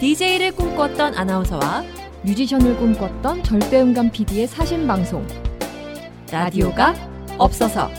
DJ를 0.00 0.52
꿈꿨던 0.52 1.16
아나운서와 1.16 1.82
뮤지션을 2.22 2.76
꿈꿨던 2.76 3.42
절대음감 3.42 4.12
PD의 4.12 4.46
사신 4.46 4.86
방송. 4.86 5.26
라디오가 6.30 6.94
없어서 7.36 7.90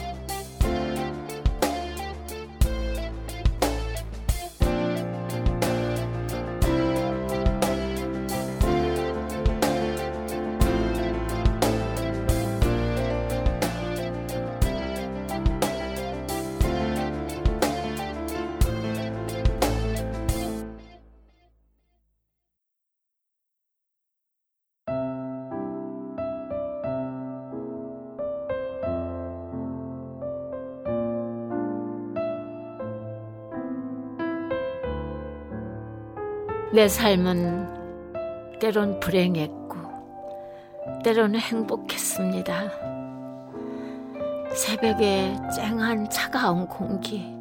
내 36.80 36.88
삶은 36.88 38.60
때론 38.62 39.02
불행했고, 39.02 39.76
때로는 41.04 41.38
행복했습니다. 41.38 42.72
새벽에 44.54 45.36
쨍한 45.54 46.10
차가운 46.10 46.66
공기, 46.68 47.36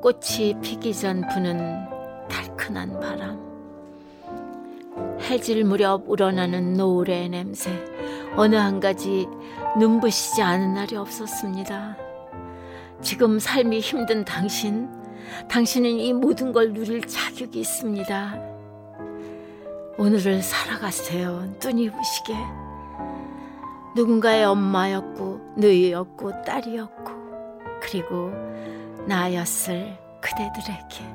꽃이 0.00 0.58
피기 0.62 0.94
전 0.94 1.20
부는 1.28 1.86
달큰한 2.30 2.98
바람, 2.98 3.38
해질 5.20 5.62
무렵 5.64 6.04
우러나는 6.06 6.72
노을의 6.72 7.28
냄새, 7.28 7.70
어느 8.36 8.56
한 8.56 8.80
가지 8.80 9.28
눈부시지 9.78 10.40
않은 10.40 10.72
날이 10.72 10.96
없었습니다. 10.96 11.98
지금 13.02 13.38
삶이 13.38 13.80
힘든 13.80 14.24
당신, 14.24 14.88
당신은 15.48 15.90
이 15.90 16.12
모든 16.12 16.52
걸 16.52 16.72
누릴 16.72 17.06
자격이 17.06 17.60
있습니다. 17.60 18.54
오늘을 19.96 20.42
살아가세요. 20.42 21.54
눈이 21.62 21.90
부시게. 21.90 22.34
누군가의 23.94 24.44
엄마였고, 24.44 25.54
누이였고, 25.56 26.42
딸이었고, 26.42 27.12
그리고 27.80 28.32
나였을 29.06 29.96
그대들에게. 30.20 31.14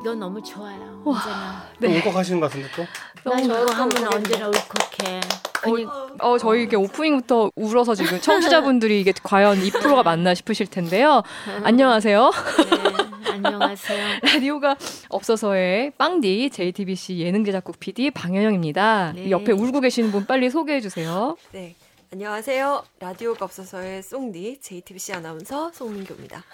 이건 0.00 0.20
너무 0.20 0.42
좋아요. 0.42 1.02
와, 1.04 1.16
언제나. 1.16 1.62
네. 1.80 1.96
울컥하시는 1.98 2.40
것 2.40 2.46
같은데 2.50 2.68
또? 2.76 3.30
난 3.30 3.44
이거 3.44 3.54
하면 3.54 4.14
언제나 4.14 4.46
울컥해. 4.46 5.20
그니 5.62 5.86
어, 6.20 6.38
저희 6.38 6.64
이게 6.64 6.76
오프닝부터 6.76 7.50
울어서 7.56 7.94
지금 7.94 8.20
청취자분들이 8.20 9.00
이게 9.00 9.12
과연 9.22 9.58
2%가 9.60 10.02
맞나 10.02 10.34
싶으실 10.34 10.66
텐데요. 10.66 11.22
안녕하세요. 11.64 12.30
네, 12.30 13.32
안녕하세요. 13.32 14.20
라디오가 14.22 14.76
없어서의 15.08 15.92
빵디 15.98 16.50
JTBC 16.50 17.18
예능 17.18 17.44
제작국 17.44 17.78
PD 17.80 18.10
방현영입니다. 18.10 19.12
네. 19.14 19.30
옆에 19.30 19.52
울고 19.52 19.80
계시는 19.80 20.10
분 20.12 20.26
빨리 20.26 20.50
소개해 20.50 20.80
주세요. 20.80 21.36
네. 21.52 21.74
안녕하세요. 22.12 22.84
라디오가 23.00 23.44
없어서의 23.44 24.02
송디 24.02 24.60
JTBC 24.60 25.12
아나운서 25.14 25.72
송민교입니다. 25.72 26.44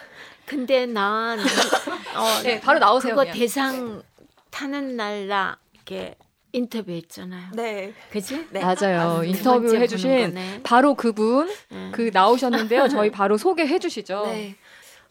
근데 0.46 0.86
난 0.86 1.38
어, 2.16 2.42
네, 2.42 2.58
바로 2.60 2.78
나오세요. 2.78 3.12
그거 3.12 3.22
그냥. 3.24 3.38
대상 3.38 4.02
타는 4.50 4.96
날라 4.96 5.58
이렇게 5.74 6.14
인터뷰했잖아요. 6.52 7.50
네. 7.54 7.92
그지? 8.10 8.46
네. 8.50 8.60
맞아요. 8.60 9.20
두 9.20 9.24
인터뷰 9.26 9.74
해주신. 9.74 10.34
바로 10.62 10.94
그분 10.94 11.48
네. 11.70 11.90
그 11.92 12.10
나오셨는데요. 12.12 12.88
저희 12.88 13.10
바로 13.10 13.36
소개해 13.38 13.78
주시죠. 13.78 14.26
네. 14.26 14.56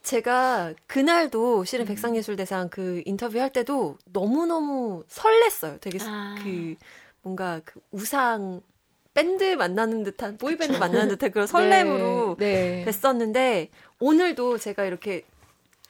제가 0.02 0.72
그날도 0.86 1.64
실은 1.64 1.84
백상예술대상 1.86 2.68
그 2.70 3.02
인터뷰 3.06 3.38
할 3.40 3.50
때도 3.52 3.98
너무너무 4.12 5.04
설렜어요. 5.08 5.80
되게 5.80 5.98
아. 6.02 6.34
그 6.42 6.74
뭔가 7.22 7.60
그 7.64 7.80
우상 7.92 8.60
밴드 9.14 9.44
만나는 9.54 10.02
듯한 10.04 10.38
보이밴드 10.38 10.76
만나는 10.78 11.08
듯한 11.08 11.30
그런 11.30 11.46
설렘으로 11.46 12.36
네. 12.38 12.84
네. 12.84 12.90
뵀었는데 12.90 13.68
오늘도 14.00 14.58
제가 14.58 14.84
이렇게 14.84 15.24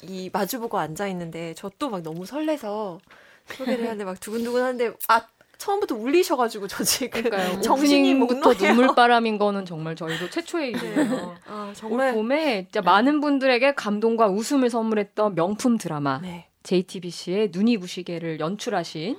이 0.02 0.28
마주보고 0.32 0.78
앉아 0.78 1.06
있는데 1.08 1.54
저 1.54 1.70
또 1.78 1.88
막 1.88 2.02
너무 2.02 2.26
설레서 2.26 2.98
소개를 3.46 3.84
하는데 3.84 4.04
막 4.04 4.20
두근두근한데 4.20 4.92
아 5.08 5.26
처음부터 5.62 5.94
울리셔가지고 5.94 6.66
저 6.66 6.82
지금 6.82 7.22
그러니까요. 7.22 7.60
정신이 7.62 8.14
놓여요. 8.14 8.54
눈물바람인 8.58 9.38
거는 9.38 9.64
정말 9.64 9.94
저희도 9.94 10.28
최초의 10.28 10.72
일이에요. 10.72 11.36
아올 11.46 11.72
정말 11.74 12.14
봄에 12.14 12.64
진짜 12.64 12.82
많은 12.82 13.20
분들에게 13.20 13.74
감동과 13.74 14.26
웃음을 14.26 14.68
선물했던 14.70 15.36
명품 15.36 15.78
드라마 15.78 16.20
네. 16.20 16.48
JTBC의 16.64 17.50
눈이 17.52 17.78
부시게를 17.78 18.40
연출하신 18.40 19.18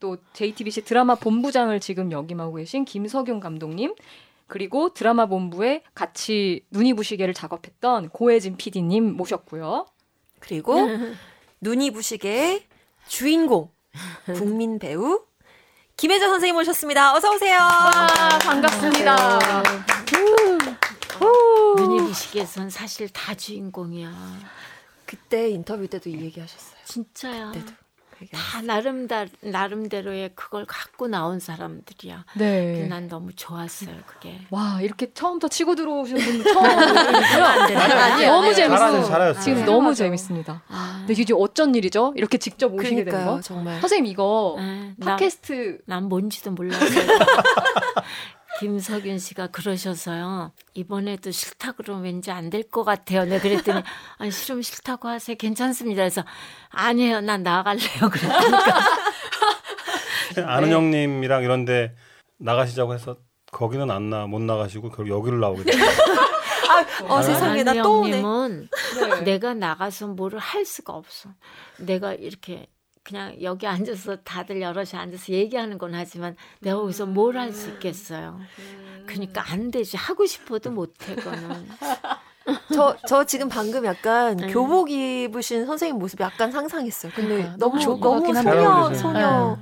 또 0.00 0.16
JTBC 0.32 0.84
드라마 0.84 1.14
본부장을 1.14 1.78
지금 1.78 2.10
역임하고 2.10 2.54
계신 2.54 2.84
김석윤 2.84 3.38
감독님 3.38 3.94
그리고 4.48 4.92
드라마 4.92 5.26
본부에 5.26 5.82
같이 5.94 6.64
눈이 6.70 6.94
부시게를 6.94 7.34
작업했던 7.34 8.08
고혜진 8.08 8.56
PD님 8.56 9.16
모셨고요. 9.16 9.86
그리고 10.40 10.74
눈이 11.60 11.92
부시게 11.92 12.64
주인공 13.06 13.70
국민 14.34 14.80
배우 14.80 15.22
김혜자 15.96 16.28
선생님 16.28 16.54
모셨습니다. 16.56 17.14
어서 17.14 17.30
오세요. 17.32 17.56
와 17.58 18.38
반갑습니다. 18.42 19.38
눈이 21.76 21.98
부시게선 22.08 22.70
사실 22.70 23.08
다 23.10 23.34
주인공이야. 23.34 24.12
그때 25.06 25.48
인터뷰 25.50 25.86
때도 25.86 26.10
이 26.10 26.20
얘기 26.20 26.40
하셨어요. 26.40 26.74
진짜야. 26.84 27.52
그때도 27.52 27.66
그 27.66 27.68
얘기 27.70 27.83
다 28.32 28.62
나름 28.62 29.06
다 29.08 29.26
나름대로의 29.40 30.30
그걸 30.34 30.64
갖고 30.66 31.08
나온 31.08 31.40
사람들이야. 31.40 32.24
네. 32.34 32.86
난 32.88 33.08
너무 33.08 33.32
좋았어요. 33.34 33.96
그게. 34.06 34.40
와 34.50 34.78
이렇게 34.80 35.12
처음부터 35.12 35.48
치고 35.48 35.74
들어오신 35.74 36.16
분 36.16 36.42
처음 36.44 36.62
거 36.64 37.44
아니야? 37.44 38.28
너무 38.30 38.54
잘하셨어요. 38.54 39.42
지금 39.42 39.58
네. 39.60 39.64
너무. 39.64 39.94
재밌습니다. 39.94 40.62
아, 40.68 41.04
근데 41.06 41.20
이게 41.20 41.32
어쩐 41.36 41.74
일이죠? 41.74 42.14
이렇게 42.16 42.36
직접 42.38 42.72
오시게 42.74 42.96
된 42.96 43.04
그러니까요, 43.04 43.36
거? 43.36 43.40
정말. 43.40 43.80
선생님 43.80 44.10
이거 44.10 44.56
네, 44.58 44.92
나- 44.96 45.16
팟캐스트 45.16 45.78
난 45.86 46.04
뭔지도 46.08 46.50
몰랐어요. 46.50 46.88
김석윤 48.68 49.18
씨가 49.18 49.48
그러셔서요. 49.48 50.52
이번에도 50.72 51.30
싫다 51.30 51.72
그러면 51.72 52.04
왠지 52.04 52.30
안 52.30 52.48
될 52.48 52.62
것 52.70 52.82
같아요. 52.84 53.24
내가 53.26 53.42
그랬더니 53.42 53.82
아니 54.16 54.30
싫으면 54.30 54.62
싫다고 54.62 55.06
하세요. 55.08 55.36
괜찮습니다. 55.36 56.00
그래서 56.00 56.24
아니에요. 56.70 57.20
난 57.20 57.42
나갈래요. 57.42 58.08
그러니까 58.10 58.80
아는 60.46 60.72
형님이랑 60.72 61.42
이런데 61.42 61.94
나가시자고 62.38 62.94
해서 62.94 63.16
거기는 63.52 63.90
안 63.90 64.08
나, 64.10 64.26
못 64.26 64.40
나가시고 64.40 64.90
결국 64.90 65.08
여기를 65.14 65.40
나오게 65.40 65.64
됐어요. 65.64 66.24
어 67.08 67.20
세상에 67.22 67.62
나 67.62 67.74
또 67.82 68.00
오네. 68.00 68.12
형님은 68.22 68.68
네. 68.98 69.20
내가 69.22 69.52
나가서 69.54 70.06
뭐를 70.08 70.38
할 70.38 70.64
수가 70.64 70.94
없어. 70.94 71.28
내가 71.78 72.14
이렇게 72.14 72.66
그냥 73.04 73.36
여기 73.42 73.66
앉아서 73.66 74.16
다들 74.24 74.60
여럿이 74.62 74.90
앉아서 74.94 75.32
얘기하는 75.32 75.76
건 75.78 75.94
하지만 75.94 76.36
내가 76.60 76.78
거기서 76.78 77.06
뭘 77.06 77.36
할 77.36 77.52
수 77.52 77.68
있겠어요. 77.68 78.40
그러니까 79.06 79.44
안 79.52 79.70
되지. 79.70 79.96
하고 79.98 80.24
싶어도 80.26 80.70
못해, 80.70 81.14
그거는. 81.14 81.68
저, 82.74 82.96
저 83.06 83.24
지금 83.24 83.48
방금 83.48 83.84
약간 83.84 84.36
네. 84.36 84.52
교복 84.52 84.90
입으신 84.90 85.66
선생님 85.66 85.98
모습 85.98 86.20
약간 86.20 86.50
상상했어요. 86.50 87.12
근데 87.14 87.36
그러니까 87.36 87.56
너무 87.58 87.78
좋을 87.78 88.00
것 88.00 88.08
너무 88.08 88.20
같긴 88.20 88.36
한데. 88.36 88.50
소녀 88.50 88.86
잘 88.88 88.96
소녀 88.96 89.58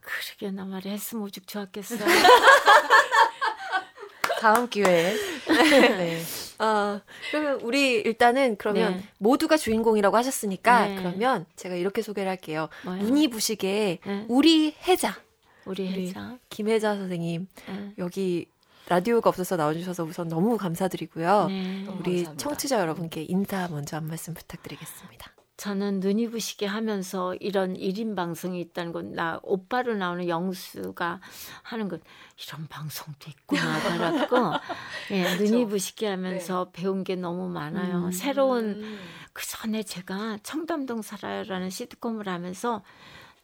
그러게 0.00 0.50
나 0.54 0.64
말이 0.64 0.88
했으면 0.90 1.24
오죽 1.24 1.46
좋았겠어요. 1.46 2.00
다음 4.40 4.68
기회에. 4.68 5.14
네. 5.46 6.22
아, 6.58 7.00
그러면 7.30 7.60
우리 7.62 7.92
일단은 7.94 8.56
그러면 8.56 8.96
네. 8.96 9.04
모두가 9.18 9.56
주인공이라고 9.56 10.16
하셨으니까 10.16 10.86
네. 10.86 10.96
그러면 10.96 11.46
제가 11.56 11.74
이렇게 11.74 12.02
소개를 12.02 12.28
할게요. 12.30 12.68
뭐요? 12.84 13.02
눈이 13.02 13.28
부시게 13.28 13.98
네. 14.04 14.24
우리 14.28 14.74
혜자 14.86 15.16
우리 15.64 15.88
회사. 15.88 16.38
김혜자 16.48 16.96
선생님 16.96 17.48
네. 17.68 17.92
여기 17.98 18.46
라디오가 18.88 19.28
없어서 19.30 19.56
나와주셔서 19.56 20.04
우선 20.04 20.28
너무 20.28 20.56
감사드리고요. 20.56 21.46
네. 21.48 21.86
우리 21.98 22.24
감사합니다. 22.24 22.36
청취자 22.36 22.80
여러분께 22.80 23.26
인사 23.28 23.66
먼저 23.68 23.96
한 23.96 24.06
말씀 24.06 24.32
부탁드리겠습니다. 24.34 25.35
저는 25.56 26.00
눈이 26.00 26.28
부시게 26.30 26.66
하면서 26.66 27.34
이런 27.36 27.74
1인 27.74 28.14
방송이 28.14 28.60
있다는 28.60 28.92
건 28.92 29.06
나 29.14 29.40
오빠로 29.42 29.94
나오는 29.94 30.28
영수가 30.28 31.20
하는 31.62 31.88
건 31.88 32.00
이런 32.46 32.66
방송도 32.66 33.30
있구나 33.30 33.76
알았고 33.76 34.36
예, 35.12 35.36
눈이 35.36 35.66
부시게 35.66 36.08
하면서 36.08 36.68
배운 36.72 37.02
게 37.04 37.16
너무 37.16 37.48
많아요. 37.48 38.10
새로운 38.12 38.98
그 39.32 39.46
전에 39.46 39.82
제가 39.82 40.38
청담동 40.42 41.00
살아요라는 41.02 41.70
시트콤을 41.70 42.28
하면서 42.28 42.82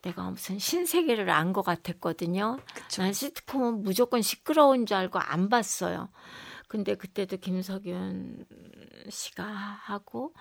내가 0.02 0.28
무슨 0.30 0.58
신세계를 0.58 1.30
안 1.30 1.52
것 1.52 1.62
같았거든요. 1.62 2.58
난 2.98 3.12
시트콤은 3.12 3.82
무조건 3.84 4.20
시끄러운 4.20 4.84
줄 4.84 4.96
알고 4.98 5.18
안 5.18 5.48
봤어요. 5.48 6.08
근데 6.68 6.94
그때도 6.94 7.36
김석윤 7.36 8.46
씨가 9.10 9.44
하고 9.44 10.32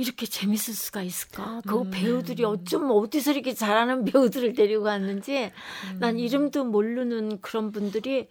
이렇게 0.00 0.24
재밌을 0.24 0.72
수가 0.72 1.02
있을까? 1.02 1.60
그 1.66 1.90
배우들이 1.90 2.42
어쩜 2.44 2.90
어디서 2.90 3.32
이렇게 3.32 3.52
잘하는 3.52 4.04
배우들을 4.10 4.54
데리고 4.54 4.84
왔는지 4.84 5.52
난 5.98 6.18
이름도 6.18 6.64
모르는 6.64 7.40
그런 7.42 7.70
분들이 7.70 8.28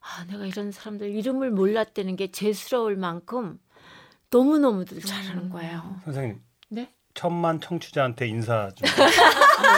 아, 0.00 0.24
내가 0.30 0.46
이런 0.46 0.72
사람들 0.72 1.10
이름을 1.10 1.50
몰랐다는 1.50 2.16
게 2.16 2.30
죄스러울 2.30 2.96
만큼 2.96 3.58
너무너무들 4.30 5.02
잘하는 5.02 5.50
거예요. 5.50 6.00
선생님. 6.04 6.40
네? 6.70 6.90
천만 7.12 7.60
청취자한테 7.60 8.28
인사 8.28 8.70
좀. 8.74 8.86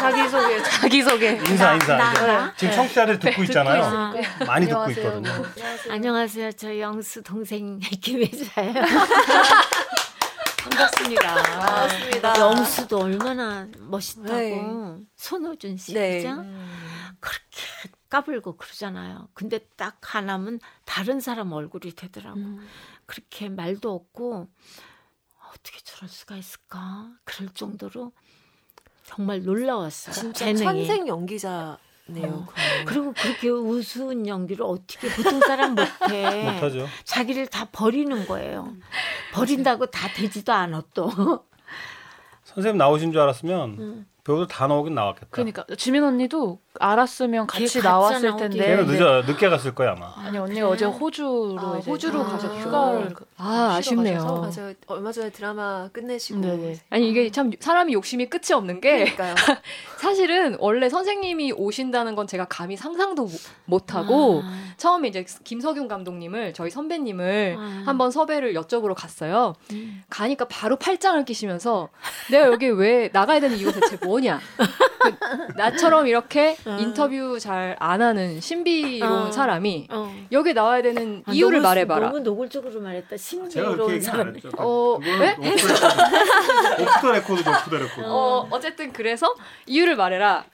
자기 0.00 0.28
소개, 0.28 0.62
자기 0.62 1.02
소개. 1.02 1.30
인사 1.48 1.74
인사. 1.74 1.96
나, 1.96 2.12
이제 2.12 2.26
나? 2.26 2.54
지금 2.56 2.74
청취자들 2.74 3.18
듣고 3.18 3.42
있잖아요. 3.44 3.82
아, 3.82 4.14
많이 4.46 4.66
듣고 4.66 4.90
있거든요. 4.90 5.30
안녕하세요. 5.90 6.52
저 6.52 6.78
영수 6.78 7.22
동생 7.22 7.78
김혜자예요. 8.02 8.74
반갑습니다. 10.70 11.34
반갑습니다. 11.34 12.20
영수도 12.38 13.00
얼마나 13.00 13.68
멋있다고. 13.78 14.32
네. 14.32 14.98
손호준 15.16 15.76
씨, 15.76 15.94
네. 15.94 16.22
그죠? 16.22 16.36
그렇게 17.20 17.96
까불고 18.08 18.56
그러잖아요. 18.56 19.28
근데 19.34 19.58
딱 19.76 19.98
하나면 20.14 20.60
다른 20.84 21.20
사람 21.20 21.52
얼굴이 21.52 21.94
되더라고. 21.94 22.40
그렇게 23.06 23.48
말도 23.48 23.92
없고 23.92 24.48
어떻게 25.52 25.78
저럴 25.82 26.08
수가 26.08 26.36
있을까? 26.36 27.10
그럴 27.24 27.48
정도로 27.50 28.12
정말 29.04 29.42
놀라웠어요. 29.42 30.14
진짜 30.14 30.44
재능이. 30.44 30.64
천생 30.86 31.08
연기자 31.08 31.78
네요. 32.06 32.26
어. 32.26 32.46
그거는. 32.46 32.84
그리고 32.86 33.12
그렇게 33.12 33.48
우스운 33.50 34.26
연기를 34.26 34.64
어떻게 34.64 35.08
보통 35.14 35.40
사람 35.40 35.74
못해. 35.74 36.52
못하죠. 36.54 36.86
자기를 37.04 37.48
다 37.48 37.68
버리는 37.70 38.26
거예요. 38.26 38.74
버린다고 39.32 39.86
다 39.86 40.08
되지도 40.14 40.52
않아 40.52 40.82
또. 40.94 41.46
선생님 42.58 42.78
나오신 42.78 43.12
줄 43.12 43.20
알았으면 43.20 43.70
음. 43.78 44.06
배우들 44.24 44.46
다 44.46 44.66
나오긴 44.66 44.94
나왔겠다. 44.94 45.28
그러니까 45.30 45.64
지민 45.76 46.04
언니도 46.04 46.60
알았으면 46.80 47.46
걔 47.48 47.60
같이 47.64 47.82
나왔을. 47.82 48.36
텐데 48.36 48.58
걔는 48.58 48.86
네. 48.86 48.92
늦어 48.94 49.22
늦게 49.22 49.48
갔을 49.48 49.74
거야 49.74 49.92
아마. 49.92 50.12
아니 50.16 50.38
언니가 50.38 50.68
어제 50.68 50.84
호주로 50.84 51.56
아, 51.58 51.78
이제 51.78 51.90
호주로 51.90 52.20
아. 52.20 52.24
가셨죠. 52.24 52.54
휴가를 52.54 53.14
가- 53.14 53.24
아, 53.36 53.74
아쉽네요. 53.78 54.20
쉬러 54.20 54.36
맞아요. 54.40 54.74
얼마 54.86 55.12
전에 55.12 55.30
드라마 55.30 55.88
끝내시고. 55.92 56.40
네네. 56.40 56.76
아니 56.90 57.08
이게 57.10 57.30
참 57.30 57.50
사람이 57.58 57.92
욕심이 57.92 58.26
끝이 58.26 58.52
없는 58.54 58.80
게 58.80 59.04
그러니까요. 59.14 59.34
사실은 59.98 60.56
원래 60.60 60.88
선생님이 60.88 61.52
오신다는 61.52 62.14
건 62.14 62.26
제가 62.26 62.46
감히 62.46 62.76
상상도 62.76 63.28
못 63.64 63.94
하고 63.94 64.42
아. 64.44 64.52
처음에 64.76 65.08
이제 65.08 65.24
김석윤 65.44 65.88
감독님을 65.88 66.52
저희 66.54 66.70
선배님을 66.70 67.56
아. 67.58 67.82
한번 67.86 68.10
섭외를 68.10 68.54
여쭤보러 68.54 68.94
갔어요. 68.94 69.54
음. 69.72 70.02
가니까 70.10 70.46
바로 70.46 70.76
팔짱을 70.76 71.24
끼시면서 71.24 71.88
내가 72.30 72.46
여기 72.46 72.68
왜 72.68 73.10
나가야 73.12 73.40
되는 73.40 73.56
이유가 73.56 73.80
대체 73.80 73.96
뭐냐? 74.04 74.40
그 74.98 75.52
나처럼 75.56 76.06
이렇게 76.06 76.56
인터뷰 76.78 77.38
잘 77.40 77.76
안 77.80 78.02
하는 78.02 78.40
신비로운 78.40 79.28
어. 79.28 79.32
사람이 79.32 79.88
어. 79.90 80.14
여기 80.32 80.52
나와야 80.52 80.82
되는 80.82 81.22
아, 81.26 81.32
이유를 81.32 81.58
너무, 81.58 81.68
말해봐라. 81.68 82.06
너무 82.08 82.20
노골적으로 82.20 82.80
말했다. 82.80 83.16
신비로운 83.16 84.00
사람. 84.00 84.34
어, 84.58 84.98
네? 85.00 85.36
off 85.38 87.00
the 87.00 87.12
record, 87.12 87.40
off 87.40 87.70
the 87.70 87.76
record. 87.78 88.00
어, 88.04 88.46
어쨌든 88.50 88.92
그래서 88.92 89.34
이유를 89.66 89.96
말해라. 89.96 90.44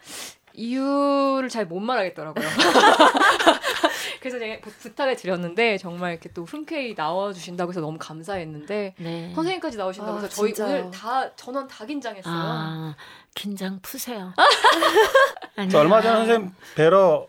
이유를 0.55 1.49
잘 1.49 1.67
못 1.67 1.81
말하겠더라고요. 1.81 2.45
그래서 4.21 4.39
제가 4.39 4.61
부- 4.63 4.71
부탁을 4.79 5.17
드렸는데 5.17 5.77
정말 5.79 6.13
이렇게 6.13 6.31
또 6.33 6.45
흔쾌히 6.45 6.95
나와주신다고 6.97 7.73
해서 7.73 7.81
너무 7.81 7.99
감사했는데 7.99 8.95
네. 8.99 9.33
선생님까지 9.35 9.77
나오신다고 9.77 10.13
아, 10.19 10.21
해서 10.23 10.29
저희 10.29 10.55
진짜요? 10.55 10.81
오늘 10.81 10.91
다 10.91 11.35
전원 11.37 11.67
다 11.69 11.85
긴장했어요. 11.85 12.35
아, 12.35 12.97
긴장 13.35 13.81
푸세요. 13.83 14.33
저 15.71 15.79
얼마 15.79 16.01
전에 16.01 16.17
선생님 16.19 16.53
뵈러 16.75 17.27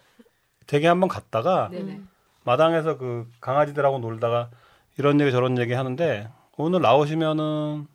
댁에 0.67 0.87
한번 0.87 1.09
갔다가 1.09 1.67
네네. 1.71 1.99
마당에서 2.43 2.97
그 2.97 3.29
강아지들하고 3.41 3.99
놀다가 3.99 4.49
이런 4.97 5.19
얘기 5.19 5.31
저런 5.31 5.57
얘기 5.57 5.73
하는데 5.73 6.29
오늘 6.57 6.81
나오시면은 6.81 7.87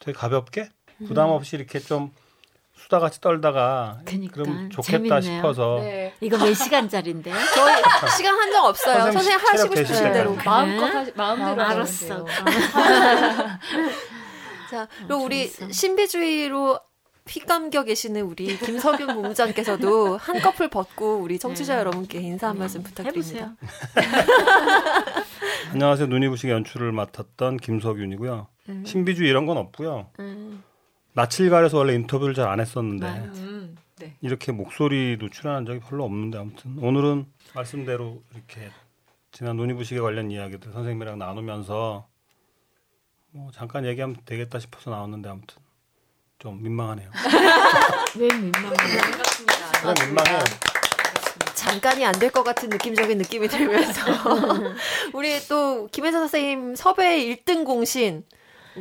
되게 0.00 0.12
가볍게 0.16 0.68
부담 1.06 1.30
없이 1.30 1.56
이렇게 1.56 1.78
좀 1.78 2.12
수다 2.78 2.98
같이 3.00 3.20
떨다가 3.20 4.00
그니까, 4.04 4.42
그럼 4.42 4.70
좋겠다 4.70 5.20
재밌네요. 5.20 5.20
싶어서 5.20 5.78
네. 5.80 6.14
이거 6.20 6.38
몇 6.38 6.54
시간짜리인데? 6.54 7.32
저희 7.54 7.82
시간 8.16 8.38
한정 8.38 8.64
없어요. 8.66 9.12
선생님 9.12 9.38
하시고 9.46 9.76
싶으신 9.76 10.12
대로. 10.12 10.34
마음껏 10.44 10.84
하시, 10.86 11.12
마음대로 11.14 11.62
아, 11.62 11.68
알았어. 11.70 12.26
자, 14.70 14.86
그리고 15.06 15.24
우리. 15.24 15.48
신비주의로 15.48 16.78
휘감겨 17.28 17.84
계시는 17.84 18.22
우리 18.22 18.56
김석윤 18.58 19.06
본부장께서도 19.08 20.16
한꺼풀 20.16 20.70
벗고 20.70 21.18
우리 21.18 21.38
청취자 21.38 21.74
네. 21.74 21.80
여러분께 21.80 22.20
인사 22.20 22.48
한 22.48 22.58
말씀 22.58 22.82
부탁드립니다. 22.82 23.54
해보세요. 23.94 24.48
안녕하세요 25.72 26.06
눈이 26.08 26.28
부시게 26.28 26.50
연출을 26.52 26.92
맡았던 26.92 27.58
김석윤이고요 27.58 28.46
신비주의 28.86 29.28
이런 29.28 29.44
건 29.44 29.58
없고요 29.58 30.06
음, 30.20 30.62
낯을 31.18 31.50
가려서 31.50 31.78
원래 31.78 31.94
인터뷰를 31.94 32.32
잘 32.34 32.46
안 32.48 32.60
했었는데 32.60 33.04
맞아. 33.06 33.22
음, 33.40 33.76
네. 33.96 34.14
이렇게 34.20 34.52
목소리도 34.52 35.30
출연한 35.30 35.66
적이 35.66 35.80
별로 35.80 36.04
없는데 36.04 36.38
아무튼 36.38 36.78
오늘은 36.78 37.26
말씀대로 37.54 38.22
이렇게 38.32 38.70
지난 39.32 39.56
부시게 39.56 40.00
관련 40.00 40.30
이야기들 40.30 40.70
선생님이랑 40.72 41.18
나누면서 41.18 42.06
뭐 43.32 43.50
잠깐 43.52 43.84
얘기하면 43.84 44.16
되겠다 44.24 44.60
싶어서 44.60 44.90
나왔는데 44.90 45.28
아무튼 45.28 45.56
좀 46.38 46.62
민망하네요. 46.62 47.10
왜 48.16 48.28
민망해요? 48.28 49.00
그냥 49.80 49.94
민망해요. 50.06 50.38
잠깐이 51.54 52.04
안 52.06 52.14
될 52.14 52.30
것 52.30 52.44
같은 52.44 52.68
느낌적인 52.68 53.18
느낌이 53.18 53.48
들면서 53.48 54.00
우리 55.12 55.38
또 55.48 55.88
김혜자 55.88 56.18
선생님 56.20 56.76
섭외 56.76 57.18
1등 57.26 57.64
공신 57.64 58.24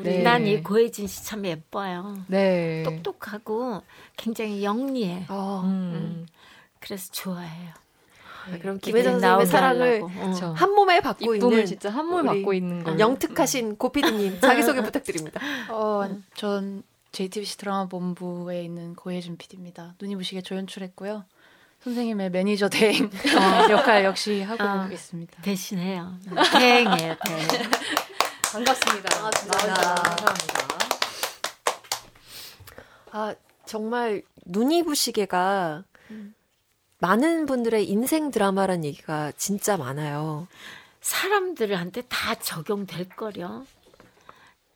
네. 0.04 0.22
난이 0.24 0.64
고혜진 0.64 1.08
씨 1.08 1.24
참 1.24 1.46
예뻐요. 1.46 2.18
네. 2.28 2.84
똑똑하고 2.84 3.82
굉장히 4.16 4.64
영리해. 4.64 5.26
어, 5.30 5.62
음. 5.66 6.28
그래서 6.80 7.12
좋아해요. 7.12 7.72
아, 8.48 8.58
그럼 8.62 8.78
애들이 8.78 9.04
선생님의 9.04 9.46
사랑을. 9.48 10.02
어. 10.04 10.54
한 10.56 10.72
몸에 10.72 11.02
받고 11.02 11.36
있는 11.36 11.66
진짜 11.66 11.90
한몸 11.90 12.28
우리 12.28 12.40
받고 12.40 12.54
있는 12.54 12.84
거. 12.84 12.98
영특하신 12.98 13.76
고피디님 13.78 14.40
자기소개 14.40 14.82
부탁드립니다. 14.84 15.42
어, 15.70 16.08
전 16.36 16.84
JTBC 17.12 17.58
드라마 17.58 17.88
본부에 17.88 18.64
있는 18.64 18.96
고혜준 18.96 19.38
PD입니다. 19.38 19.96
눈이 20.00 20.16
부시게 20.16 20.42
조연출했고요. 20.42 21.26
선생님의 21.84 22.32
매니저 22.32 22.70
대행 22.70 23.06
어, 23.06 23.10
역할 23.72 24.04
역시 24.06 24.42
하고 24.42 24.64
아. 24.64 24.90
있습니다. 24.92 25.42
대신해요. 25.42 26.14
대행해요, 26.58 27.16
대행. 27.26 27.48
반갑습니다. 28.52 29.10
반갑습니다. 29.10 29.68
나와주셔서 29.68 29.96
감사합니다. 29.96 30.78
아 33.12 33.36
정말 33.66 34.24
눈이 34.46 34.84
부시게가 34.84 35.84
많은 37.00 37.46
분들의 37.46 37.88
인생 37.90 38.32
드라마란 38.32 38.84
얘기가 38.86 39.32
진짜 39.38 39.78
많아요. 39.78 40.48
사람들한테 41.02 42.04
다 42.04 42.36
적용될 42.36 43.10
거려. 43.10 43.64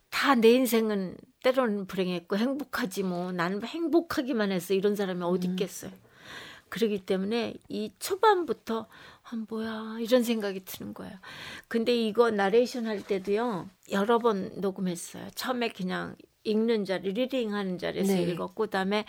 다 0.09 0.35
내 0.35 0.51
인생은 0.51 1.17
때로는 1.43 1.87
불행했고 1.87 2.37
행복하지 2.37 3.03
뭐 3.03 3.31
나는 3.31 3.63
행복하기만 3.63 4.51
해서 4.51 4.73
이런 4.73 4.95
사람이 4.95 5.23
어디 5.23 5.47
있겠어요. 5.47 5.91
그러기 6.69 7.05
때문에 7.05 7.55
이 7.69 7.91
초반부터 7.99 8.87
아 9.31 9.37
뭐야 9.49 9.97
이런 9.99 10.23
생각이 10.23 10.65
드는 10.65 10.93
거예요. 10.93 11.13
근데 11.67 11.95
이거 11.95 12.31
나레이션 12.31 12.85
할 12.85 13.01
때도요 13.01 13.69
여러 13.91 14.19
번 14.19 14.51
녹음했어요. 14.59 15.29
처음에 15.35 15.69
그냥 15.69 16.15
읽는 16.43 16.85
자리 16.85 17.13
reading 17.13 17.53
하는 17.53 17.77
자리에서 17.77 18.13
네. 18.13 18.23
읽었고 18.23 18.63
그다음에 18.63 19.05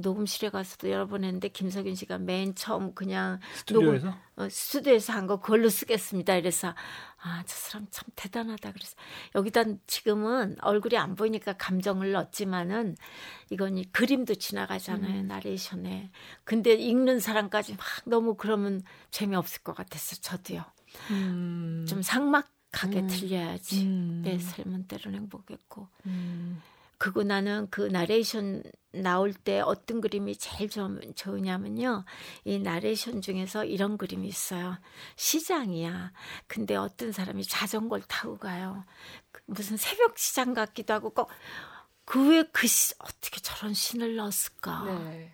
녹음실에 0.00 0.50
가서도 0.50 0.90
여러 0.90 1.06
번 1.06 1.24
했는데 1.24 1.48
김석윤 1.48 1.94
씨가 1.96 2.18
맨 2.18 2.54
처음 2.54 2.94
그냥 2.94 3.40
스튜디오에서 3.56 4.06
녹음, 4.06 4.18
어, 4.36 4.48
스튜디오에서 4.48 5.12
한 5.12 5.26
거 5.26 5.40
그걸로 5.40 5.68
쓰겠습니다. 5.68 6.36
이래서 6.36 6.74
아 7.20 7.42
저 7.44 7.54
사람 7.56 7.86
참 7.90 8.04
대단하다 8.14 8.72
그래서 8.72 8.94
여기다 9.34 9.64
지금은 9.88 10.56
얼굴이 10.62 10.96
안 10.96 11.16
보이니까 11.16 11.54
감정을 11.54 12.12
넣었지만은 12.12 12.96
이건 13.50 13.76
이 13.76 13.84
그림도 13.86 14.36
지나가잖아요 14.36 15.24
나레이션에. 15.24 16.10
근데 16.44 16.74
읽는 16.74 17.18
사람까지 17.18 17.72
막 17.74 17.84
너무 18.06 18.36
그러면 18.36 18.82
재미없을 19.10 19.62
것 19.62 19.74
같았어 19.74 20.16
저도요. 20.20 20.64
음. 21.10 21.84
좀 21.88 22.02
삭막하게 22.02 23.00
음. 23.00 23.06
들려야지 23.08 23.82
음. 23.84 24.22
내 24.24 24.38
삶은 24.38 24.86
때로는 24.86 25.18
행복했고. 25.18 25.88
음. 26.06 26.62
그거 26.98 27.22
나는 27.22 27.68
그 27.70 27.82
나레이션 27.82 28.64
나올 28.92 29.32
때 29.32 29.60
어떤 29.60 30.00
그림이 30.00 30.36
제일 30.36 30.68
좋, 30.68 31.00
좋으냐면요. 31.14 32.04
이 32.44 32.58
나레이션 32.58 33.20
중에서 33.20 33.64
이런 33.64 33.96
그림이 33.96 34.26
있어요. 34.26 34.76
시장이야. 35.16 36.12
근데 36.48 36.74
어떤 36.74 37.12
사람이 37.12 37.44
자전거를 37.44 38.04
타고 38.08 38.36
가요. 38.36 38.84
그 39.30 39.42
무슨 39.46 39.76
새벽 39.76 40.18
시장 40.18 40.54
같기도 40.54 40.92
하고 40.92 41.10
꼭 41.10 41.30
그왜그 42.04 42.66
시, 42.66 42.94
어떻게 42.98 43.40
저런 43.40 43.74
신을 43.74 44.16
넣었을까? 44.16 44.84
네. 44.84 45.32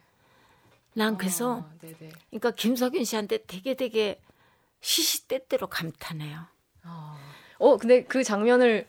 난 0.92 1.16
그래서 1.16 1.60
아, 1.60 1.74
네네. 1.80 2.10
그러니까 2.30 2.50
김석윤 2.50 3.04
씨한테 3.04 3.44
되게 3.46 3.74
되게 3.74 4.20
시시때때로 4.80 5.68
감탄해요. 5.68 6.46
아. 6.82 7.18
어, 7.58 7.76
근데 7.78 8.04
그 8.04 8.22
장면을 8.22 8.86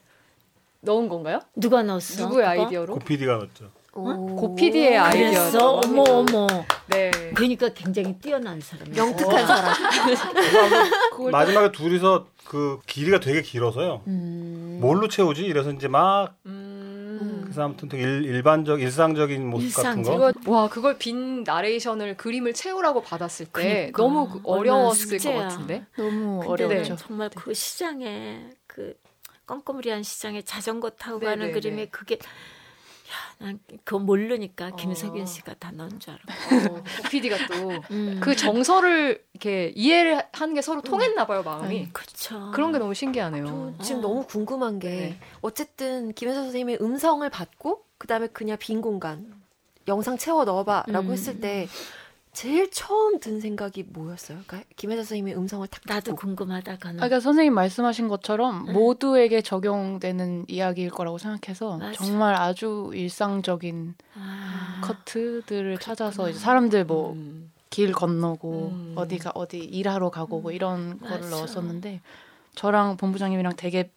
넣은 0.86 1.08
건가요? 1.08 1.40
누가 1.54 1.82
넣었어? 1.82 2.22
누구의 2.24 2.46
그거? 2.48 2.62
아이디어로? 2.64 2.94
고PD가 2.94 3.32
넣었죠. 3.36 3.70
고PD의 3.92 4.96
아이디어. 4.98 5.28
그랬어? 5.30 5.70
어머 5.84 6.02
어머. 6.02 6.46
네. 6.88 7.10
그러니까 7.34 7.68
굉장히 7.74 8.14
뛰어난 8.18 8.60
사람이야. 8.60 8.96
영특한 8.96 9.46
사람. 9.46 9.74
그걸 11.12 11.30
마지막에 11.32 11.72
둘이서 11.72 12.26
그 12.44 12.78
길이가 12.86 13.20
되게 13.20 13.42
길어서요. 13.42 14.02
음. 14.06 14.78
뭘로 14.80 15.08
채우지? 15.08 15.44
이래서 15.44 15.70
이제 15.72 15.88
막 15.88 16.34
음. 16.44 17.40
그래서 17.44 17.64
아무튼 17.64 17.88
되게 17.88 18.02
일, 18.02 18.24
일반적 18.24 18.80
일상적인 18.82 19.48
모습 19.48 19.74
같은 19.74 20.00
일상적. 20.00 20.18
거. 20.18 20.30
이거 20.42 20.52
와 20.52 20.68
그걸 20.68 20.98
빈 20.98 21.42
나레이션을 21.44 22.18
그림을 22.18 22.52
채우라고 22.52 23.00
받았을 23.02 23.46
때 23.46 23.52
그러니까. 23.92 24.02
너무 24.02 24.28
그 24.28 24.40
어려웠을 24.44 25.18
것. 25.18 25.32
같은데. 25.32 25.84
너무 25.96 26.42
어려웠죠. 26.46 26.96
정말 26.96 27.30
그 27.34 27.54
시장에 27.54 28.50
그 28.66 28.94
껌껌이한 29.46 30.02
시장에 30.02 30.42
자전거 30.42 30.90
타고 30.90 31.20
네, 31.20 31.26
가는 31.26 31.46
네, 31.46 31.52
그림에 31.52 31.76
네. 31.76 31.86
그게 31.86 32.16
야, 32.16 33.36
난 33.38 33.60
그거 33.84 34.00
모르니까 34.00 34.68
어. 34.72 34.76
김석윤 34.76 35.26
씨가 35.26 35.54
다 35.54 35.70
넣은 35.70 36.00
줄 36.00 36.14
알아. 36.14 36.70
어, 36.72 36.82
고PD가 37.02 37.36
또 37.46 37.70
음. 37.92 38.18
그 38.20 38.34
정서를 38.34 39.24
이렇게 39.32 39.72
이해를 39.76 40.24
하는 40.32 40.54
게 40.54 40.62
서로 40.62 40.82
통했나 40.82 41.26
봐요 41.26 41.42
마음이. 41.44 41.90
그렇죠. 41.92 42.50
그런 42.52 42.72
게 42.72 42.78
너무 42.78 42.94
신기하네요. 42.94 43.74
저 43.78 43.84
지금 43.84 44.00
어. 44.00 44.02
너무 44.02 44.26
궁금한 44.26 44.80
게 44.80 44.88
네. 44.88 45.20
어쨌든 45.40 46.12
김혜서 46.12 46.42
선생님의 46.42 46.78
음성을 46.80 47.28
받고 47.30 47.84
그다음에 47.98 48.26
그냥 48.26 48.56
빈 48.58 48.80
공간 48.80 49.32
영상 49.86 50.18
채워 50.18 50.44
넣어봐라고 50.44 51.06
음. 51.08 51.12
했을 51.12 51.40
때 51.40 51.68
제일 52.36 52.70
처음 52.70 53.18
든 53.18 53.40
생각이 53.40 53.84
뭐였어요? 53.88 54.40
그러니까 54.46 54.68
김혜서 54.76 55.04
선생님의 55.04 55.38
음성을 55.38 55.66
딱 55.68 55.80
나도 55.86 56.10
듣고 56.10 56.16
궁금하다 56.16 56.72
아, 56.72 56.76
가는. 56.76 56.96
그러니까 56.96 57.18
선생님 57.18 57.54
말씀하신 57.54 58.08
것처럼 58.08 58.68
음. 58.68 58.74
모두에게 58.74 59.40
적용되는 59.40 60.44
이야기일 60.46 60.90
거라고 60.90 61.16
생각해서 61.16 61.78
맞아. 61.78 61.92
정말 62.04 62.34
아주 62.34 62.90
일상적인 62.92 63.94
아, 64.16 64.82
커트들을 64.84 65.78
찾아서 65.78 66.28
이제 66.28 66.38
사람들 66.38 66.84
뭐 66.84 67.12
음. 67.12 67.52
길 67.70 67.92
건너고 67.92 68.68
음. 68.72 68.92
어디가 68.96 69.32
어디 69.34 69.58
일하러 69.58 70.10
가고 70.10 70.40
뭐 70.40 70.52
이런 70.52 70.98
거를 71.00 71.20
맞아. 71.20 71.30
넣었었는데 71.30 72.00
저랑 72.54 72.96
본부장님이랑 72.98 73.54
되게 73.56 73.90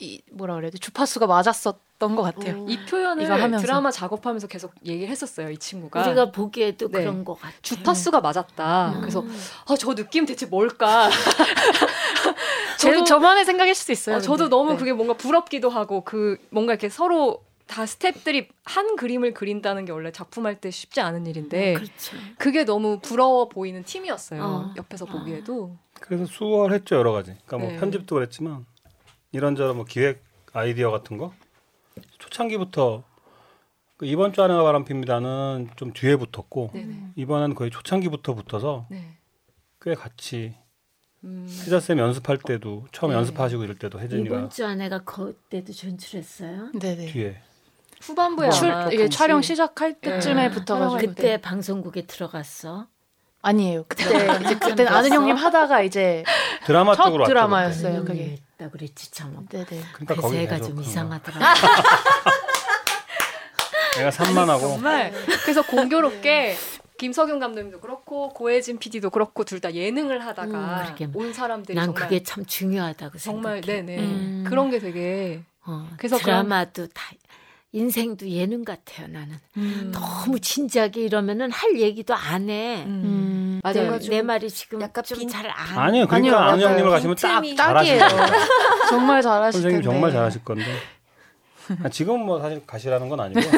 이 0.00 0.22
뭐라 0.32 0.54
그래야 0.54 0.70
돼 0.70 0.78
주파수가 0.78 1.26
맞았었던 1.26 2.16
것 2.16 2.22
같아요. 2.22 2.64
이 2.68 2.78
표현을 2.86 3.24
이거 3.24 3.34
하면서. 3.34 3.62
드라마 3.64 3.90
작업하면서 3.90 4.46
계속 4.48 4.72
얘기를 4.86 5.08
했었어요 5.10 5.50
이 5.50 5.58
친구가. 5.58 6.02
우리가 6.06 6.30
보기에도 6.32 6.88
네. 6.88 7.00
그런 7.00 7.24
것 7.24 7.34
같아. 7.38 7.54
주파수가 7.62 8.20
맞았다. 8.20 8.92
음. 8.96 9.00
그래서 9.00 9.24
아, 9.66 9.76
저 9.76 9.94
느낌 9.94 10.24
대체 10.24 10.46
뭘까? 10.46 11.10
제, 12.78 12.90
저도- 12.92 13.04
저만의 13.06 13.44
생각일 13.44 13.74
수도 13.74 13.92
있어요. 13.92 14.16
어, 14.16 14.20
저도. 14.20 14.48
너무 14.48 14.72
네. 14.72 14.76
그게 14.78 14.92
뭔가 14.92 15.14
부럽기도 15.14 15.68
하고 15.68 16.02
그 16.02 16.38
뭔가 16.50 16.72
이렇게 16.72 16.88
서로 16.88 17.44
다 17.66 17.84
스탭들이 17.84 18.48
한 18.64 18.96
그림을 18.96 19.34
그린다는 19.34 19.84
게 19.84 19.92
원래 19.92 20.10
작품할 20.10 20.60
때 20.60 20.70
쉽지 20.70 21.00
않은 21.02 21.26
일인데 21.26 21.74
그렇죠. 21.74 22.16
그게 22.38 22.64
너무 22.64 22.98
부러워 23.00 23.48
보이는 23.48 23.84
팀이었어요. 23.84 24.42
어. 24.42 24.74
옆에서 24.76 25.04
보기에도. 25.04 25.76
그래서 26.00 26.24
수월했죠 26.26 26.96
여러 26.96 27.12
가지. 27.12 27.32
그러니까 27.46 27.58
뭐 27.58 27.68
네. 27.68 27.76
편집도 27.78 28.14
그랬지만 28.14 28.64
이런저런 29.32 29.76
뭐 29.76 29.84
기획 29.84 30.22
아이디어 30.52 30.90
같은 30.90 31.16
거 31.18 31.32
초창기부터 32.18 33.04
그 33.96 34.06
이번 34.06 34.32
주 34.32 34.42
안에가 34.42 34.62
바람핍니다는 34.62 35.70
좀 35.76 35.92
뒤에 35.92 36.16
붙었고 36.16 36.70
네네. 36.72 37.12
이번엔 37.16 37.54
거의 37.54 37.70
초창기부터 37.70 38.34
붙어서 38.34 38.86
네. 38.90 39.16
꽤 39.80 39.94
같이 39.94 40.54
음. 41.22 41.46
혜자 41.66 41.80
쌤 41.80 41.98
연습할 41.98 42.38
때도 42.38 42.86
처음 42.92 43.10
네. 43.10 43.16
연습하시고 43.18 43.62
이럴 43.62 43.78
때도 43.78 44.00
혜진이가 44.00 44.36
이번 44.36 44.50
주 44.50 44.64
아내가 44.66 45.00
그때도 45.04 45.72
전출했어요. 45.72 46.72
네네. 46.72 47.06
뒤에 47.12 47.40
후반부에 48.00 48.48
출, 48.50 48.70
같이- 48.70 49.10
촬영 49.10 49.42
시작할 49.42 50.00
네. 50.00 50.12
때쯤에 50.12 50.50
붙어가지고 50.50 50.96
그때 51.12 51.38
방송국에 51.40 52.06
들어갔어. 52.06 52.88
아니에요. 53.42 53.84
그때 53.88 54.04
이제 54.44 54.54
그때는 54.58 54.92
아는? 54.92 55.12
형님 55.12 55.36
하다가 55.36 55.82
이제 55.82 56.24
드라마 56.66 56.94
첫 56.94 57.04
쪽으로 57.04 57.22
왔죠. 57.22 57.30
드라마였어요. 57.32 58.00
그때. 58.04 58.12
그게. 58.12 58.38
했다 58.60 58.70
그랬지 58.70 59.10
참. 59.12 59.46
네네. 59.48 59.66
그러니까 59.94 60.14
거기 60.16 60.38
애가 60.38 60.56
좀 60.58 60.64
그런 60.72 60.76
거. 60.76 60.82
이상하더라. 60.82 61.54
내가 63.96 64.10
산만하고 64.12 64.60
정말 64.60 65.12
그래서 65.42 65.62
공교롭게 65.62 66.56
김석윤 66.98 67.38
감독님도 67.40 67.80
그렇고 67.80 68.28
고혜진 68.34 68.78
PD도 68.78 69.08
그렇고 69.08 69.44
둘 69.44 69.60
다 69.60 69.72
예능을 69.72 70.24
하다가 70.26 70.94
음. 71.00 71.12
온 71.14 71.32
사람들이 71.32 71.76
난 71.76 71.86
정말 71.86 72.02
그게 72.04 72.22
참 72.22 72.44
중요하다고 72.44 73.18
정말 73.18 73.62
생각해. 73.62 73.82
네네 73.82 73.98
음. 74.02 74.44
그런 74.46 74.70
게 74.70 74.78
되게 74.78 75.40
어, 75.66 75.88
그래서 75.96 76.18
드라마도 76.18 76.86
다 76.88 77.10
인생도 77.72 78.28
예능 78.28 78.64
같아요. 78.64 79.06
나는 79.06 79.36
음. 79.56 79.92
너무 79.94 80.40
진지하게 80.40 81.02
이러면은 81.02 81.52
할 81.52 81.78
얘기도 81.80 82.14
안 82.14 82.48
해. 82.50 82.82
음. 82.84 82.90
음. 83.04 83.60
맞아요. 83.62 83.92
내, 83.92 83.98
좀내 84.00 84.22
말이 84.22 84.50
지금 84.50 84.80
약간 84.80 85.04
좀 85.04 85.18
빈- 85.18 85.28
잘 85.28 85.48
안. 85.48 85.78
아니요 85.78 86.06
그러니까 86.08 86.58
형님을 86.58 86.90
가시면 86.90 87.14
딱 87.16 87.42
잘하실 87.42 87.56
딱이에요. 87.56 87.98
거예요. 88.00 88.26
정말 88.90 89.22
잘하실 89.22 89.52
선생님 89.62 89.82
텐데. 89.82 89.92
정말 89.94 90.10
잘하실 90.12 90.44
건데 90.44 90.64
아, 91.84 91.88
지금은 91.88 92.26
뭐 92.26 92.40
사실 92.40 92.60
가시라는 92.66 93.08
건 93.08 93.20
아니고 93.20 93.40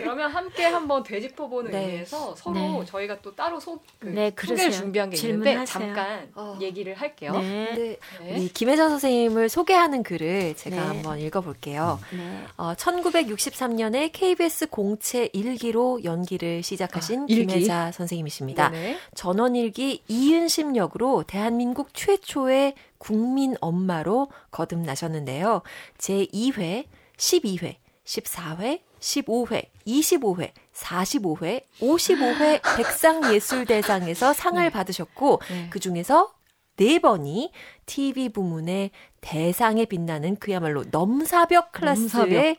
그러면 0.00 0.30
함께 0.30 0.64
한번 0.64 1.02
되짚어보는 1.02 1.70
네. 1.70 1.84
의미에서 1.84 2.34
서로 2.36 2.54
네. 2.54 2.84
저희가 2.86 3.20
또 3.20 3.34
따로 3.34 3.60
소, 3.60 3.78
그 3.98 4.06
네, 4.08 4.30
소개를 4.30 4.34
그러세요. 4.34 4.70
준비한 4.70 5.10
게 5.10 5.16
있는데. 5.16 5.64
잠깐 5.64 6.30
어. 6.34 6.58
얘기를 6.60 6.94
할게요. 6.94 7.32
네. 7.32 7.66
근데 7.74 7.98
네. 8.20 8.36
우리 8.38 8.48
김혜서 8.48 8.88
선생님을 8.88 9.48
소개하는 9.48 10.02
글을 10.02 10.54
제가 10.56 10.76
네. 10.76 10.82
한번 10.82 11.18
읽어볼게요. 11.18 11.98
네. 12.12 12.44
어, 12.56 12.74
1963년에 12.74 14.10
KBS 14.12 14.68
공채 14.68 15.28
일기로 15.32 16.04
연기를 16.04 16.62
시작하신 16.62 17.22
아? 17.22 17.26
김혜자 17.26 17.92
선생님이십니다. 17.92 18.72
전원일기 19.14 20.02
이은심 20.08 20.76
역으로 20.76 21.24
대한민국 21.26 21.94
최초의 21.94 22.74
국민 22.98 23.56
엄마로 23.60 24.28
거듭나셨는데요. 24.50 25.62
제2회, 25.98 26.84
12회, 27.16 27.76
14회, 28.04 28.80
15회, 29.02 29.66
25회, 29.86 30.52
45회, 30.72 31.64
55회 31.80 32.76
백상예술대상에서 32.76 34.32
상을 34.32 34.62
네. 34.62 34.70
받으셨고 34.70 35.40
네. 35.50 35.66
그 35.70 35.80
중에서 35.80 36.32
네 36.76 36.98
번이 37.00 37.52
TV 37.84 38.30
부문의 38.30 38.92
대상에 39.20 39.84
빛나는 39.84 40.36
그야말로 40.36 40.84
넘사벽 40.90 41.72
클래스의 41.72 42.24
넘사벽. 42.26 42.56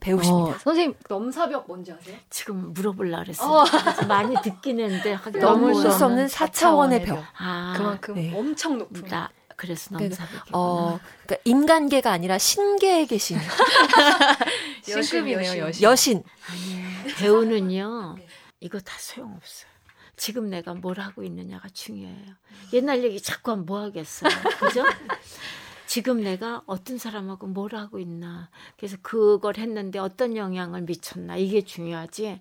배우십니다. 0.00 0.50
어, 0.50 0.58
선생님 0.58 0.94
넘사벽 1.08 1.64
뭔지 1.68 1.92
아세요? 1.92 2.16
지금 2.28 2.72
물어보려 2.72 3.18
그랬어. 3.18 3.62
어. 3.62 3.64
많이 4.08 4.34
듣긴 4.42 4.80
했는데 4.80 5.16
넘을 5.40 5.72
너무 5.72 5.74
수 5.90 6.04
없는 6.04 6.26
4차원의 6.26 7.04
벽. 7.04 7.22
아, 7.38 7.74
그만큼 7.76 8.14
네. 8.16 8.32
엄청 8.36 8.78
높은 8.78 9.04
나 9.04 9.30
그래서 9.62 9.96
네, 9.96 10.08
넘사벽이. 10.08 10.50
어, 10.54 10.98
그러니까 11.24 11.36
인간계가 11.44 12.10
아니라 12.10 12.36
신계에 12.36 13.06
계신 13.06 13.38
신급이네요 14.82 15.62
여신. 15.62 15.82
여신. 15.84 16.22
아니 16.50 17.14
배우는요 17.14 18.16
이거 18.58 18.80
다 18.80 18.92
소용없어요. 18.98 19.70
지금 20.16 20.50
내가 20.50 20.74
뭘 20.74 20.98
하고 20.98 21.22
있느냐가 21.22 21.68
중요해요. 21.68 22.34
옛날 22.72 23.04
얘기 23.04 23.22
자꾸 23.22 23.52
하면 23.52 23.64
뭐 23.64 23.82
하겠어요. 23.82 24.30
그죠? 24.58 24.82
지금 25.86 26.24
내가 26.24 26.62
어떤 26.66 26.98
사람하고 26.98 27.46
뭘 27.46 27.76
하고 27.76 28.00
있나. 28.00 28.50
그래서 28.76 28.96
그걸 29.00 29.58
했는데 29.58 30.00
어떤 30.00 30.36
영향을 30.36 30.82
미쳤나. 30.82 31.36
이게 31.36 31.62
중요하지. 31.62 32.40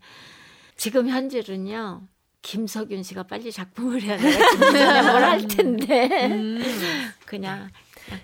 지금 0.75 1.07
현재는요. 1.07 2.01
김석윤 2.41 3.03
씨가 3.03 3.23
빨리 3.23 3.51
작품을 3.51 4.01
해야 4.01 4.17
내가 4.17 4.49
김선영을 4.49 5.23
할 5.23 5.47
텐데. 5.47 6.27
음. 6.27 6.61
그냥 7.25 7.69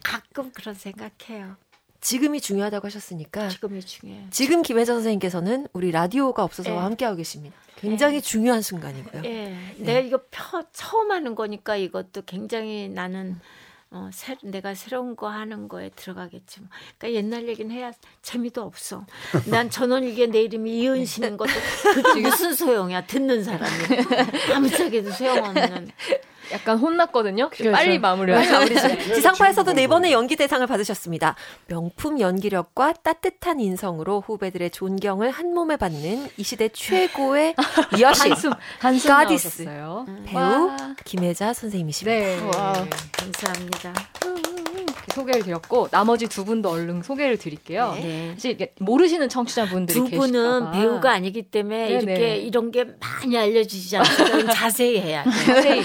가끔 0.03 0.51
그런 0.51 0.75
생각해요. 0.75 1.55
지금이 2.01 2.41
중요하다고 2.41 2.85
하셨으니까 2.87 3.49
지금이 3.49 3.81
중요해요. 3.81 4.27
지금 4.29 4.61
김혜자 4.61 4.93
선생님께서는 4.93 5.67
우리 5.73 5.91
라디오가 5.91 6.43
없어서와 6.43 6.77
예. 6.77 6.81
함께하고 6.81 7.17
계십니다. 7.17 7.55
굉장히 7.75 8.21
중요한 8.21 8.61
순간이고요. 8.61 9.23
예, 9.25 9.55
내가 9.77 9.99
이거 9.99 10.19
펴, 10.31 10.63
처음 10.71 11.11
하는 11.11 11.35
거니까 11.35 11.75
이것도 11.75 12.23
굉장히 12.25 12.89
나는 12.89 13.39
어, 13.89 14.09
새, 14.11 14.35
내가 14.43 14.73
새로운 14.75 15.15
거 15.15 15.29
하는 15.29 15.67
거에 15.67 15.89
들어가겠지. 15.95 16.59
뭐. 16.59 16.69
그러니까 16.97 17.17
옛날 17.17 17.47
얘기는 17.47 17.73
해야 17.73 17.91
재미도 18.21 18.61
없어. 18.61 19.05
난 19.45 19.69
전원일기에 19.69 20.27
내 20.27 20.41
이름이 20.41 20.79
이은신인 20.79 21.37
것도 21.37 21.51
그게 21.93 22.21
무슨 22.27 22.53
소용이야. 22.53 23.05
듣는 23.07 23.43
사람이. 23.43 23.73
아무짝에도 24.53 25.11
소용없는. 25.11 25.91
약간 26.51 26.77
혼났거든요. 26.77 27.49
그렇죠. 27.49 27.71
빨리 27.71 27.99
마무리하자. 27.99 28.51
마무리 28.51 28.75
지상파에서도 29.15 29.73
네 29.73 29.87
번의 29.87 30.11
연기 30.11 30.35
대상을 30.35 30.65
받으셨습니다. 30.65 31.35
명품 31.67 32.19
연기력과 32.19 32.93
따뜻한 33.03 33.59
인성으로 33.59 34.21
후배들의 34.21 34.69
존경을 34.71 35.31
한 35.31 35.53
몸에 35.53 35.77
받는 35.77 36.29
이 36.37 36.43
시대 36.43 36.69
최고의 36.69 37.55
여신 37.99 38.31
한숨 38.31 38.53
한숨 38.79 39.09
가디스. 39.09 39.61
나오셨어요. 39.63 40.05
배우 40.25 40.37
와. 40.67 40.77
김혜자 41.05 41.53
선생님이십니다. 41.53 42.17
네. 42.17 42.39
와. 42.57 42.73
감사합니다. 43.13 43.93
이렇게 45.07 45.13
소개를 45.13 45.43
드렸고 45.43 45.87
나머지 45.89 46.27
두 46.27 46.45
분도 46.45 46.69
얼른 46.69 47.01
소개를 47.03 47.37
드릴게요. 47.37 47.93
네. 47.95 48.31
사실 48.33 48.51
이게 48.51 48.73
모르시는 48.79 49.29
청취자분들이 49.29 49.97
두 49.99 50.05
계실까 50.05 50.25
분은 50.25 50.59
봐. 50.65 50.71
배우가 50.71 51.11
아니기 51.11 51.43
때문에 51.43 51.87
네네. 51.87 51.99
이렇게 51.99 52.35
이런 52.37 52.71
게 52.71 52.85
많이 52.99 53.37
알려지지 53.37 53.97
않거든. 53.97 54.47
자세히 54.51 54.99
해야 54.99 55.23
돼. 55.23 55.29
자세히 55.31 55.83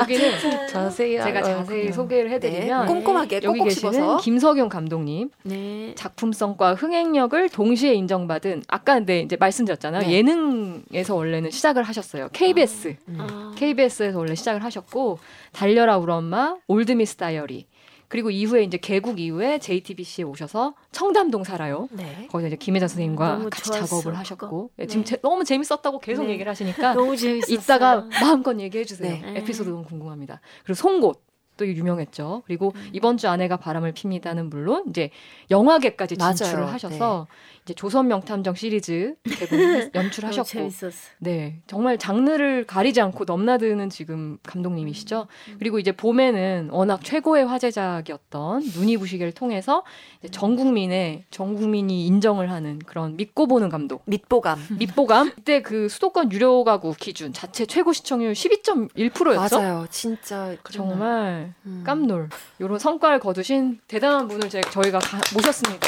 여기는 0.00 0.30
자세히 0.68 1.22
제가. 1.22 1.42
자세히. 1.42 1.92
소개를 1.92 2.30
해드리면 2.32 2.86
네, 2.86 2.92
꼼꼼하게 2.92 3.40
여기 3.44 3.62
계시는 3.62 3.92
씹어서 3.92 4.16
김석윤 4.18 4.68
감독님 4.68 5.30
네. 5.44 5.92
작품성과 5.94 6.74
흥행력을 6.74 7.48
동시에 7.50 7.94
인정받은 7.94 8.64
아까 8.68 8.94
근데 8.94 9.20
이제 9.20 9.36
말씀드렸잖아요 9.36 10.02
네. 10.02 10.12
예능에서 10.12 11.14
원래는 11.14 11.50
시작을 11.50 11.82
하셨어요 11.82 12.28
KBS 12.32 12.96
어. 13.18 13.52
KBS에서 13.56 14.18
원래 14.18 14.34
시작을 14.34 14.62
하셨고 14.64 15.18
달려라 15.52 15.96
우리 15.98 16.12
엄마 16.12 16.56
올드미스 16.66 17.16
다이어리 17.16 17.66
그리고 18.08 18.30
이후에 18.30 18.62
이제 18.62 18.76
개국 18.78 19.18
이후에 19.18 19.58
JTBC에 19.58 20.24
오셔서 20.24 20.74
청담동 20.92 21.44
살아요. 21.44 21.88
네. 21.92 22.26
거기서 22.30 22.48
이제 22.48 22.56
김혜자 22.56 22.88
선생님과 22.88 23.48
같이 23.50 23.64
좋았어, 23.70 23.86
작업을. 23.86 24.16
하셨고 24.18 24.70
네. 24.76 24.86
지금 24.86 25.04
제- 25.04 25.16
너무 25.22 25.44
재밌었다고 25.44 25.98
계속 26.00 26.24
네. 26.24 26.32
얘기를 26.32 26.48
하시니까 26.50 26.94
너무 26.94 27.16
재밌었어요. 27.16 27.54
이따가 27.54 28.06
마음껏 28.20 28.58
얘기해 28.58 28.84
주세요. 28.84 29.10
네. 29.20 29.38
에피소드 29.38 29.68
너무 29.68 29.84
궁금합니다. 29.84 30.40
그리고 30.64 30.74
송곳 30.74 31.20
또 31.56 31.66
유명했죠. 31.66 32.42
그리고 32.46 32.72
음. 32.76 32.90
이번 32.92 33.16
주 33.16 33.28
아내가 33.28 33.56
바람을 33.56 33.92
핍니다는 33.92 34.50
물론 34.50 34.84
이제 34.88 35.10
영화계까지 35.50 36.16
맞아요. 36.16 36.34
진출을 36.34 36.66
하셔서 36.68 37.26
이제 37.64 37.74
조선 37.74 38.08
명탐정 38.08 38.54
시리즈 38.54 39.14
연출하셨고 39.94 40.48
재밌었어. 40.48 41.10
네 41.18 41.60
정말 41.66 41.98
장르를 41.98 42.66
가리지 42.66 43.00
않고 43.00 43.24
넘나드는 43.24 43.90
지금 43.90 44.38
감독님이시죠. 44.44 45.26
음. 45.48 45.56
그리고 45.58 45.78
이제 45.78 45.92
봄에는 45.92 46.68
워낙 46.70 47.02
최고의 47.02 47.46
화제작이었던 47.46 48.62
눈이 48.74 48.96
부시게를 48.98 49.32
통해서 49.32 49.82
이제 50.20 50.28
전 50.28 50.56
국민의 50.56 51.24
전 51.30 51.54
국민이 51.56 52.06
인정을 52.06 52.50
하는 52.50 52.78
그런 52.80 53.16
믿고 53.16 53.46
보는 53.46 53.68
감독. 53.68 54.02
밑보감. 54.06 54.58
밑보감 54.78 55.32
그때 55.34 55.62
그 55.62 55.88
수도권 55.88 56.32
유료 56.32 56.64
가구 56.64 56.94
기준 56.98 57.32
자체 57.32 57.66
최고 57.66 57.92
시청률 57.92 58.32
12.1%였죠. 58.32 59.56
맞아요. 59.58 59.86
진짜 59.90 60.56
정말 60.70 61.45
음. 61.66 61.82
깜놀. 61.86 62.28
이런 62.58 62.78
성과를 62.78 63.18
거두신 63.20 63.80
대단한 63.88 64.28
분을 64.28 64.48
제, 64.50 64.60
저희가 64.60 64.98
가- 64.98 65.20
모셨습니다. 65.34 65.86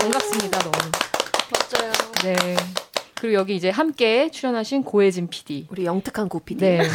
반갑습니다, 0.00 0.58
너무. 0.60 0.72
맞아요. 1.52 1.92
네. 2.22 2.56
그리고 3.14 3.34
여기 3.34 3.56
이제 3.56 3.68
함께 3.70 4.30
출연하신 4.30 4.84
고혜진 4.84 5.28
PD. 5.28 5.66
우리 5.70 5.84
영특한 5.84 6.28
고피디. 6.28 6.60
네. 6.64 6.80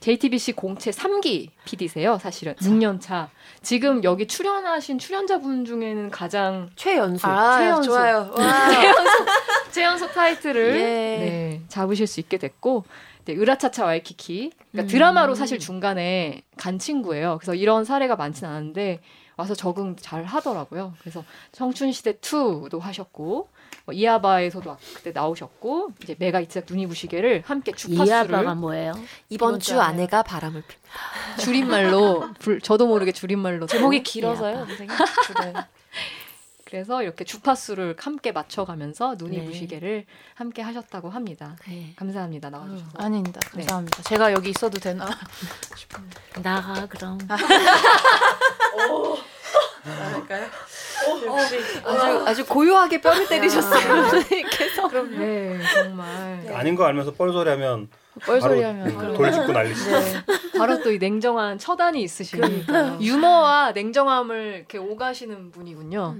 JTBC 0.00 0.52
공채 0.52 0.90
3기 0.90 1.48
PD세요, 1.64 2.18
사실은. 2.18 2.54
6년 2.56 3.00
차. 3.00 3.30
지금 3.62 4.04
여기 4.04 4.26
출연하신 4.26 4.98
출연자분 4.98 5.64
중에는 5.64 6.10
가장 6.10 6.68
최연소. 6.76 7.26
아, 7.26 7.58
최연소. 7.58 7.90
좋아요. 7.90 8.30
와. 8.36 8.68
최연소, 8.70 9.10
최연소 9.72 10.06
타이틀을 10.10 10.76
예. 10.76 10.80
네, 10.82 11.60
잡으실 11.68 12.06
수 12.06 12.20
있게 12.20 12.36
됐고, 12.36 12.84
네, 13.24 13.34
으라차차 13.36 13.84
와이키키. 13.84 14.52
그러니까 14.72 14.82
음. 14.82 14.86
드라마로 14.92 15.34
사실 15.34 15.58
중간에 15.58 16.42
간 16.56 16.78
친구예요. 16.78 17.38
그래서 17.40 17.54
이런 17.54 17.84
사례가 17.84 18.16
많진 18.16 18.46
않은데, 18.46 19.00
와서 19.36 19.54
적응 19.54 19.96
잘 19.98 20.24
하더라고요. 20.24 20.94
그래서 21.00 21.24
청춘시대 21.52 22.18
2도 22.18 22.78
하셨고, 22.80 23.48
뭐 23.86 23.94
이아바에서도 23.94 24.70
아- 24.70 24.76
그때 24.94 25.10
나오셨고, 25.10 25.90
이제 26.02 26.14
메가 26.18 26.40
이츠작 26.40 26.64
눈이 26.68 26.86
부시게를 26.86 27.42
함께 27.46 27.72
주파수를 27.72 28.06
이아바가 28.08 28.54
뭐예요? 28.54 28.92
이번 29.30 29.58
주 29.58 29.80
아내가 29.80 30.22
바람을 30.22 30.62
핍. 30.68 30.78
줄임말로, 31.40 32.28
불- 32.38 32.60
저도 32.60 32.86
모르게 32.86 33.10
줄임말로 33.12 33.66
제목이 33.66 33.98
또 33.98 34.02
길어서요. 34.04 34.66
선생님. 34.66 34.88
그래서 36.74 37.04
이렇게 37.04 37.22
주파수를 37.22 37.94
함께 38.00 38.32
맞춰가면서 38.32 39.14
눈이 39.16 39.38
네. 39.38 39.44
부시게를 39.44 40.06
함께 40.34 40.60
하셨다고 40.60 41.08
합니다. 41.08 41.54
네. 41.68 41.92
감사합니다. 41.94 42.50
나와주셔서. 42.50 42.90
아닙니다. 42.98 43.40
네. 43.54 43.60
감사합니다. 43.60 44.02
제가 44.02 44.32
여기 44.32 44.50
있어도 44.50 44.80
되나? 44.80 45.06
나가 46.42 46.84
그럼. 46.86 47.16
아주 51.84 52.24
아주 52.26 52.44
고요하게 52.44 53.00
뼈를 53.00 53.28
때리셨어요. 53.28 54.08
선생님께서. 54.10 54.88
네, 55.16 55.60
정말. 55.74 56.52
아닌 56.54 56.74
거 56.74 56.86
알면서 56.86 57.12
뻘소리하면 57.12 57.88
뻘소리 58.26 58.40
바로 58.40 58.66
하면. 58.66 58.86
음, 58.88 59.14
돌 59.14 59.30
짚고 59.30 59.52
난리죠. 59.52 59.90
네. 60.00 60.24
바로 60.58 60.82
또 60.82 60.90
이 60.90 60.98
냉정한 60.98 61.58
처단이 61.58 62.02
있으시니까 62.02 63.00
유머와 63.00 63.70
냉정함을 63.72 64.54
이렇게 64.56 64.78
오가시는 64.78 65.52
분이군요. 65.52 66.16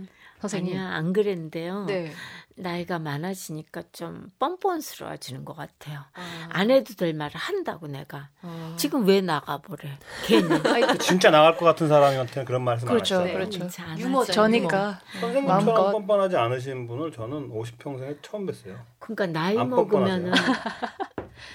선생님. 0.48 0.76
아니야 0.78 0.94
안 0.94 1.12
그랬는데요. 1.12 1.84
네. 1.86 2.12
나이가 2.56 2.98
많아지니까 3.00 3.82
좀 3.92 4.30
뻔뻔스러워지는 4.38 5.44
것 5.44 5.56
같아요. 5.56 6.00
아, 6.14 6.48
안 6.50 6.70
해도 6.70 6.94
될 6.94 7.12
말을 7.12 7.34
한다고 7.34 7.88
내가. 7.88 8.28
어. 8.42 8.74
지금 8.78 9.06
왜 9.06 9.20
나가보래? 9.20 9.98
괜히. 10.24 10.48
진짜 11.00 11.30
나갈 11.30 11.56
것 11.56 11.64
같은 11.64 11.88
사람한테는 11.88 12.44
그런 12.46 12.62
말씀 12.62 12.86
그렇죠, 12.86 13.16
안 13.16 13.22
하시죠. 13.22 13.36
그렇죠. 13.38 13.82
유머죠. 13.98 14.20
하죠. 14.20 14.32
저니까. 14.32 15.00
선생님처럼 15.20 15.64
마음껏. 15.64 15.92
뻔뻔하지 15.92 16.36
않으신 16.36 16.86
분을 16.86 17.10
저는 17.10 17.50
50평생에 17.50 18.18
처음 18.22 18.46
뵀어요. 18.46 18.78
그러니까 19.00 19.26
나이 19.26 19.58
안 19.58 19.70
먹으면은 19.70 20.32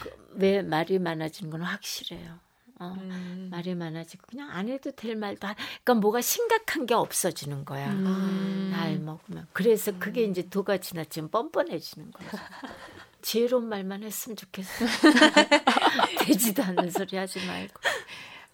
그, 0.01 0.09
왜 0.35 0.61
말이 0.61 0.99
많아지는 0.99 1.49
건 1.49 1.61
확실해요. 1.61 2.39
어. 2.79 2.95
음. 2.97 3.49
말이 3.51 3.75
많아지고 3.75 4.23
그냥 4.29 4.49
안 4.51 4.69
해도 4.69 4.91
될 4.91 5.15
말도 5.15 5.47
하- 5.47 5.53
그러니까 5.83 5.93
뭐가 5.95 6.21
심각한 6.21 6.85
게 6.85 6.93
없어지는 6.93 7.65
거야. 7.65 7.91
음. 7.91 8.69
나이 8.71 8.97
먹으면 8.97 9.47
그래서 9.53 9.91
그게 9.99 10.23
이제 10.23 10.47
도가 10.49 10.77
지나치면 10.77 11.29
뻔뻔해지는 11.29 12.11
거죠. 12.11 12.29
지혜로운 13.21 13.67
말만 13.67 14.01
했으면 14.03 14.37
좋겠어. 14.37 14.85
되지도 16.25 16.63
않는 16.63 16.89
소리 16.89 17.17
하지 17.17 17.45
말고. 17.45 17.73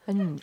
아니, 0.08 0.36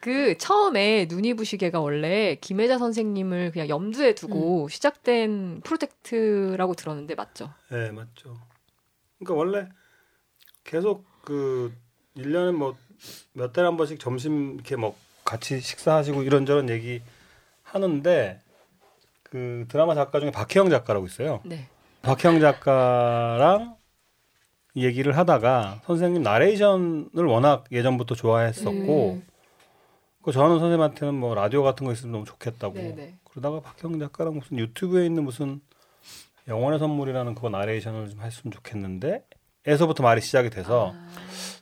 그 0.00 0.38
처음에 0.38 1.06
눈이 1.08 1.34
부시게가 1.34 1.80
원래 1.80 2.36
김혜자 2.36 2.78
선생님을 2.78 3.50
그냥 3.50 3.68
염두에 3.68 4.14
두고 4.14 4.68
시작된 4.68 5.62
프로젝트라고 5.62 6.74
들었는데 6.74 7.16
맞죠? 7.16 7.52
네, 7.70 7.90
맞죠. 7.90 8.38
그러니까 9.18 9.34
원래 9.34 9.68
계속 10.62 11.04
그 11.22 11.74
1년에 12.16 12.52
뭐 12.52 12.76
몇 13.32 13.52
달에 13.52 13.66
한 13.66 13.76
번씩 13.76 13.98
점심 14.00 14.54
이렇게 14.54 14.76
뭐 14.76 14.96
같이 15.24 15.60
식사하시고 15.60 16.22
이런저런 16.22 16.68
얘기 16.70 17.02
하는데 17.62 18.40
그 19.22 19.66
드라마 19.68 19.94
작가 19.94 20.20
중에 20.20 20.30
박혜영 20.30 20.70
작가라고 20.70 21.06
있어요. 21.06 21.40
네. 21.44 21.66
박혜영 22.02 22.40
작가랑 22.40 23.76
얘기를 24.76 25.16
하다가 25.16 25.80
선생님 25.86 26.22
나레이션을 26.22 27.24
워낙 27.26 27.64
예전부터 27.72 28.14
좋아했었고 28.14 29.22
그 30.22 30.32
저는 30.32 30.58
선생님한테는 30.58 31.14
뭐 31.14 31.34
라디오 31.34 31.62
같은 31.62 31.86
거 31.86 31.92
있으면 31.92 32.12
너무 32.12 32.24
좋겠다고 32.24 32.74
네네. 32.74 33.14
그러다가 33.24 33.60
박혜영 33.60 33.98
작가랑 33.98 34.34
무슨 34.34 34.58
유튜브에 34.58 35.06
있는 35.06 35.24
무슨 35.24 35.60
영원의 36.48 36.78
선물이라는 36.78 37.34
그거 37.34 37.48
나레이션을 37.50 38.10
좀 38.10 38.20
했으면 38.20 38.52
좋겠는데 38.52 39.24
에서부터 39.66 40.02
말이 40.02 40.20
시작이 40.20 40.50
돼서 40.50 40.94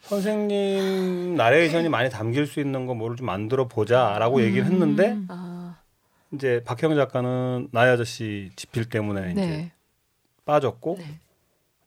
선생님 0.04 1.34
나레이션이 1.34 1.88
많이 1.88 2.10
담길 2.10 2.46
수 2.46 2.60
있는 2.60 2.86
거 2.86 2.94
뭐를 2.94 3.16
좀 3.16 3.26
만들어 3.26 3.66
보자라고 3.68 4.42
얘기를 4.42 4.66
했는데 4.66 5.16
아, 5.28 5.76
이제 6.32 6.62
박형 6.64 6.94
작가는 6.94 7.68
나의 7.72 7.92
아저씨 7.92 8.50
집필 8.56 8.88
때문에 8.88 9.32
이제 9.32 9.40
네. 9.40 9.72
빠졌고 10.44 10.96
네. 10.98 11.20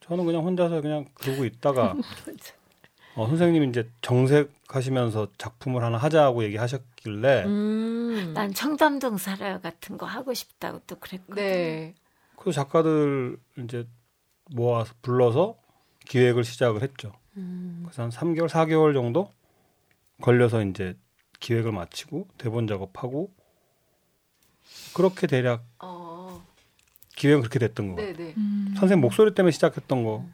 저는 0.02 0.26
그냥 0.26 0.44
혼자서 0.44 0.82
그냥 0.82 1.06
그러고 1.14 1.46
있다가 1.46 1.96
어, 3.16 3.28
선생님 3.28 3.64
이제 3.70 3.90
정색하시면서 4.02 5.30
작품을 5.38 5.84
하나 5.84 5.98
하자고 5.98 6.44
얘기하셨길래 6.44 7.46
음. 7.46 8.32
난 8.34 8.54
청담동 8.54 9.18
살아요 9.18 9.60
같은 9.62 9.98
거 9.98 10.06
하고 10.06 10.34
싶다고 10.34 10.82
또 10.88 10.96
그랬거든. 10.98 11.36
네. 11.36 11.96
그 12.36 12.52
작가들 12.52 13.38
이제 13.58 13.88
모아서 14.52 14.94
불러서 15.02 15.58
기획을 16.06 16.44
시작을 16.44 16.82
했죠. 16.84 17.12
음. 17.38 17.84
그래서 17.86 18.04
한 18.04 18.10
3개월, 18.10 18.50
4개월 18.50 18.94
정도 18.94 19.32
걸려서 20.22 20.64
이제 20.64 20.98
기획을 21.40 21.72
마치고 21.72 22.28
대본 22.38 22.68
작업하고 22.68 23.32
그렇게 24.94 25.28
대략 25.28 25.64
어. 25.80 26.44
기획은 27.16 27.42
그렇게 27.42 27.60
됐던 27.60 27.90
거 27.90 27.96
같아요. 27.96 28.14
네, 28.16 28.24
네. 28.24 28.36
선생님 28.78 29.02
목소리 29.02 29.34
때문에 29.34 29.52
시작했던 29.52 30.04
거. 30.04 30.26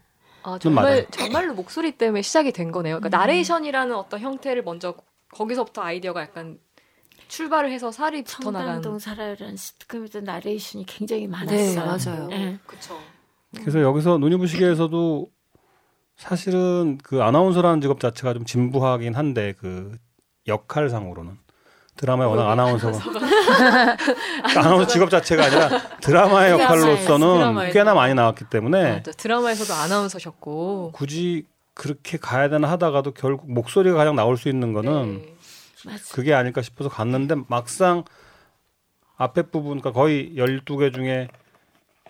아, 0.43 0.57
좀 0.59 0.73
정말 0.73 0.83
맞아요. 0.83 1.05
정말로 1.11 1.53
목소리 1.53 1.91
때문에 1.93 2.21
시작이 2.21 2.51
된 2.51 2.71
거네요. 2.71 2.99
그러니까 2.99 3.17
나레이션이라는 3.17 3.95
어떤 3.95 4.19
형태를 4.19 4.63
먼저 4.63 4.95
거기서부터 5.31 5.81
아이디어가 5.81 6.21
약간 6.21 6.59
출발을 7.29 7.71
해서 7.71 7.91
살이 7.91 8.23
붙어 8.23 8.51
나간. 8.51 8.75
청담동 8.75 8.99
살아요라는 8.99 9.55
시트콤에도 9.55 10.21
나레이션이 10.21 10.85
굉장히 10.85 11.23
네, 11.23 11.27
많았어요. 11.27 11.85
맞아요. 11.85 12.29
예. 12.31 12.59
그렇죠. 12.65 12.99
그래서 13.55 13.81
여기서 13.81 14.17
눈이 14.17 14.35
부시게에서도 14.37 15.31
사실은 16.23 16.97
그 17.03 17.21
아나운서라는 17.21 17.81
직업 17.81 17.99
자체가 17.99 18.33
좀 18.33 18.45
진부하긴 18.45 19.13
한데 19.13 19.53
그 19.59 19.97
역할상으로는 20.47 21.38
드라마에 21.97 22.27
워낙 22.27 22.47
아나운서가 22.51 22.97
그러니까 22.97 24.59
아나운서 24.59 24.88
직업 24.88 25.09
자체가 25.09 25.43
아니라 25.45 25.69
드라마의 26.01 26.53
역할로서는 26.53 27.33
드라마에서. 27.38 27.73
꽤나 27.73 27.93
많이 27.93 28.13
나왔기 28.13 28.45
때문에 28.49 28.93
맞아. 28.93 29.12
드라마에서도 29.12 29.73
아나운서셨고. 29.73 30.91
굳이 30.93 31.45
그렇게 31.73 32.17
가야 32.17 32.47
되나 32.49 32.69
하다가도 32.71 33.12
결국 33.12 33.51
목소리가 33.51 33.97
가장 33.97 34.15
나올 34.15 34.38
수 34.38 34.47
있는 34.47 34.71
거는 34.73 35.21
네. 35.86 35.95
그게 36.13 36.33
아닐까 36.33 36.62
싶어서 36.62 36.89
갔는데 36.89 37.36
막상 37.49 38.03
앞에 39.17 39.41
부분 39.43 39.79
그러니까 39.81 39.91
거의 39.91 40.33
12개 40.38 40.93
중에 40.93 41.27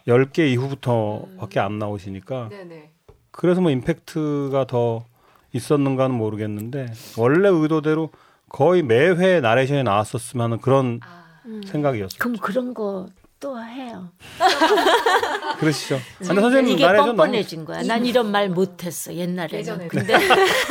10개 0.08 0.52
이후부터밖에 0.52 1.60
안 1.60 1.80
나오시니까 1.80 2.50
네네. 2.50 2.92
그래서 3.34 3.60
뭐 3.60 3.70
임팩트가 3.72 4.66
더 4.68 5.04
있었는가는 5.52 6.16
모르겠는데 6.16 6.94
원래 7.18 7.50
의도대로 7.50 8.10
거의 8.48 8.82
매회 8.84 9.42
나레이션에 9.42 9.84
나왔었으면 9.84 10.44
하는 10.46 10.62
그런 10.62 11.02
아. 11.04 11.26
생각이었어요. 11.66 12.18
그럼 12.20 12.38
그런 12.38 12.74
거 12.74 13.08
또 13.44 13.62
해요. 13.62 14.08
그러시죠. 15.60 16.00
근데 16.18 16.40
선생님 16.40 16.76
이게 16.76 16.88
뻔뻔해진 16.88 17.66
거야. 17.66 17.84
난 17.84 18.06
이런 18.06 18.32
말 18.32 18.48
못했어 18.50 19.14
옛날에는. 19.14 19.60
예전에는. 19.60 19.88
근데 19.90 20.14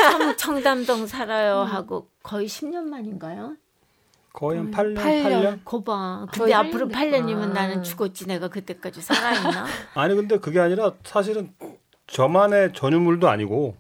청, 0.01 0.37
청담동 0.38 1.07
살아요 1.07 1.59
하고 1.59 2.09
거의 2.22 2.48
10년 2.48 2.85
만인가요? 2.85 3.57
거의 4.33 4.59
한 4.59 4.70
8년, 4.70 4.96
팔 4.96 5.22
8년? 5.22 5.42
년. 5.42 5.61
거봐. 5.66 6.29
거의 6.33 6.38
근데 6.38 6.55
앞으로 6.55 6.88
8년 6.88 6.92
8년이면 6.92 7.27
됐구나. 7.27 7.46
나는 7.48 7.83
죽었지. 7.83 8.27
내가 8.27 8.48
그때까지 8.48 9.03
살아있나? 9.03 9.66
아니 9.92 10.14
근데 10.14 10.38
그게 10.38 10.59
아니라 10.59 10.92
사실은 11.05 11.53
저만의 12.12 12.72
전유물도 12.75 13.29
아니고 13.29 13.77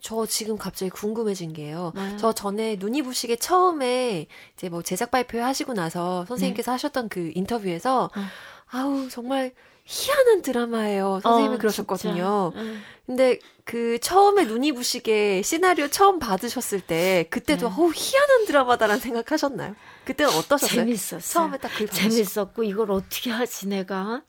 저 0.00 0.26
지금 0.26 0.58
갑자기 0.58 0.90
궁금해진 0.90 1.52
게요. 1.52 1.92
뭐요? 1.94 2.16
저 2.18 2.32
전에 2.32 2.76
눈이 2.78 3.02
부시게 3.02 3.36
처음에 3.36 4.26
이제 4.54 4.68
뭐 4.68 4.82
제작 4.82 5.10
발표 5.10 5.40
하시고 5.40 5.72
나서 5.72 6.26
선생님께서 6.26 6.72
하셨던 6.72 7.08
그 7.08 7.30
인터뷰에서 7.34 8.10
네. 8.14 8.20
어. 8.20 8.24
아우 8.70 9.08
정말 9.08 9.52
희한한 9.90 10.42
드라마예요. 10.42 11.20
선생님이 11.22 11.54
어, 11.54 11.58
그러셨거든요. 11.58 12.52
응. 12.54 12.80
근데 13.06 13.38
그 13.64 13.98
처음에 14.00 14.44
눈이 14.44 14.72
부시게 14.72 15.40
시나리오 15.40 15.88
처음 15.88 16.18
받으셨을 16.18 16.82
때 16.82 17.26
그때도 17.30 17.70
네. 17.70 17.74
어우 17.74 17.90
희한한 17.94 18.44
드라마다라는 18.44 19.00
생각하셨나요? 19.00 19.74
그때는 20.04 20.30
어떠셨어요? 20.34 20.80
재밌었어요. 20.80 21.20
처음에 21.20 21.56
딱그 21.56 21.86
재밌었고 21.88 22.64
이걸 22.64 22.90
어떻게 22.90 23.30
하지 23.30 23.68
내가? 23.68 24.22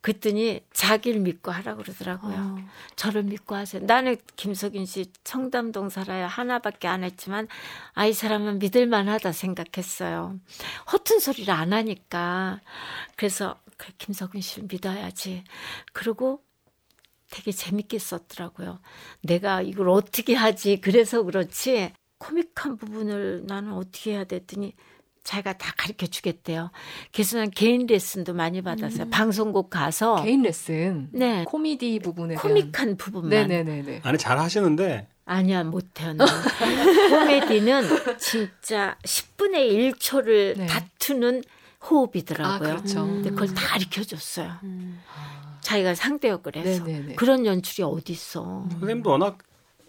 그랬더니 0.00 0.60
자기를 0.72 1.20
믿고 1.20 1.50
하라 1.50 1.74
그러더라고요. 1.74 2.34
어. 2.36 2.58
저를 2.96 3.24
믿고 3.24 3.54
하세요. 3.56 3.82
나는 3.84 4.16
김석인 4.36 4.86
씨 4.86 5.12
청담동 5.24 5.88
살아요 5.88 6.26
하나밖에 6.26 6.86
안 6.88 7.04
했지만 7.04 7.48
아 7.94 8.06
이 8.06 8.12
사람은 8.12 8.58
믿을 8.60 8.86
만하다 8.86 9.32
생각했어요. 9.32 10.38
허튼 10.92 11.18
소리를 11.20 11.52
안 11.52 11.72
하니까 11.72 12.60
그래서 13.16 13.58
그래, 13.76 13.92
김석인 13.98 14.40
씨를 14.40 14.68
믿어야지. 14.70 15.44
그리고 15.92 16.42
되게 17.30 17.52
재밌게 17.52 17.98
썼더라고요. 17.98 18.80
내가 19.22 19.60
이걸 19.62 19.88
어떻게 19.90 20.34
하지? 20.34 20.80
그래서 20.80 21.22
그렇지 21.22 21.92
코믹한 22.18 22.76
부분을 22.78 23.44
나는 23.46 23.72
어떻게 23.74 24.12
해야 24.12 24.24
됐더니 24.24 24.74
자기가 25.28 25.58
다 25.58 25.74
가르쳐 25.76 26.06
주겠대요. 26.06 26.70
그래서 27.12 27.36
난 27.36 27.50
개인 27.50 27.86
레슨도 27.86 28.32
많이 28.32 28.62
받았어요. 28.62 29.10
방송국 29.10 29.68
가서 29.68 30.22
개인 30.22 30.40
레슨. 30.40 31.10
네 31.12 31.44
코미디 31.44 31.98
부분에 31.98 32.34
대한. 32.34 32.42
코믹한 32.42 32.96
부분만 32.96 33.28
네네네네. 33.28 34.00
아니 34.04 34.16
잘 34.16 34.38
하시는데 34.38 35.06
아니야 35.26 35.64
못해요. 35.64 36.14
코미디는 37.10 37.84
진짜 38.18 38.96
10분의 39.04 39.92
1초를 39.92 40.56
네. 40.56 40.66
다투는 40.66 41.42
아 41.46 41.86
호흡이더라고요. 41.86 42.58
그렇죠. 42.76 43.04
근데 43.04 43.28
그걸 43.28 43.48
다 43.48 43.66
가르쳐 43.66 44.02
줬어요. 44.02 44.50
자기가 45.60 45.94
상대역을 45.94 46.56
해서 46.56 46.84
네네네. 46.84 47.14
그런 47.16 47.44
연출이 47.44 47.82
어디 47.82 48.14
있어? 48.14 48.64
선생님도 48.70 49.10
워낙 49.10 49.36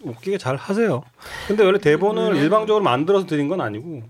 웃기게 0.02 0.38
잘 0.38 0.58
하세요. 0.58 1.02
근데 1.48 1.64
원래 1.64 1.80
대본을 1.80 2.36
일방적으로 2.36 2.84
만들어서 2.84 3.26
드린 3.26 3.48
건 3.48 3.62
아니고 3.62 4.04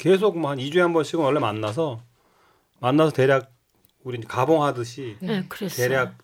계속 0.00 0.38
뭐 0.38 0.50
한 0.50 0.58
2주에 0.58 0.78
한 0.78 0.92
번씩은 0.94 1.22
원래 1.22 1.38
만나서 1.38 2.00
만나서 2.80 3.12
대략 3.12 3.52
우리 4.02 4.16
이제 4.18 4.26
가봉하듯이 4.26 5.18
네, 5.20 5.44
그랬어요. 5.46 5.88
대략 5.88 6.14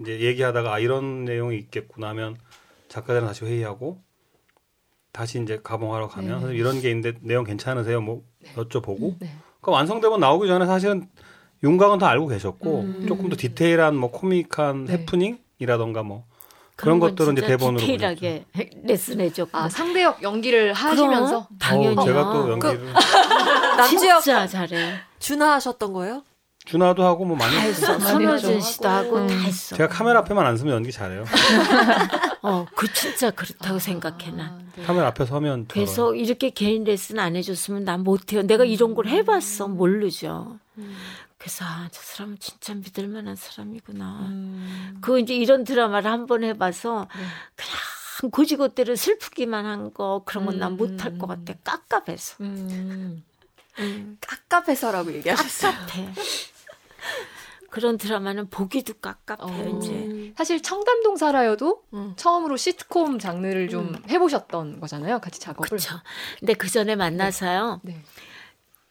이제 0.00 0.20
얘기하다가 0.20 0.72
아 0.74 0.78
이런 0.78 1.24
내용이 1.24 1.58
있겠구나 1.58 2.08
하면 2.10 2.36
작가들이랑 2.88 3.26
다시 3.26 3.44
회의하고 3.44 4.00
다시 5.10 5.42
이제 5.42 5.58
가봉하러 5.62 6.06
가면 6.08 6.50
네. 6.50 6.54
이런 6.56 6.80
게 6.80 6.90
있는데 6.90 7.18
내용 7.22 7.44
괜찮으세요? 7.44 8.00
뭐 8.00 8.24
여쭤보고 8.54 9.18
네. 9.18 9.34
그 9.60 9.72
완성대본 9.72 10.20
나오기 10.20 10.46
전에 10.46 10.64
사실은 10.66 11.08
윤곽은 11.64 11.98
다 11.98 12.08
알고 12.08 12.28
계셨고 12.28 12.80
음. 12.82 13.06
조금 13.08 13.28
더 13.30 13.36
디테일한 13.36 13.96
뭐 13.96 14.12
코믹한 14.12 14.84
네. 14.84 14.92
해프닝이라도가 14.92 16.04
뭐 16.04 16.24
그런 16.76 16.98
건 16.98 17.10
것들은 17.10 17.36
이제 17.38 17.46
대본으로 17.46 17.78
디테일하게 17.80 18.46
레슨해줬고 18.84 19.56
아 19.56 19.68
상대역 19.68 20.22
연기를 20.22 20.72
하시면서 20.72 21.46
당연히 21.58 21.96
어, 21.96 22.04
제가 22.04 22.32
또 22.32 22.50
연기를 22.50 22.92
남주혁 23.76 24.22
진짜 24.22 24.46
잘해. 24.46 24.94
준하 25.18 25.52
하셨던 25.54 25.92
거예요? 25.92 26.22
준하도 26.64 27.04
하고 27.04 27.24
뭐 27.26 27.36
많이. 27.36 27.54
했어. 27.56 27.98
했죠. 27.98 28.60
씨도 28.60 28.88
하고 28.88 29.16
음. 29.18 29.26
다 29.26 29.34
했어. 29.34 29.76
제가 29.76 29.88
카메라 29.88 30.20
앞에만 30.20 30.46
안 30.46 30.56
서면 30.56 30.76
연기 30.76 30.90
잘해요. 30.90 31.24
어, 32.42 32.66
그 32.74 32.90
진짜 32.92 33.30
그렇다고 33.30 33.78
생각해 33.78 34.30
난. 34.30 34.40
아, 34.46 34.58
네. 34.76 34.82
카메라 34.84 35.08
앞에 35.08 35.26
서면 35.26 35.66
저 35.68 35.74
그래서 35.74 36.14
이렇게 36.14 36.50
개인 36.50 36.84
레슨 36.84 37.18
안 37.18 37.36
해줬으면 37.36 37.84
난 37.84 38.02
못해요. 38.02 38.42
내가 38.42 38.64
이런 38.64 38.94
걸 38.94 39.08
해봤어. 39.08 39.68
모르죠. 39.68 40.58
그래서 41.44 41.62
아, 41.66 41.88
저 41.92 42.00
사람은 42.00 42.38
진짜 42.38 42.72
믿을 42.72 43.06
만한 43.06 43.36
사람이구나. 43.36 44.20
음. 44.30 44.96
그 45.02 45.20
이제 45.20 45.34
이런 45.34 45.62
드라마를 45.64 46.10
한번 46.10 46.42
해봐서 46.42 47.06
그냥 47.54 48.30
고지고대로 48.32 48.96
슬프기만 48.96 49.66
한 49.66 49.92
거 49.92 50.22
그런 50.24 50.46
건난 50.46 50.72
음, 50.72 50.76
못할 50.78 51.18
것 51.18 51.26
같아. 51.26 51.52
깝깝해서. 51.62 52.36
음. 52.40 53.22
깝깝해서라고 54.22 55.12
얘기하셨어요. 55.16 55.70
깝깝해. 55.72 56.14
그런 57.68 57.98
드라마는 57.98 58.48
보기도 58.48 58.94
깝깝해요. 58.94 59.74
어. 59.74 59.78
이제. 59.78 60.32
사실 60.38 60.62
청담동 60.62 61.18
살아요도 61.18 61.82
음. 61.92 62.14
처음으로 62.16 62.56
시트콤 62.56 63.18
장르를 63.18 63.68
좀 63.68 63.94
해보셨던 64.08 64.80
거잖아요. 64.80 65.18
같이 65.20 65.40
작업을. 65.40 65.68
그렇죠. 65.68 65.96
근데 66.38 66.54
그 66.54 66.70
전에 66.70 66.96
만나서요. 66.96 67.80
네. 67.82 68.00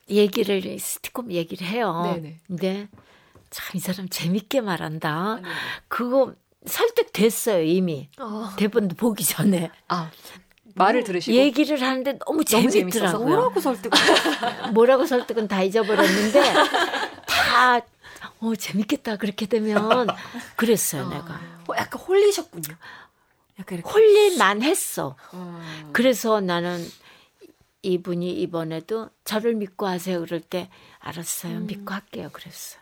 얘기를 0.09 0.77
스티콤 0.79 1.31
얘기를 1.31 1.65
해요. 1.67 2.11
네네. 2.15 2.39
근데 2.47 2.87
참 3.49 3.75
이 3.77 3.79
사람 3.79 4.09
재밌게 4.09 4.61
말한다. 4.61 5.39
네. 5.41 5.49
그거 5.87 6.33
설득됐어요 6.65 7.63
이미 7.63 8.09
어. 8.19 8.49
대본도 8.57 8.95
보기 8.95 9.23
전에 9.23 9.69
아 9.89 10.09
말을 10.75 11.03
들으시고 11.03 11.35
얘기를 11.37 11.79
하는데 11.81 12.17
너무 12.25 12.43
재밌더라고요. 12.45 13.27
뭐라고 13.27 13.59
설득? 13.59 13.91
뭐라고 14.73 15.05
설득은 15.05 15.47
다 15.47 15.61
잊어버렸는데 15.61 16.41
다 17.27 17.79
어, 18.39 18.55
재밌겠다 18.55 19.17
그렇게 19.17 19.45
되면 19.45 20.07
그랬어요 20.55 21.07
내가. 21.09 21.39
어, 21.67 21.73
약간 21.77 22.01
홀리셨군요. 22.01 22.75
약간 23.59 23.79
홀릴만 23.81 24.63
했어. 24.63 25.15
음. 25.35 25.89
그래서 25.93 26.41
나는 26.41 26.83
이분이 27.83 28.41
이번에도 28.41 29.09
저를 29.23 29.55
믿고 29.55 29.85
하세요 29.85 30.19
그럴 30.21 30.39
때 30.41 30.69
알았어요 30.99 31.59
믿고 31.61 31.93
할게요 31.93 32.29
그랬어. 32.33 32.79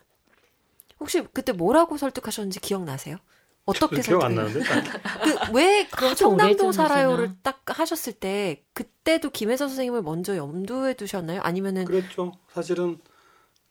혹시 1.00 1.24
그때 1.34 1.52
뭐라고 1.52 1.98
설득하셨는지 1.98 2.60
기억나세요? 2.62 3.18
어떻게 3.66 4.02
기억 4.02 4.24
안 4.24 4.36
설득? 4.36 4.60
나는데 4.60 5.50
그왜 5.52 5.88
청담동. 6.16 6.72
살아요를 6.72 7.32
딱 7.44 7.62
하셨을 7.66 8.14
때 8.14 8.64
그때도 8.74 9.32
김혜선 9.32 9.68
선생님을 9.70 10.02
먼저 10.04 10.38
염두에 10.38 10.94
두셨나요? 10.94 11.42
아니면은 11.42 11.86
그랬죠. 11.86 12.32
사실은 12.54 13.00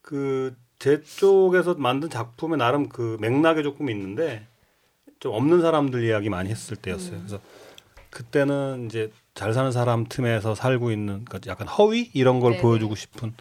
그 0.03 0.55
제 0.81 1.03
쪽에서 1.03 1.75
만든 1.75 2.09
작품에 2.09 2.57
나름 2.57 2.89
그 2.89 3.19
맥락이 3.21 3.63
조금 3.63 3.91
있는데 3.91 4.47
좀 5.21 5.35
없는 5.35 5.61
사람들 5.61 6.03
이야기 6.03 6.31
많이 6.31 6.49
했을 6.49 6.75
때였어요. 6.75 7.19
그래서 7.19 7.39
그때는 8.11 8.87
이제 8.87 9.13
잘 9.35 9.55
사는 9.55 9.71
사람 9.73 10.07
틈에서 10.07 10.55
살고 10.55 10.91
있는 10.91 11.25
그러니까 11.25 11.51
약간 11.51 11.69
허위 11.69 12.11
이런 12.13 12.41
걸 12.41 12.53
네네. 12.53 12.63
보여주고 12.63 12.95
싶은 12.95 13.35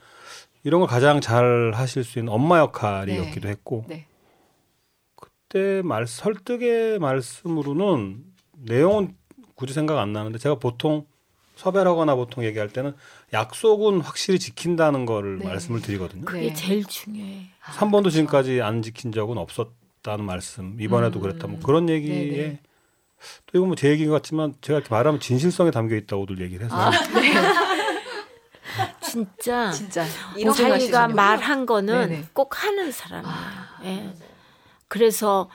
이런 0.64 0.82
걸 0.82 0.90
가장 0.90 1.22
잘 1.22 1.72
하실 1.74 2.04
수 2.04 2.20
있는 2.20 2.32
엄마 2.32 2.60
역할이었기도 2.60 3.48
네. 3.48 3.50
했고 3.50 3.86
네. 3.88 4.06
그때 5.16 5.82
말 5.84 6.06
설득의 6.08 7.00
말씀으로는 7.00 8.24
내용은 8.58 9.16
굳이 9.56 9.74
생각 9.74 10.00
안 10.00 10.14
나는데 10.14 10.38
제가 10.38 10.56
보통 10.56 11.06
섭외를 11.56 11.92
하거나 11.92 12.16
보통 12.16 12.46
얘기할 12.46 12.70
때는 12.70 12.94
약속은 13.34 14.00
확실히 14.00 14.40
지킨다는 14.40 15.06
거를 15.06 15.40
네. 15.40 15.46
말씀을 15.46 15.82
드리거든요. 15.82 16.24
그게 16.24 16.48
네. 16.48 16.54
제일 16.54 16.86
중요해. 16.86 17.48
한 17.60 17.92
번도 17.92 18.10
지금까지 18.10 18.62
안 18.62 18.82
지킨 18.82 19.12
적은 19.12 19.38
없었다는 19.38 20.24
말씀. 20.24 20.78
이번에도 20.80 21.20
음. 21.20 21.22
그랬다. 21.22 21.48
뭐 21.48 21.60
그런 21.60 21.90
얘기에 21.90 22.30
네네. 22.30 22.60
또 23.48 23.58
이건 23.58 23.68
뭐 23.70 23.76
제 23.76 23.90
얘기인 23.90 24.10
것 24.10 24.16
같지만 24.16 24.54
제가 24.62 24.80
이렇게 24.80 24.94
말하면 24.94 25.20
진실성에 25.20 25.72
담겨 25.72 25.96
있다고들 25.96 26.40
얘기를 26.42 26.66
해서 26.66 26.76
아, 26.76 26.92
네. 26.92 27.34
진짜 29.02 29.72
진짜 29.72 30.06
자기가. 30.54 31.08
말한 31.10 31.66
거는 31.66 32.10
네네. 32.10 32.24
꼭 32.34 32.64
하는 32.64 32.92
사람이야. 32.92 33.80
예. 33.86 34.14
그래서 34.88 35.50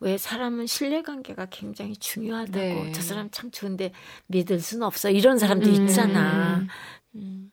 왜 0.00 0.16
사람은 0.18 0.66
신뢰관계가 0.66 1.46
굉장히 1.50 1.96
중요하다고 1.96 2.56
네. 2.58 2.92
저 2.92 3.02
사람 3.02 3.30
참 3.30 3.50
좋은데 3.50 3.92
믿을 4.26 4.60
수는 4.60 4.86
없어 4.86 5.10
이런 5.10 5.38
사람도 5.38 5.68
음. 5.68 5.74
있잖아. 5.74 6.66
음. 7.16 7.47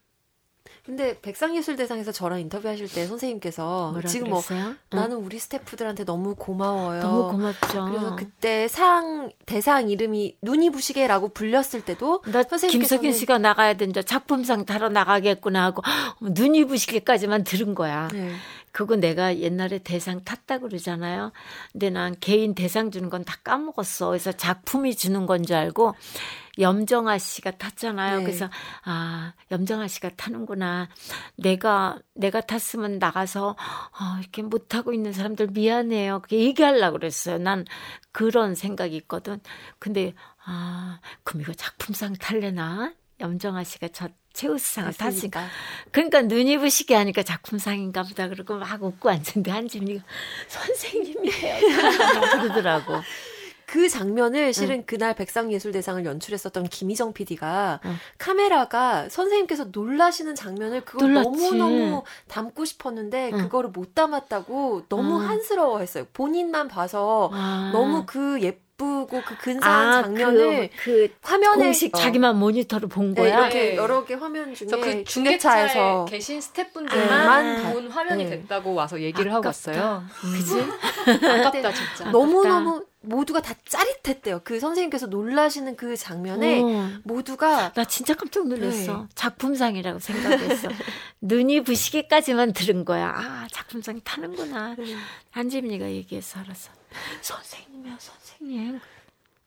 근데 0.85 1.19
백상예술대상에서 1.21 2.11
저랑 2.11 2.39
인터뷰하실 2.41 2.87
때 2.91 3.07
선생님께서 3.07 3.99
지금 4.05 4.29
뭐 4.29 4.41
그랬어요? 4.41 4.67
응. 4.69 4.77
나는 4.89 5.17
우리 5.17 5.39
스태프들한테 5.39 6.05
너무 6.05 6.35
고마워요. 6.35 7.01
너무 7.01 7.31
고맙죠. 7.31 7.85
그래서 7.85 8.15
그때 8.15 8.67
상 8.67 9.31
대상 9.47 9.89
이름이 9.89 10.37
눈이 10.43 10.69
부시게라고 10.69 11.29
불렸을 11.29 11.81
때도 11.83 12.21
나 12.31 12.43
김석인 12.43 13.13
씨가 13.13 13.39
나가야 13.39 13.73
된다. 13.75 14.03
작품상 14.03 14.65
타러 14.65 14.89
나가겠구나 14.89 15.63
하고 15.63 15.81
눈이 16.21 16.65
부시게까지만 16.65 17.43
들은 17.45 17.73
거야. 17.73 18.07
네. 18.13 18.31
그거 18.71 18.97
내가 18.97 19.37
옛날에 19.39 19.79
대상 19.79 20.23
탔다 20.23 20.59
그러잖아요. 20.59 21.31
근데 21.71 21.89
난 21.89 22.13
개인 22.19 22.53
대상 22.53 22.91
주는 22.91 23.09
건 23.09 23.23
다 23.25 23.37
까먹었어. 23.43 24.09
그래서 24.09 24.31
작품이 24.33 24.95
주는 24.95 25.25
건 25.25 25.45
줄 25.45 25.55
알고 25.55 25.95
염정아 26.59 27.17
씨가 27.17 27.51
탔잖아요. 27.51 28.19
네. 28.19 28.23
그래서 28.23 28.49
아 28.83 29.33
염정아 29.51 29.87
씨가 29.87 30.09
타는구나. 30.15 30.89
내가 31.35 31.99
내가 32.13 32.41
탔으면 32.41 32.99
나가서 32.99 33.55
아, 33.59 34.17
이렇게 34.21 34.41
못 34.41 34.75
하고 34.75 34.93
있는 34.93 35.13
사람들 35.13 35.47
미안해요. 35.47 36.21
그게 36.21 36.39
얘기하려고 36.39 36.97
그랬어요. 36.97 37.37
난 37.37 37.65
그런 38.11 38.55
생각이 38.55 38.95
있거든. 38.97 39.39
근데 39.79 40.13
아 40.45 40.99
그럼 41.23 41.41
이거 41.41 41.53
작품상 41.53 42.13
탈래나? 42.13 42.93
염정아 43.19 43.63
씨가 43.63 43.89
저 43.93 44.09
최우수상을 44.33 44.93
탔으니까. 44.93 45.47
그러니까 45.91 46.21
눈이 46.21 46.57
부시게 46.57 46.93
하니까 46.95 47.23
작품상인가 47.23 48.03
보다 48.03 48.27
그러고 48.27 48.55
막 48.57 48.83
웃고 48.83 49.09
앉는데 49.09 49.49
한진이가 49.49 50.03
선생님이에요 50.47 51.55
그러더라고. 52.41 53.01
그 53.67 53.89
장면을 53.89 54.53
실은 54.53 54.85
그날 54.85 55.15
백상예술대상을 55.15 56.05
연출했었던 56.05 56.65
김희정 56.69 57.13
PD가 57.13 57.79
응. 57.85 57.95
카메라가 58.17 59.09
선생님께서 59.09 59.65
놀라시는 59.71 60.35
장면을 60.35 60.85
그걸 60.85 61.13
놀랐지. 61.13 61.29
너무너무 61.29 62.03
담고 62.27 62.65
싶었는데 62.65 63.31
응. 63.33 63.37
그거를 63.39 63.71
못 63.71 63.95
담았다고 63.95 64.83
너무 64.87 65.21
응. 65.21 65.29
한스러워했어요. 65.29 66.05
본인만 66.13 66.67
봐서 66.67 67.29
아. 67.33 67.71
너무 67.73 68.05
그 68.05 68.39
예 68.41 68.59
쁘고 68.77 69.21
그 69.25 69.37
근사한 69.37 69.87
아, 69.87 70.01
장면을 70.03 70.69
그, 70.75 71.07
그 71.07 71.13
화면에 71.21 71.63
공식 71.63 71.95
어, 71.95 71.97
자기만 71.97 72.37
모니터로 72.37 72.87
본 72.89 73.13
네, 73.13 73.21
거야. 73.21 73.39
이렇게 73.41 73.59
네. 73.71 73.75
여러 73.75 74.03
개 74.03 74.15
화면 74.15 74.53
중에 74.53 74.67
그 74.67 75.03
중계차에서 75.05 76.05
중계차에 76.05 76.05
계신 76.09 76.41
스태프분들만 76.41 77.65
아. 77.65 77.71
본 77.71 77.87
화면이 77.87 78.25
네. 78.25 78.29
됐다고 78.31 78.73
와서 78.73 78.99
얘기를 78.99 79.31
하고 79.33 79.47
아깝다. 79.47 79.71
왔어요. 79.71 80.03
그지? 80.21 80.59
아깝다 81.25 81.71
진짜. 81.73 82.11
너무 82.11 82.45
너무 82.45 82.85
모두가 83.01 83.41
다 83.41 83.53
짜릿했대요. 83.65 84.41
그 84.43 84.59
선생님께서 84.59 85.07
놀라시는 85.07 85.75
그 85.77 85.95
장면에 85.95 86.61
어. 86.61 86.89
모두가 87.03 87.71
나 87.73 87.85
진짜 87.85 88.13
깜짝 88.13 88.47
놀랐어. 88.47 88.93
네. 88.93 89.07
작품상이라고 89.15 89.99
생각했어. 89.99 90.69
눈이 91.21 91.63
부시게까지만 91.63 92.53
들은 92.53 92.83
거야. 92.83 93.13
아, 93.15 93.47
작품상이 93.51 94.01
타는구나. 94.03 94.75
한지민이가 95.31 95.89
얘기해서 95.91 96.39
알았어. 96.39 96.71
선생님이야, 97.21 97.95
선생님. 97.99 98.24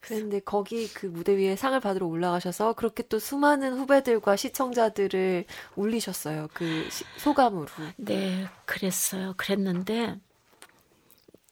그런데 0.00 0.40
거기 0.40 0.88
그 0.94 1.06
무대 1.06 1.36
위에 1.36 1.56
상을 1.56 1.78
받으러 1.80 2.06
올라가셔서 2.06 2.74
그렇게 2.74 3.02
또 3.08 3.18
수많은 3.18 3.76
후배들과 3.78 4.36
시청자들을 4.36 5.44
울리셨어요. 5.76 6.48
그 6.54 6.88
시- 6.90 7.04
소감으로. 7.18 7.66
네, 7.96 8.46
그랬어요. 8.64 9.34
그랬는데 9.36 10.16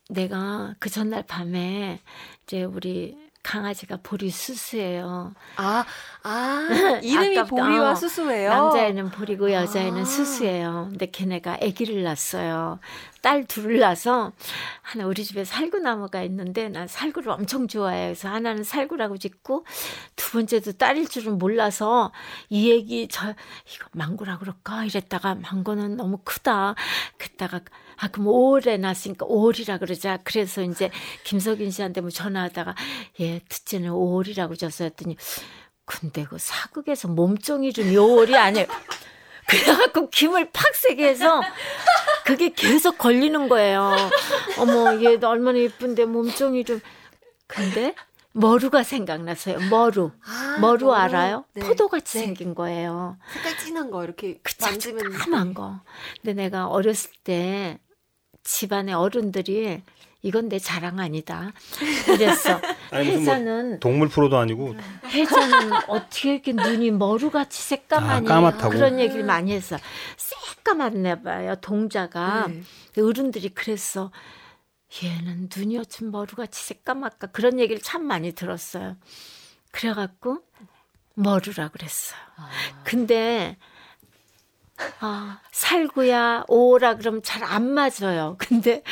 내가 0.09 0.75
그 0.79 0.89
전날 0.89 1.25
밤에 1.25 2.01
이제 2.45 2.63
우리 2.63 3.19
강아지가 3.43 3.99
보리 4.03 4.31
수수예요. 4.31 5.33
아, 5.57 5.85
아, 6.25 6.67
이름이 7.03 7.39
아깝다. 7.39 7.63
보리와 7.65 7.91
어, 7.93 7.95
수수예요. 7.95 8.51
남자애는 8.51 9.11
보리고 9.11 9.53
여자애는 9.53 10.03
아. 10.03 10.05
수수예요. 10.05 10.87
근데 10.91 11.07
걔네가 11.07 11.59
아기를 11.63 12.03
낳았어요. 12.03 12.81
딸 13.27 13.45
둘을 13.45 13.81
낳아서 13.81 14.31
하나 14.83 15.05
우리 15.05 15.25
집에 15.25 15.43
살구 15.43 15.81
나무가 15.81 16.23
있는데 16.23 16.69
난 16.69 16.87
살구를 16.87 17.33
엄청 17.33 17.67
좋아해요. 17.67 18.11
그래서 18.11 18.29
하나는 18.29 18.63
살구라고 18.63 19.19
짓고 19.19 19.67
두 20.15 20.31
번째도 20.31 20.75
딸일 20.75 21.09
줄은 21.09 21.37
몰라서 21.37 22.13
이 22.49 22.71
얘기 22.71 23.09
저 23.11 23.31
이거 23.31 23.89
망고라 23.95 24.39
그럴까 24.39 24.85
이랬다가 24.85 25.35
망고는 25.35 25.97
너무 25.97 26.19
크다. 26.23 26.77
그랬다가 27.19 27.63
아 27.97 28.07
그럼 28.07 28.29
올해 28.29 28.77
낳았으니까 28.77 29.27
올이라 29.27 29.79
그러자. 29.79 30.19
그래서 30.23 30.63
이제 30.63 30.93
김석인 31.25 31.73
씨한테 31.73 32.03
뭐 32.03 32.11
전화하다가 32.11 32.77
예 33.19 33.41
듣지는 33.49 33.91
올이라고 33.91 34.55
줬어요. 34.55 34.87
했더니 34.87 35.17
근데 35.85 36.23
그 36.23 36.37
사극에서 36.39 37.09
몸종 37.09 37.65
이름이 37.65 37.97
올이 37.97 38.37
아니에요. 38.37 38.69
그래갖고 39.49 40.11
김을 40.11 40.51
팍 40.53 40.75
세게 40.75 41.07
해서 41.09 41.41
그게 42.25 42.51
계속 42.51 42.99
걸리는 42.99 43.49
거예요. 43.49 43.95
어머, 44.59 45.01
얘 45.03 45.17
얼마나 45.23 45.59
예쁜데 45.59 46.05
몸종이 46.07 46.65
좀. 46.65 46.81
근데 47.47 47.95
머루가 48.33 48.83
생각났어요. 48.83 49.59
머루. 49.71 50.11
아, 50.27 50.59
머루 50.61 50.79
너무- 50.87 50.95
알아요? 50.95 51.45
네. 51.55 51.63
포도같이 51.67 52.19
네. 52.19 52.25
생긴 52.27 52.55
거예요. 52.55 53.17
색깔 53.33 53.57
진한 53.59 53.91
거 53.91 54.03
이렇게 54.05 54.41
그 54.43 54.53
만지면 54.61 55.13
까만 55.13 55.55
거. 55.55 55.81
근데 56.23 56.35
내가 56.43 56.67
어렸을 56.67 57.11
때 57.25 57.79
집안의 58.43 58.95
어른들이 58.95 59.83
이건 60.23 60.49
내 60.49 60.59
자랑 60.59 60.99
아니다. 60.99 61.53
이랬어. 62.09 62.61
아니, 62.91 63.07
무슨 63.07 63.25
뭐 63.25 63.33
해자는 63.35 63.81
동물 63.81 64.09
프로도 64.09 64.37
아니고 64.39 64.75
해자는 65.07 65.73
어떻게 65.89 66.35
이렇게 66.35 66.53
눈이 66.53 66.91
머루같이 66.93 67.63
새까마니 67.63 68.29
아? 68.31 68.69
그런 68.69 68.99
얘기를 68.99 69.25
많이 69.25 69.53
했어. 69.53 69.77
새까맣네 70.17 71.23
봐요 71.23 71.55
동자가. 71.57 72.49
네. 72.49 72.63
어른들이 73.01 73.51
그랬어. 73.51 74.11
얘는 75.03 75.49
눈이 75.55 75.79
어쩜 75.79 76.11
머루같이 76.11 76.63
새까맣까 76.65 77.29
그런 77.29 77.59
얘기를 77.59 77.81
참 77.83 78.05
많이 78.05 78.33
들었어요. 78.33 78.97
그래갖고 79.73 80.39
머루라 81.15 81.69
그랬어요. 81.69 82.19
근데 82.85 83.57
아, 85.01 85.41
살구야, 85.53 86.45
오라 86.49 86.97
그러면 86.97 87.23
잘 87.23 87.43
안 87.45 87.71
맞아요. 87.71 88.37
근데 88.41 88.83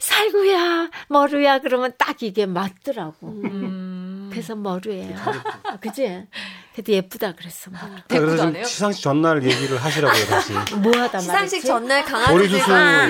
살구야, 0.00 0.90
머루야 1.08 1.60
그러면 1.60 1.92
딱 1.98 2.22
이게 2.22 2.46
맞더라고. 2.46 3.28
음. 3.28 4.28
그래서 4.32 4.56
머루예요. 4.56 5.16
아, 5.64 5.76
그지? 5.76 6.26
그래도 6.72 6.92
예쁘다 6.92 7.32
그랬어. 7.32 7.70
머루. 7.70 7.84
아, 7.84 8.02
그래서 8.08 8.48
지금? 8.50 8.64
시상식 8.64 9.02
전날 9.02 9.42
얘기를 9.44 9.78
하시라고요 9.78 10.24
다시. 10.26 10.52
뭐 10.82 10.92
하다 10.98 11.20
시상식? 11.20 11.64
전날 11.64 12.04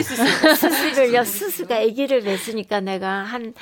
수수. 0.03 0.23
수수를요, 0.57 1.25
수수가 1.25 1.75
아기를 1.77 2.25
냈으니까 2.25 2.81
내가 2.81 3.23
한 3.25 3.55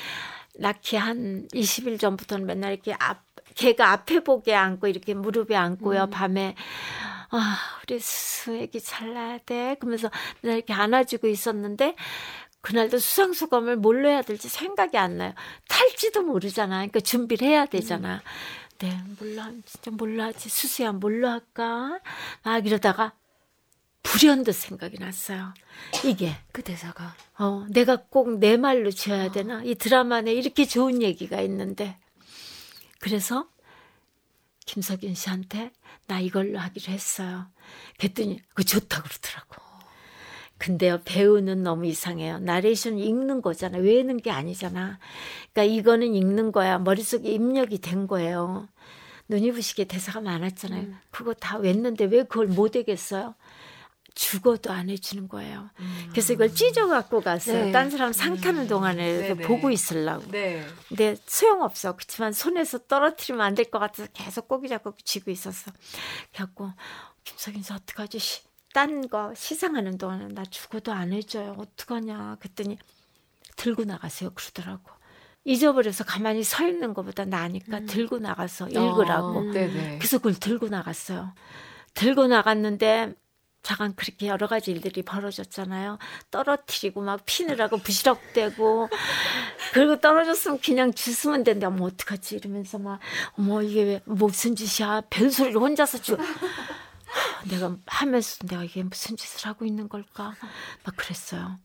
낳기 0.59 0.97
한 0.97 1.47
20일 1.55 2.01
전부터는 2.01 2.47
맨날 2.47 2.73
이렇게 2.73 2.95
앞, 2.99 3.23
걔가 3.55 3.93
앞에 3.93 4.21
보게 4.25 4.55
안고 4.55 4.89
이렇게 4.89 5.15
무릎에 5.15 5.55
안고요. 5.55 6.09
밤에 6.11 6.57
아, 7.33 7.59
우리 7.83 7.99
수수 7.99 8.55
애기 8.57 8.81
잘 8.81 9.15
나야 9.15 9.39
돼. 9.39 9.77
그러면서 9.81 10.11
맨날 10.43 10.59
이렇게 10.59 10.73
안아주고 10.73 11.27
있었는데 11.29 11.97
그날도 12.61 12.99
수상수감을 12.99 13.77
뭘로 13.77 14.09
해야 14.09 14.23
될지 14.23 14.49
생각이 14.49 14.97
안 14.99 15.19
나요. 15.19 15.35
탈지도 15.69 16.23
모르잖아. 16.23 16.77
그러니까 16.77 17.01
준비를 17.01 17.47
해야 17.49 17.67
되잖아. 17.67 18.23
네, 18.79 19.01
몰라. 19.19 19.51
진짜 19.65 19.91
몰라. 19.91 20.27
하지. 20.27 20.49
수수야, 20.49 20.93
뭘로 20.93 21.29
할까? 21.29 21.99
막 22.45 22.67
이러다가 22.67 23.13
불현듯 24.03 24.55
생각이 24.55 24.99
났어요. 24.99 25.55
이게. 26.05 26.37
그 26.53 26.63
대사가 26.63 27.15
어, 27.39 27.65
내가 27.71 27.97
꼭 27.97 28.39
내 28.39 28.57
말로 28.57 28.91
지어야 28.91 29.31
되나? 29.33 29.63
이 29.65 29.75
드라마 29.75 30.17
안에 30.17 30.33
이렇게 30.33 30.65
좋은 30.65 31.01
얘기가 31.03 31.41
있는데. 31.41 31.97
그래서 33.01 33.49
김석윤 34.67 35.15
씨한테 35.15 35.73
나 36.07 36.21
이걸로 36.21 36.59
하기로 36.59 36.93
했어요. 36.93 37.47
그랬더니 37.99 38.41
그 38.55 38.65
좋다고 38.65 39.09
그러더라고. 39.09 39.63
근데요, 40.59 41.01
배우는 41.05 41.65
너무 41.65 41.87
이상해요. 41.87 42.39
나레이션 42.39 42.99
읽는 42.99 43.43
거잖아. 43.43 43.79
외우는 43.79 44.19
게 44.19 44.31
아니잖아. 44.31 45.01
그러니까 45.53 45.75
이거는 45.75 46.15
읽는 46.15 46.53
거야. 46.53 46.79
머릿속에 46.79 47.31
입력이 47.31 47.79
된 47.79 48.07
거예요. 48.07 48.69
눈이 49.29 49.51
부시게 49.53 49.85
대사가 49.85 50.21
많았잖아요. 50.21 50.87
그거 51.11 51.35
다 51.35 51.59
외웠는데 51.59 52.05
왜 52.05 52.23
그걸 52.23 52.47
못 52.47 52.77
외겠어요? 52.77 53.35
죽어도 54.15 54.71
안 54.73 54.89
해주는 54.91 55.29
거예요. 55.29 55.71
그래서 56.11 56.33
이걸 56.33 56.55
찢어 56.55 56.87
갖고 56.87 57.21
갔어요. 57.21 57.67
네. 57.67 57.73
딴 57.73 57.91
사람 57.91 58.13
상 58.13 58.37
타는 58.37 58.69
동안에 58.69 59.19
네, 59.21 59.35
네. 59.35 59.47
보고 59.47 59.71
있으려고. 59.71 60.31
네. 60.31 60.67
근데 60.89 61.17
소용없어. 61.27 61.95
그렇지만 61.97 62.33
손에서 62.33 62.79
떨어뜨리면 62.87 63.45
안 63.45 63.55
될 63.55 63.71
것 63.71 63.79
같아서 63.79 64.09
계속 64.13 64.49
꼬기 64.49 64.69
잡고 64.69 64.95
쥐고 65.05 65.31
있었어. 65.31 65.71
그래갖고 66.33 66.71
김석인 67.25 67.63
씨 67.63 67.73
어떡하지? 67.73 68.19
시- 68.19 68.43
딴거 68.75 69.35
시상하는 69.35 69.99
동안에 69.99 70.29
나 70.29 70.45
죽어도 70.45 70.93
안 70.93 71.13
해줘요. 71.13 71.57
어떡하냐. 71.59 72.37
그랬더니 72.41 72.79
들고 73.57 73.85
나가세요. 73.85 74.31
그러더라고. 74.35 74.91
잊어버려서 75.45 76.05
가만히 76.05 76.43
서 76.45 76.67
있는 76.67 76.95
것보다 76.95 77.25
나으니까 77.25 77.81
들고 77.81 78.19
나가서 78.19 78.69
읽으라고. 78.69 79.39
어. 79.39 79.43
그래서 79.53 80.19
그걸 80.19 80.35
들고 80.35 80.69
나갔어요. 80.69 81.35
들고 81.95 82.29
나갔는데 82.29 83.15
잠깐 83.63 83.95
그렇게 83.95 84.27
여러 84.27 84.47
가지 84.49 84.73
일들이 84.73 85.03
벌어졌잖아요. 85.03 85.99
떨어뜨리고 86.31 87.01
막 87.01 87.23
피느라고 87.25 87.79
부시럭대고 87.79 88.89
그리고 89.73 90.01
떨어졌으면 90.01 90.59
그냥 90.61 90.93
주스면 90.93 91.45
되는데 91.45 91.67
어머 91.67 91.85
어떡하지 91.87 92.37
이러면서 92.37 92.79
막 92.79 92.99
어머 93.39 93.63
이게 93.63 93.83
왜 93.85 94.01
무슨 94.05 94.57
짓이야 94.57 95.03
별소리를 95.11 95.61
혼자서 95.61 95.99
주 96.03 96.17
내가 97.49 97.77
하면서 97.87 98.45
내가 98.47 98.65
이게 98.65 98.83
무슨 98.83 99.17
짓을 99.17 99.47
하고 99.49 99.65
있는 99.65 99.89
걸까 99.89 100.35
막 100.85 100.97
그랬어요. 100.97 101.59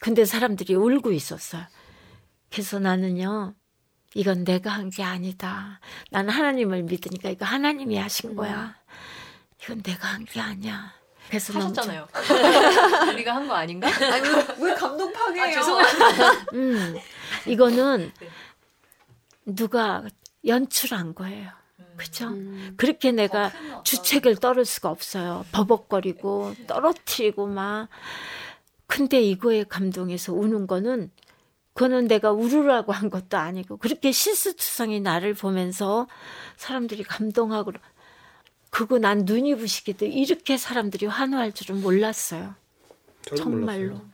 근데 0.00 0.24
사람들이 0.24 0.74
울고 0.74 1.12
있었어요. 1.12 1.64
그래서 2.50 2.78
나는요 2.78 3.54
이건 4.14 4.44
내가 4.44 4.70
한 4.70 4.90
게 4.90 5.02
아니다. 5.02 5.80
나는 6.10 6.30
하나님을 6.30 6.82
믿으니까 6.84 7.30
이거 7.30 7.44
하나님이 7.46 7.96
하신 7.98 8.36
거야. 8.36 8.76
이건 9.62 9.82
내가 9.82 10.08
한 10.08 10.24
게 10.24 10.40
아니야. 10.40 10.92
하셨잖아요. 11.30 12.08
우리가 13.14 13.34
한 13.36 13.48
거 13.48 13.54
아닌가? 13.54 13.88
아니 13.88 14.28
왜, 14.28 14.46
왜 14.70 14.74
감동 14.74 15.12
파괴해요? 15.12 15.60
아. 15.60 15.82
음, 16.54 16.96
이거는 17.46 18.12
누가 19.46 20.02
연출한 20.46 21.14
거예요. 21.14 21.50
그죠? 21.96 22.30
그렇게 22.76 23.12
내가 23.12 23.52
주책을 23.84 24.36
떨을 24.36 24.64
수가 24.64 24.88
없어요. 24.90 25.44
버벅거리고 25.52 26.54
떨어뜨리고 26.66 27.46
막. 27.46 27.88
근데 28.86 29.20
이거에 29.22 29.64
감동해서 29.64 30.32
우는 30.34 30.66
거는 30.66 31.10
그거는 31.74 32.06
내가 32.08 32.30
울으라고 32.32 32.92
한 32.92 33.08
것도 33.08 33.38
아니고 33.38 33.78
그렇게 33.78 34.12
실수투성이 34.12 35.00
나를 35.00 35.32
보면서 35.32 36.06
사람들이 36.58 37.02
감동하고 37.04 37.72
그거 38.72 38.98
난 38.98 39.26
눈이 39.26 39.54
부시게도 39.56 40.06
이렇게 40.06 40.56
사람들이 40.56 41.04
환호할 41.04 41.52
줄은 41.52 41.82
몰랐어요. 41.82 42.54
정말로. 43.36 43.90
몰랐어요. 43.90 44.12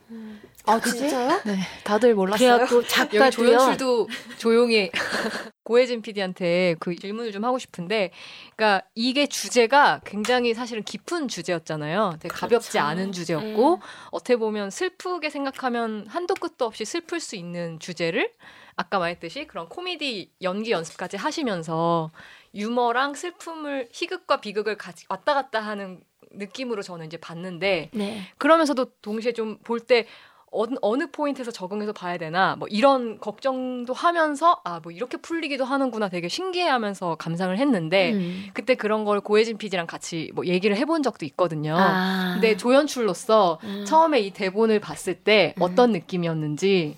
아 0.67 0.81
진짜요? 0.81 1.41
네, 1.47 1.59
다들 1.85 2.15
몰랐어요. 2.15 2.57
그래갖고 2.59 2.83
작가도요. 2.89 3.31
조연출도 3.31 4.09
조용히 4.37 4.91
고혜진 5.63 6.03
PD한테 6.03 6.75
그 6.81 6.97
질문을 6.97 7.31
좀 7.31 7.45
하고 7.45 7.59
싶은데, 7.59 8.11
그러니까 8.57 8.85
이게 8.97 9.27
주제가 9.29 10.01
굉장히 10.05 10.55
사실은 10.55 10.83
깊은 10.83 11.29
주제였잖아요. 11.29 12.17
되게 12.19 12.35
가볍지 12.35 12.73
그렇죠. 12.73 12.87
않은 12.87 13.13
주제였고 13.13 13.77
네. 13.77 13.83
어떻게 14.11 14.37
보면 14.37 14.71
슬프게 14.71 15.31
생각하면 15.31 16.07
한도 16.09 16.35
끝도 16.35 16.65
없이 16.67 16.85
슬플 16.85 17.21
수 17.21 17.37
있는 17.37 17.79
주제를 17.79 18.33
아까 18.77 18.99
말했듯이 18.99 19.47
그런 19.47 19.69
코미디 19.69 20.33
연기 20.43 20.73
연습까지 20.73 21.17
하시면서 21.17 22.11
유머랑 22.55 23.15
슬픔을 23.15 23.89
희극과 23.93 24.41
비극을 24.41 24.77
같이 24.77 25.07
왔다 25.09 25.35
갔다 25.35 25.61
하는 25.61 26.01
느낌으로 26.33 26.83
저는 26.83 27.07
이제 27.07 27.17
봤는데 27.17 27.91
네. 27.93 28.23
그러면서도 28.39 28.87
동시에 29.03 29.33
좀 29.33 29.59
볼때 29.65 30.07
어느, 30.51 30.77
어느 30.81 31.11
포인트에서 31.11 31.51
적응해서 31.51 31.93
봐야 31.93 32.17
되나 32.17 32.57
뭐 32.57 32.69
이런 32.69 33.19
걱정도 33.19 33.93
하면서 33.93 34.61
아 34.65 34.81
뭐 34.83 34.93
이렇게 34.93 35.19
풀리기도 35.19 35.65
하는구나 35.65 36.09
되게 36.09 36.29
신기해하면서 36.29 37.17
감상을 37.17 37.57
했는데 37.59 38.13
음. 38.13 38.49
그때 38.55 38.75
그런 38.75 39.05
걸 39.05 39.21
고혜진 39.21 39.59
PD랑 39.59 39.87
같이 39.87 40.31
뭐 40.35 40.47
얘기를 40.47 40.75
해본 40.77 41.03
적도 41.03 41.27
있거든요. 41.27 41.77
아. 41.77 42.31
근데 42.35 42.57
조연출로서 42.57 43.59
음. 43.65 43.85
처음에 43.87 44.21
이 44.21 44.31
대본을 44.31 44.81
봤을 44.81 45.15
때 45.15 45.55
음. 45.59 45.63
어떤 45.63 45.93
느낌이었는지 45.93 46.97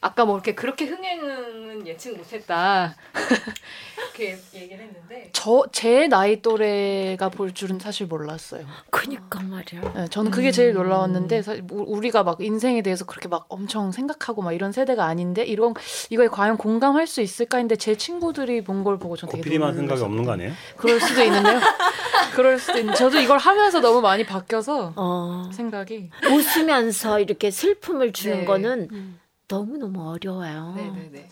아까 0.00 0.24
뭐 0.24 0.36
이렇게 0.36 0.54
그렇게 0.54 0.86
흥행 0.86 1.57
은 1.78 1.86
예측 1.86 2.16
못했다 2.16 2.94
이렇게 3.96 4.36
얘기를 4.54 4.84
했는데 4.84 5.30
저 5.32 5.64
제 5.72 6.08
나이 6.08 6.40
또래가 6.42 7.28
볼 7.28 7.52
줄은 7.52 7.78
사실 7.78 8.06
몰랐어요. 8.06 8.64
그니까 8.90 9.40
말이야. 9.40 9.92
네, 9.94 10.08
저는 10.08 10.30
그게 10.30 10.50
제일 10.50 10.72
놀라웠는데 10.72 11.42
사- 11.42 11.52
우- 11.70 11.84
우리가 11.96 12.24
막 12.24 12.40
인생에 12.40 12.82
대해서 12.82 13.04
그렇게 13.04 13.28
막 13.28 13.46
엄청 13.48 13.92
생각하고 13.92 14.42
막 14.42 14.52
이런 14.52 14.72
세대가 14.72 15.04
아닌데 15.04 15.44
이런 15.44 15.74
이거에 16.10 16.28
과연 16.28 16.56
공감할 16.56 17.06
수 17.06 17.20
있을까 17.20 17.58
했는데 17.58 17.76
제 17.76 17.94
친구들이 17.96 18.64
본 18.64 18.82
걸 18.84 18.98
보고 18.98 19.16
전 19.16 19.28
되게 19.28 19.38
고피디만 19.42 19.74
생각이. 19.74 20.00
없는 20.02 20.24
거 20.24 20.32
아니에요? 20.32 20.52
그럴 20.76 21.00
수도 21.00 21.22
있는데요. 21.22 21.60
그럴 22.34 22.58
수도 22.58 22.78
있는데 22.78 22.96
저도 22.98 23.18
이걸 23.20 23.38
하면서 23.38 23.80
너무 23.80 24.00
많이 24.00 24.24
바뀌어서 24.24 24.92
어. 24.96 25.50
생각이 25.52 26.10
웃으면서 26.30 27.20
이렇게 27.20 27.50
슬픔을 27.50 28.12
주는 28.12 28.38
네. 28.40 28.44
거는 28.44 28.88
음. 28.92 29.20
너무너무 29.48 30.10
어려워요. 30.10 30.74
네네네 30.76 31.28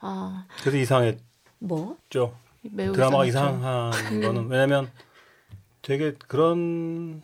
어, 0.00 0.44
그래서 0.60 0.76
이상했죠. 0.78 1.22
뭐? 1.58 1.96
매우 2.62 2.92
드라마가 2.92 3.24
이상했죠. 3.24 3.58
이상한 3.58 4.20
거는 4.20 4.48
왜냐면 4.50 4.90
되게 5.82 6.14
그런 6.26 7.22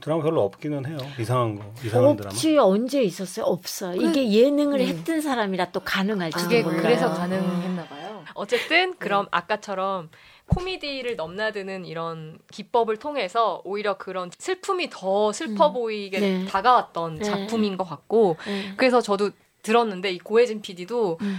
드라마 0.00 0.22
별로 0.22 0.42
없기는 0.44 0.86
해요. 0.86 0.98
이상한 1.18 1.56
거, 1.56 1.72
이상한 1.84 2.16
드라마. 2.16 2.30
없지 2.32 2.56
언제 2.58 3.02
있었어요? 3.02 3.44
없어. 3.44 3.94
이게 3.94 4.30
예능을 4.32 4.80
했던 4.80 5.20
사람이라 5.20 5.72
또 5.72 5.80
가능할지도 5.80 6.42
그게 6.44 6.62
몰라요. 6.62 6.82
그래서 6.82 7.12
가능했나 7.12 7.84
봐요. 7.84 8.24
어쨌든 8.34 8.96
그럼 8.96 9.26
아까처럼 9.30 10.08
코미디를 10.46 11.16
넘나드는 11.16 11.84
이런 11.84 12.38
기법을 12.50 12.96
통해서 12.96 13.60
오히려 13.64 13.98
그런 13.98 14.30
슬픔이 14.36 14.88
더 14.90 15.32
슬퍼 15.32 15.68
음. 15.68 15.74
보이게 15.74 16.18
네. 16.18 16.44
다가왔던 16.46 17.16
네. 17.16 17.24
작품인 17.24 17.76
것 17.76 17.84
같고 17.84 18.36
네. 18.46 18.72
그래서 18.76 19.00
저도 19.00 19.30
들었는데 19.62 20.12
이 20.12 20.18
고혜진 20.18 20.62
PD도 20.62 21.18
음. 21.20 21.38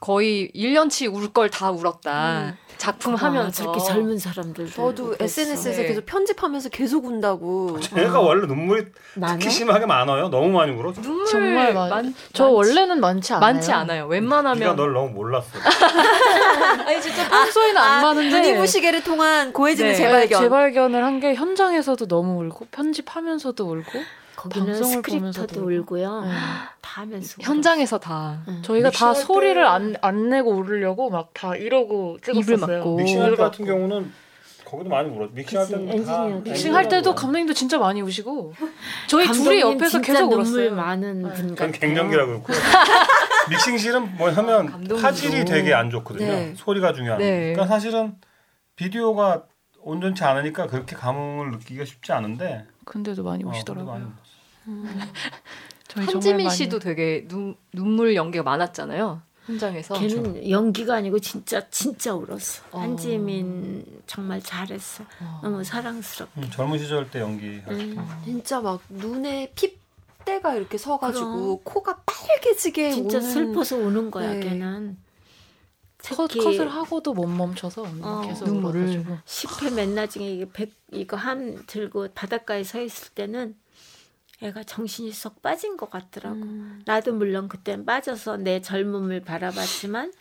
거의 0.00 0.50
1년치 0.54 1.12
울 1.12 1.32
걸 1.32 1.48
다 1.48 1.70
울었다. 1.70 2.56
작품 2.76 3.14
봐봐, 3.14 3.26
하면서 3.28 3.50
저렇게 3.52 3.78
젊은 3.78 4.18
사람들 4.18 4.68
저도 4.72 5.14
SNS에서 5.20 5.82
네. 5.82 5.86
계속 5.88 6.04
편집하면서 6.04 6.70
계속 6.70 7.04
운다고. 7.04 7.78
제가 7.78 8.18
원래 8.18 8.44
눈물이 8.44 8.86
많아? 9.14 9.34
특히 9.38 9.52
심하게 9.52 9.86
많아요. 9.86 10.28
너무 10.30 10.48
많이 10.48 10.72
울어. 10.72 10.92
눈물 10.92 11.24
정말 11.26 11.72
많- 11.72 11.88
많, 11.90 12.14
저 12.32 12.46
많지- 12.48 12.52
원래는 12.54 12.98
많지 13.00 13.32
않아요. 13.34 13.40
많지 13.52 13.70
않아요. 13.70 14.02
네가 14.02 14.06
웬만하면 14.08 14.74
널 14.74 14.92
너무 14.92 15.10
몰랐어. 15.10 15.46
아니 16.84 17.00
진짜 17.00 17.28
평소에는 17.28 17.76
안 17.80 18.02
많은데 18.02 18.40
눈이 18.40 18.58
부시게를 18.58 19.04
통한 19.04 19.52
고혜진의 19.52 19.92
네. 19.92 19.96
재발견. 19.98 20.42
재발견을 20.42 21.04
한 21.04 21.20
게 21.20 21.34
현장에서도 21.34 22.08
너무 22.08 22.42
울고 22.42 22.66
편집하면서도 22.72 23.64
울고 23.64 24.02
거기는 24.50 24.74
스크립터도 24.82 25.18
보면서도 25.18 25.60
울고요. 25.66 26.20
네. 26.22 26.30
다 26.80 27.00
하면서 27.02 27.36
현장에서 27.40 27.98
다 27.98 28.42
응. 28.48 28.62
저희가 28.62 28.90
다 28.90 29.14
소리를 29.14 29.62
때- 29.62 29.66
안, 29.68 29.94
안 30.02 30.28
내고 30.28 30.50
울으려고 30.52 31.10
막 31.10 31.30
다 31.34 31.54
이러고 31.56 32.18
찍었었어요. 32.22 32.96
믹싱할 32.96 33.30
때 33.32 33.36
같은. 33.36 33.64
경우는 33.64 34.12
거기도 34.64 34.88
많이 34.90 35.08
울어. 35.10 35.28
믹싱할 35.32 35.68
때는 35.68 35.86
다 35.86 35.92
엔지니어도. 35.94 36.50
믹싱할 36.50 36.88
때도. 36.88 37.14
감독님도 37.14 37.52
진짜 37.54 37.78
많이 37.78 38.00
우시고 38.02 38.54
저희 39.08 39.26
둘이 39.28 39.60
옆에서 39.60 40.00
계속 40.00 40.28
눈물 40.30 40.38
울었어요. 40.46 40.74
많은 40.74 41.22
네. 41.22 41.32
분전 41.32 41.54
같아요. 41.72 41.72
갱년기라고 41.72 42.42
그러고. 42.42 42.52
믹싱실은 43.50 44.16
뭐 44.16 44.30
하면 44.30 44.66
감독님도. 44.66 44.96
화질이 44.96 45.44
되게 45.44 45.74
안 45.74 45.90
좋거든요. 45.90 46.26
네. 46.26 46.54
소리가 46.56 46.92
중요한. 46.92 47.18
네. 47.18 47.52
그러니까 47.52 47.66
사실은 47.66 48.14
비디오가 48.76 49.44
온전치 49.80 50.22
않으니까 50.24 50.68
그렇게 50.68 50.94
감흥을 50.96 51.50
느끼기가 51.52 51.84
쉽지 51.84 52.12
않은데 52.12 52.66
근데도 52.84 53.22
많이 53.24 53.44
어, 53.44 53.48
오시더라고요. 53.48 53.94
그 54.21 54.21
정말 54.64 56.14
한지민 56.14 56.46
많이 56.46 56.56
씨도 56.56 56.78
되게 56.78 57.26
눈, 57.28 57.54
눈물 57.72 58.14
연기가 58.14 58.42
많았잖아요. 58.44 59.20
현장에서. 59.46 59.94
걔는 59.94 60.48
연기가 60.50 60.94
아니고 60.94 61.18
진짜 61.18 61.68
진짜 61.70 62.14
울었어. 62.14 62.62
어. 62.70 62.80
한지민 62.80 63.84
정말 64.06 64.40
잘했어. 64.40 65.04
너무 65.42 65.64
사랑스럽고. 65.64 66.40
음, 66.40 66.50
젊은 66.50 66.78
시절 66.78 67.10
때 67.10 67.20
연기. 67.20 67.60
음. 67.68 67.96
진짜 68.24 68.60
막 68.60 68.80
눈에 68.88 69.52
핏대가 69.54 70.54
이렇게 70.54 70.78
서가지고 70.78 71.26
그럼. 71.34 71.58
코가 71.64 72.02
빨개지게 72.06 72.92
진짜 72.92 73.18
우는 73.18 73.30
슬퍼서 73.30 73.76
우는 73.76 74.10
거야. 74.10 74.34
네. 74.34 74.40
걔는 74.40 74.96
컷, 75.98 76.28
특히 76.28 76.44
컷을 76.44 76.68
하고도 76.68 77.12
못 77.12 77.26
멈춰서 77.26 77.84
어. 78.02 78.22
계속 78.26 78.46
눈물을. 78.46 78.80
울어가지고 78.82 79.18
10회 79.24 79.74
맨 79.74 79.94
나중에 79.94 80.30
이게 80.30 80.48
백, 80.52 80.72
이거 80.92 81.16
함 81.16 81.62
들고 81.66 82.08
바닷가에 82.14 82.64
서 82.64 82.80
있을 82.80 83.10
때는 83.14 83.56
애가 84.42 84.64
정신이 84.64 85.12
쏙 85.12 85.40
빠진 85.42 85.76
것 85.76 85.88
같더라고. 85.90 86.36
음. 86.36 86.82
나도 86.84 87.14
물론 87.14 87.48
그땐 87.48 87.84
빠져서 87.84 88.38
내 88.38 88.60
젊음을 88.60 89.20
바라봤지만 89.20 90.12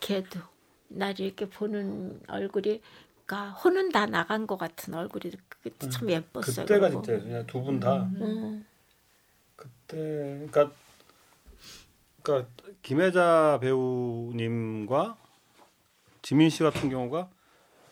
걔도 0.00 0.40
나를 0.88 1.20
이렇게 1.20 1.48
보는 1.48 2.20
얼굴이 2.28 2.82
그러니까 3.24 3.50
혼은 3.52 3.90
다 3.92 4.04
나간 4.06 4.46
것 4.46 4.58
같은 4.58 4.92
얼굴이 4.94 5.32
그게 5.48 5.70
참 5.88 6.10
예뻤어요. 6.10 6.66
그때가. 6.66 6.90
진짜 6.90 7.18
그냥 7.18 7.46
두 7.46 7.62
분 7.62 7.80
다 7.80 8.02
음. 8.20 8.66
그때 9.56 10.46
그러니까 10.50 10.70
그러니까 12.22 12.48
김혜자 12.82 13.58
배우님과 13.62 15.16
지민 16.20 16.50
씨 16.50 16.62
같은 16.62 16.90
경우가 16.90 17.28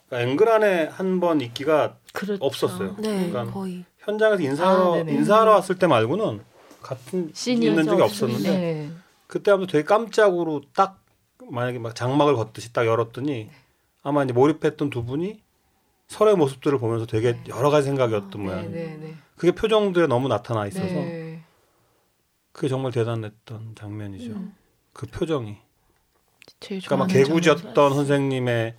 그러니까 0.08 0.30
앵글 0.30 0.48
안에 0.48 0.84
한 0.88 1.20
번 1.20 1.40
있기가 1.40 1.96
그렇죠. 2.12 2.44
없었어요. 2.44 2.96
네 2.98 3.30
그러니까 3.30 3.52
거의 3.52 3.84
현장에서 4.00 4.42
인사하러 4.42 4.94
아. 4.94 4.98
인사하러 4.98 5.52
왔을 5.52 5.78
때 5.78 5.86
말고는 5.86 6.40
같은 6.82 7.32
있는 7.46 7.84
적이 7.84 8.02
없었는데. 8.02 8.50
네. 8.50 8.90
그때 9.26 9.52
아무튼 9.52 9.72
되게 9.72 9.84
깜짝으로 9.84 10.62
딱 10.74 11.00
만약에 11.48 11.78
막 11.78 11.94
장막을 11.94 12.34
걷듯이 12.34 12.72
딱 12.72 12.86
열었더니 12.86 13.48
아마 14.02 14.24
이제 14.24 14.32
몰입했던 14.32 14.90
두 14.90 15.04
분이 15.04 15.40
서로의 16.08 16.36
모습들을 16.36 16.78
보면서 16.78 17.06
되게 17.06 17.38
여러 17.48 17.70
가지 17.70 17.86
생각이었던 17.86 18.30
네, 18.30 18.38
모양. 18.38 18.72
네, 18.72 18.98
네. 19.00 19.14
그게 19.36 19.52
표정들에 19.52 20.08
너무 20.08 20.26
나타나 20.26 20.66
있어서 20.66 20.84
네. 20.84 21.42
그게 22.52 22.68
정말 22.68 22.90
대단했던 22.90 23.74
장면이죠. 23.76 24.32
음. 24.32 24.54
그 24.92 25.06
표정이. 25.06 25.56
그러니까 26.58 26.96
막 26.96 27.06
개구졌던 27.06 27.94
선생님의 27.94 28.74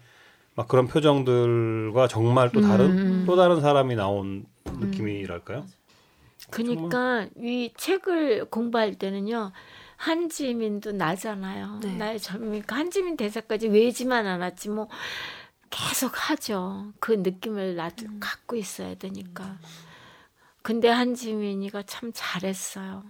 막 0.56 0.68
그런 0.68 0.88
표정들과 0.88 2.08
정말 2.10 2.52
또 2.52 2.62
다른 2.62 2.86
음. 2.92 3.24
또 3.26 3.38
다른 3.38 3.62
사람이 3.62 3.96
나온 3.96 4.46
느낌이랄까요? 4.66 5.66
그러니까 6.50 7.28
이 7.38 7.72
책을 7.78 8.46
공부할 8.46 8.96
때는요. 8.96 9.52
한지민도 9.98 10.94
나잖아요. 10.94 11.80
네. 11.84 11.96
나의 11.96 12.20
젊으니까 12.20 12.76
한지민 12.76 13.16
대사까지 13.18 13.68
외지만 13.68 14.26
않았지 14.26 14.70
뭐 14.70 14.90
계속 15.70 16.12
하죠. 16.16 16.92
그 17.00 17.12
느낌을 17.12 17.76
나도 17.76 18.06
갖고 18.20 18.56
있어야 18.56 18.96
되니까. 18.96 19.60
근데 20.64 20.90
한지민이가 20.90 21.84
참 21.84 22.12
잘했어요. 22.14 23.04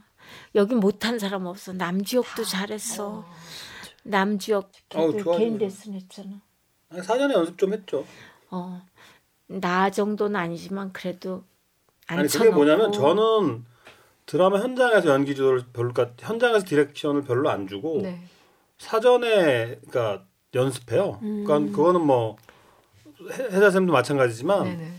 여기 0.55 0.75
못한 0.75 1.17
사람 1.17 1.45
없어. 1.45 1.73
남주혁도 1.73 2.43
잘했어. 2.43 3.25
남주혁 4.03 4.71
어우, 4.95 5.11
걔도 5.11 5.23
좋아요. 5.23 5.39
개인 5.39 5.57
레슨 5.57 5.93
했잖아. 5.93 6.41
아니, 6.89 7.01
사전에 7.01 7.33
연습 7.33 7.57
좀 7.57 7.73
했죠. 7.73 8.05
어. 8.49 8.85
나 9.59 9.89
정도는 9.89 10.35
아니지만 10.39 10.93
그래도 10.93 11.43
아니 12.07 12.27
그게. 12.27 12.49
뭐냐면 12.49 12.91
저는 12.91 13.65
드라마 14.25 14.59
현장에서 14.59 15.09
연기 15.09 15.35
지도를 15.35 15.63
별로 15.73 15.91
그러니까 15.93 16.15
현장에서 16.25 16.65
디렉션을 16.65 17.23
별로 17.23 17.49
안 17.49 17.67
주고 17.67 17.99
네. 18.01 18.21
사전에 18.77 19.79
그러니까 19.87 20.23
연습해요. 20.53 21.19
음. 21.21 21.43
그러니까 21.45 21.75
그거는 21.75 22.01
뭐 22.05 22.37
해- 23.31 23.43
해자 23.55 23.69
쌤도 23.69 23.91
마찬가지지만 23.93 24.63
네, 24.63 24.75
네. 24.75 24.91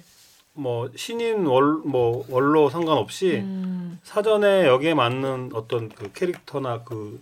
뭐 0.55 0.91
신인 0.97 1.47
월뭐 1.47 2.27
원로 2.29 2.69
상관없이 2.71 3.37
음. 3.39 3.99
사전에 4.03 4.67
여기에 4.67 4.95
맞는 4.95 5.51
어떤 5.55 5.89
그 5.89 6.13
캐릭터나 6.13 6.83
그 6.85 7.21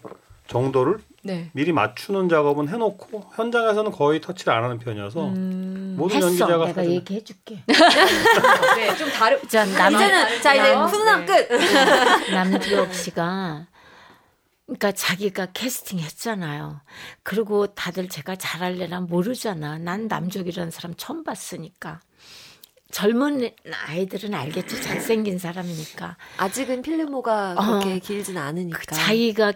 정도를 0.49 0.99
네. 1.23 1.51
미리 1.53 1.73
맞추는 1.73 2.29
작업은 2.29 2.69
해놓고 2.69 3.31
현장에서는 3.35 3.93
거의 3.93 4.21
터치를 4.21 4.53
안 4.53 4.65
하는 4.65 4.79
편이어서 4.79 5.29
음. 5.29 5.90
모든 5.97 6.17
했어. 6.17 6.27
연기자가 6.29 6.67
내가 6.67 6.83
사전에- 6.83 6.91
얘기해 6.91 7.25
줄게. 7.25 7.63
네, 8.77 8.97
좀 8.97 9.09
다른 9.11 9.49
자, 9.49 9.65
남, 9.65 9.95
이제는 9.95 10.43
자 10.43 10.55
이제 10.55 10.63
다르네요. 10.63 10.85
훈훈함 10.87 11.27
네. 11.27 11.47
끝 11.49 12.31
남주혁 12.33 12.95
씨가 12.95 13.67
그러니까 14.67 14.93
자기가 14.93 15.47
캐스팅 15.47 15.99
했잖아요. 15.99 16.81
그리고 17.25 17.67
다들 17.69 18.09
제가 18.09 18.37
잘할래나 18.37 19.01
모르잖아. 19.01 19.79
난 19.79 20.07
남주혁이라는 20.07 20.71
사람 20.71 20.95
처음 20.97 21.25
봤으니까. 21.25 22.01
젊은 22.93 23.51
아이들은 23.87 24.35
알겠죠. 24.35 24.81
잘생긴 24.81 25.39
사람이니까. 25.39 26.17
아직은 26.39 26.83
필름모가 26.83 27.55
어. 27.57 27.63
그렇게 27.81 27.99
길진 28.01 28.35
그 28.35 28.41
않으니까 28.41 28.81
자기가 28.95 29.53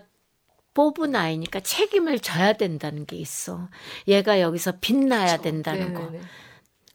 뽑은 0.75 1.14
아이니까 1.14 1.61
책임을 1.61 2.18
져야 2.20 2.53
된다는 2.55 3.07
게 3.07 3.16
있어. 3.16 3.68
얘가 4.09 4.41
여기서 4.41 4.72
빛나야 4.81 5.39
된다는 5.39 5.95
거. 5.95 6.11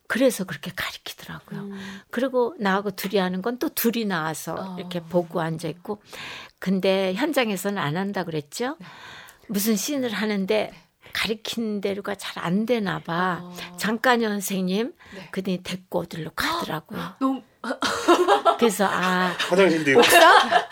그래서 0.07 0.43
그렇게 0.43 0.71
가리키더라고요. 0.75 1.59
음. 1.61 2.01
그리고 2.11 2.55
나하고 2.59 2.91
둘이 2.91 3.17
하는 3.17 3.41
건 3.41 3.59
또 3.59 3.69
둘이 3.69 4.05
나와서 4.05 4.55
어. 4.55 4.75
이렇게 4.80 5.01
보고 5.01 5.39
앉아 5.41 5.67
있고. 5.69 6.01
근데 6.59 7.13
현장에서는 7.13 7.77
안 7.82 7.95
한다 7.95 8.23
그랬죠. 8.23 8.75
무슨 9.47 9.75
씬을 9.75 10.11
하는데 10.11 10.71
가리킨 11.13 11.82
대로가 11.82 12.15
잘 12.15 12.43
안 12.43 12.65
되나 12.65 12.99
봐. 12.99 13.39
어. 13.43 13.77
잠깐요 13.77 14.30
선생님. 14.30 14.93
네. 15.15 15.27
그더니 15.32 15.61
데리고 15.63 15.99
어디로 15.99 16.32
가더라고요. 16.36 17.15
너무 17.19 17.41
그래서 18.60 18.86
아, 18.86 19.34
화장실도 19.49 19.91
있고 19.91 20.01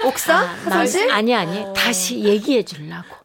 옥사 0.05 0.37
아, 0.37 0.41
나- 0.43 0.47
화장실 0.65 1.09
아니 1.11 1.33
아니 1.33 1.59
어. 1.59 1.73
다시 1.73 2.19
얘기해 2.19 2.63
주려고. 2.63 3.15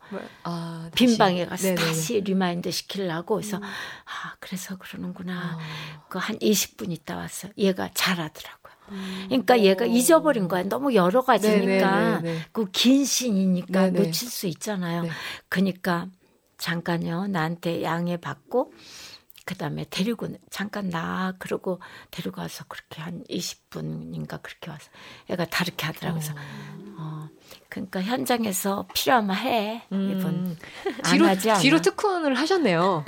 아, 0.45 0.91
빈. 0.95 1.17
방에 1.17 1.47
가서 1.47 1.69
네네네. 1.69 1.87
다시 1.87 2.21
remind 2.21 2.71
시키려고 2.71 3.37
그래서 3.37 3.57
아 3.59 4.35
그래서 4.41 4.77
그러는구나. 4.77 5.59
어. 5.59 6.03
그한 6.09 6.39
20분 6.39 6.93
있다 6.93 7.17
왔어. 7.17 7.49
얘가 7.59 7.89
잘하더라고요. 7.95 8.73
음. 8.91 9.25
그러니까 9.29 9.61
얘가 9.61 9.85
잊어버린 9.87 10.49
거야. 10.49 10.65
너무 10.65 10.95
여러 10.95 11.23
가지니까. 11.23 12.21
그긴 12.53 13.05
씬이니까 13.07 13.87
네네. 13.91 13.99
놓칠 14.01 14.29
수 14.29 14.47
있잖아요. 14.49 15.03
네. 15.05 15.11
그러니까 15.49 16.07
잠깐요. 16.59 17.27
나한테 17.29 17.83
양해 17.83 18.19
받고 18.19 18.73
그다음에 19.45 19.85
데리고 19.91 20.29
잠깐 20.51 20.89
나 20.91 21.33
그러고 21.39 21.81
데리고 22.11 22.41
와서 22.41 22.65
그렇게 22.69 23.01
한 23.03 23.25
20분인가 23.29 24.41
그렇게 24.43 24.71
와서 24.71 24.91
애가 25.29 25.47
다르게 25.47 25.85
하더라고요. 25.87 26.21
그래서 26.21 26.35
어 26.99 27.29
그러니까 27.69 28.03
현장에서 28.03 28.87
필요하면 28.95 29.35
해. 29.37 29.83
이분 29.91 30.25
음. 30.27 30.57
안 31.05 31.13
뒤로 31.13 31.27
하지. 31.27 31.53
뒤로 31.61 31.81
특훈을 31.81 32.35
하셨네요. 32.35 33.05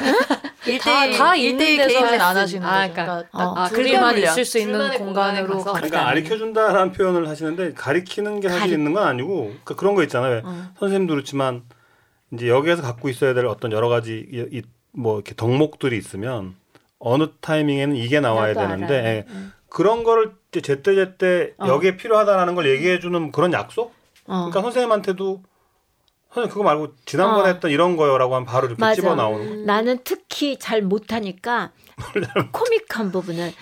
일대일 0.67 1.13
다 1.19 1.37
일대일 1.37 1.71
있는 1.73 1.87
개인 1.89 2.01
데서는 2.03 2.21
안. 2.21 2.37
하시는 2.37 2.67
아, 2.67 2.81
거죠. 2.89 2.93
그러니까- 2.95 3.05
그러니까 3.31 3.39
어. 3.51 3.55
아, 3.59 3.69
그들만요. 3.69 4.19
있을 4.25 4.45
수 4.45 4.59
있는 4.59 4.99
공간으로 4.99 5.47
그러니까 5.63 5.75
하는 5.75 5.91
가르쳐 5.91 6.37
준다라는 6.39 6.93
표현을 6.93 7.29
하시는데 7.29 7.75
가리키는 7.75 8.41
게 8.41 8.49
사실 8.49 8.61
가리- 8.63 8.73
있는 8.73 8.93
건 8.93 9.07
아니고 9.07 9.45
그러니까 9.49 9.75
그런 9.77 9.95
거 9.95 10.03
있잖아요. 10.03 10.41
어. 10.45 10.73
선생님도 10.79 11.13
그렇지만 11.15 11.63
이제 12.33 12.49
여기에서 12.49 12.83
갖고 12.83 13.09
있어야 13.09 13.35
될 13.35 13.47
어떤 13.47 13.71
여러 13.71 13.89
가지 13.89 14.27
이, 14.33 14.47
이- 14.59 14.63
뭐 14.95 15.17
이렇게 15.17 15.35
덕목들이 15.35 15.97
있으면 15.99 16.55
어느 16.99 17.27
타이밍에는 17.41 17.97
이게 17.97 18.21
나와야 18.21 18.55
되는데. 18.55 18.95
예, 18.95 19.25
응. 19.29 19.53
그런 19.69 20.05
거를 20.05 20.33
이제 20.53 20.61
제때 20.61 20.95
제때 20.95 21.53
어. 21.59 21.67
여기에 21.67 21.97
필요하다라는 21.97 22.55
걸 22.55 22.69
얘기해 22.71 23.01
주는 23.01 23.33
그런 23.33 23.53
약속? 23.53 23.93
어. 24.27 24.49
그러니까 24.49 24.63
선생님한테도 24.63 25.43
선생님 26.33 26.51
그거 26.53 26.63
말고 26.63 26.95
지난번에 27.05 27.51
어. 27.51 27.53
했던 27.53 27.73
이런 27.73 27.97
거요라고 27.97 28.37
하면 28.37 28.47
바로 28.47 28.69
이렇게 28.69 28.79
맞아. 28.81 28.95
집어 28.95 29.17
나오는 29.17 29.49
거. 29.49 29.67
나는 29.67 29.99
특히 30.05 30.59
잘 30.61 30.81
못하니까 30.81 31.73
코믹한 32.53 33.11
부분을 33.11 33.53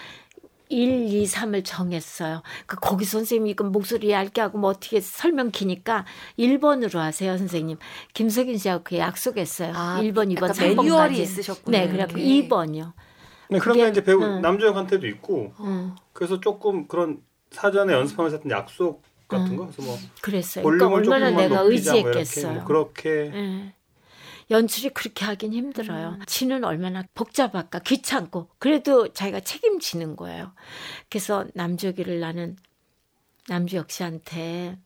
1, 0.73 1.13
2, 1.13 1.25
3을 1.25 1.63
정했어요. 1.65 2.43
그 2.67 2.77
거기 2.77 3.05
선생님이 3.05 3.51
이거 3.51 3.65
목소리 3.65 4.11
얇게 4.11 4.41
하고 4.41 4.59
뭐 4.59 4.71
어떻게 4.71 5.01
설명 5.01 5.51
기니까 5.51 6.07
1번으로 6.39 6.99
하세요, 6.99 7.37
선생님. 7.37 7.77
김석인 8.15 8.57
씨하고 8.57 8.83
그 8.85 8.97
약속했어요. 8.97 9.73
아, 9.75 10.01
1번, 10.03 10.35
2번, 10.35 10.45
약간 10.45 10.51
3번까지. 10.53 10.77
매뉴얼이 10.77 11.21
있으셨구나, 11.21 11.79
네, 11.79 11.89
그래갖고 11.89 12.19
이렇게. 12.19 12.49
2번이요. 12.49 12.93
네, 13.51 13.59
그런 13.59 13.77
게 13.77 13.89
이제 13.89 14.03
배우 14.03 14.23
응. 14.23 14.41
남조혁한테도 14.41 15.07
있고 15.09 15.53
응. 15.61 15.95
그래서 16.15 16.41
조금 16.41 16.89
그런 16.89 17.19
사전에 17.51 17.93
연습하면서 17.93 18.39
했던 18.39 18.51
약속 18.51 19.03
같은 19.29 19.53
음. 19.53 19.57
거. 19.59 19.65
그래서 19.67 19.83
뭐 19.83 19.99
그랬어요. 20.23 20.65
그러니까 20.65 20.89
볼륨을 20.89 21.13
얼마나 21.13 21.31
조금만 21.31 21.49
내가 21.49 21.63
뭐 21.63 21.71
이렇게, 21.71 21.91
의지했겠어요. 21.91 22.53
뭐 22.55 22.65
그렇게 22.65 23.11
예. 23.35 23.75
연출이 24.51 24.91
그렇게 24.91 25.25
하긴 25.25 25.53
힘들어요. 25.53 26.17
음. 26.21 26.25
지는 26.27 26.65
얼마나 26.65 27.05
복잡할까 27.15 27.81
귀찮고 27.81 28.49
그래도 28.59 29.13
자기가 29.13 29.41
책임지는 29.41 30.17
거예요. 30.17 30.53
그래서 31.11 31.47
남주기를 31.55 32.21
나는 32.21 32.57
남주혁 33.49 33.91
씨한테 33.91 34.77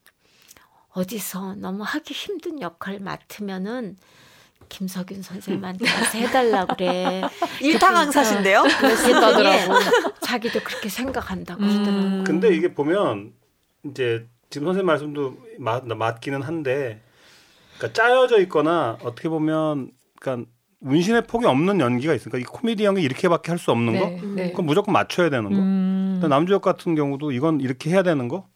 어디서 0.91 1.57
너무 1.57 1.83
하기 1.83 2.15
힘든 2.15 2.61
역할 2.61 2.99
맡으면은 3.01 3.97
김석윤 4.69 5.23
선생님한테 5.23 5.85
가서 5.85 6.19
해달라 6.19 6.65
그래. 6.65 7.23
일타강사신데요? 7.61 8.63
그랬더니 8.63 9.69
자기도 10.23 10.61
그렇게 10.61 10.89
생각한다고 10.89 11.61
그러더라고. 11.61 12.25
근데 12.25 12.55
이게 12.55 12.73
보면 12.73 13.33
이제 13.85 14.27
지금 14.51 14.67
선생님 14.69 14.87
말씀도 14.87 15.37
맞, 15.59 15.87
맞기는 15.87 16.43
한데 16.43 17.03
그러니까 17.79 17.93
짜여져 17.93 18.41
있거나 18.43 18.99
어떻게 19.03 19.29
보면 19.29 19.91
그러니까 20.21 20.51
운신의 20.81 21.27
폭이 21.27 21.47
없는 21.47 21.81
연기가 21.81 22.15
있으니까 22.15 22.39
이 22.39 22.43
코미디 22.43 22.85
연기 22.85 23.03
이렇게밖에 23.03 23.51
할 23.51 23.59
수 23.59 23.71
없는 23.71 23.99
거 23.99 24.27
네. 24.35 24.51
그건 24.51 24.67
무조건 24.67 24.93
맞춰야 24.93 25.31
되는 25.31 25.51
거. 25.51 25.57
음. 25.57 26.21
남주역 26.29 26.63
같은 26.63 26.95
경우도 26.95 27.33
이건 27.33 27.61
이렇게 27.61 27.91
해야 27.91 28.03
되는 28.03 28.29
거. 28.29 28.47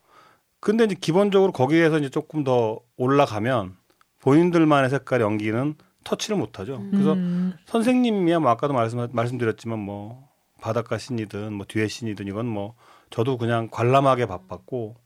근데 0.60 0.84
이제 0.84 0.94
기본적으로 0.98 1.52
거기에서 1.52 1.98
이제 1.98 2.08
조금 2.10 2.44
더 2.44 2.78
올라가면 2.96 3.76
본인들만의 4.20 4.90
색깔 4.90 5.22
연기는 5.22 5.74
터치를 6.04 6.36
못하죠. 6.36 6.82
그래서 6.90 7.14
음. 7.14 7.54
선생님이야 7.66 8.38
뭐 8.40 8.50
아까도 8.50 8.74
말씀 8.74 9.06
말씀드렸지만 9.12 9.78
뭐 9.78 10.28
바닷가 10.60 10.98
신이든 10.98 11.52
뭐 11.54 11.64
뒤에 11.66 11.88
신이든 11.88 12.26
이건 12.26 12.46
뭐 12.46 12.74
저도 13.08 13.38
그냥 13.38 13.68
관람하기 13.70 14.26
바빴고 14.26 14.96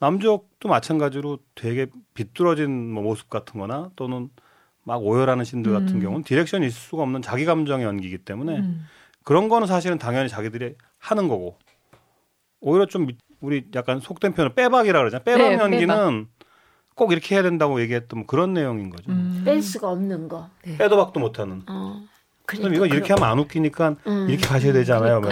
남주혁도 0.00 0.68
마찬가지로 0.68 1.38
되게 1.54 1.86
비뚤어진 2.14 2.90
뭐 2.92 3.02
모습 3.02 3.28
같은 3.30 3.60
거나 3.60 3.90
또는 3.96 4.30
막 4.82 5.02
오열하는 5.04 5.44
신들 5.44 5.72
같은 5.72 5.96
음. 5.96 6.00
경우는 6.00 6.24
direction이 6.24 6.66
있을 6.66 6.78
수가 6.80 7.02
없는 7.02 7.22
자기 7.22 7.44
감정의 7.44 7.86
연기이기 7.86 8.18
때문에 8.18 8.58
음. 8.58 8.86
그런 9.24 9.48
거는 9.48 9.66
사실은 9.66 9.98
당연히 9.98 10.28
자기들이 10.28 10.74
하는 10.98 11.28
거고 11.28 11.58
오히려 12.60 12.86
좀 12.86 13.06
미- 13.06 13.16
우리 13.40 13.66
약간 13.74 14.00
속된 14.00 14.32
표현을 14.34 14.54
빼박이라 14.54 14.98
그러잖아요. 14.98 15.24
빼박 15.24 15.48
네, 15.50 15.58
연기는 15.58 16.26
꼭 16.94 17.12
이렇게 17.12 17.34
해야 17.34 17.42
된다고 17.42 17.80
얘기했던 17.80 18.20
뭐 18.20 18.26
그런 18.26 18.52
내용인 18.54 18.90
거죠. 18.90 19.10
음. 19.12 19.42
뺄 19.44 19.62
수가 19.62 19.90
없는 19.90 20.28
거. 20.28 20.48
빼도 20.78 20.96
박도 20.96 21.20
못하는. 21.20 21.62
어. 21.68 22.02
그럼 22.46 22.74
이거 22.74 22.84
이렇게 22.86 23.12
하면 23.12 23.28
안 23.30 23.38
웃기니까 23.38 23.96
음. 24.06 24.26
이렇게 24.28 24.46
가셔야 24.46 24.72
되잖아요. 24.72 25.20
면 25.20 25.30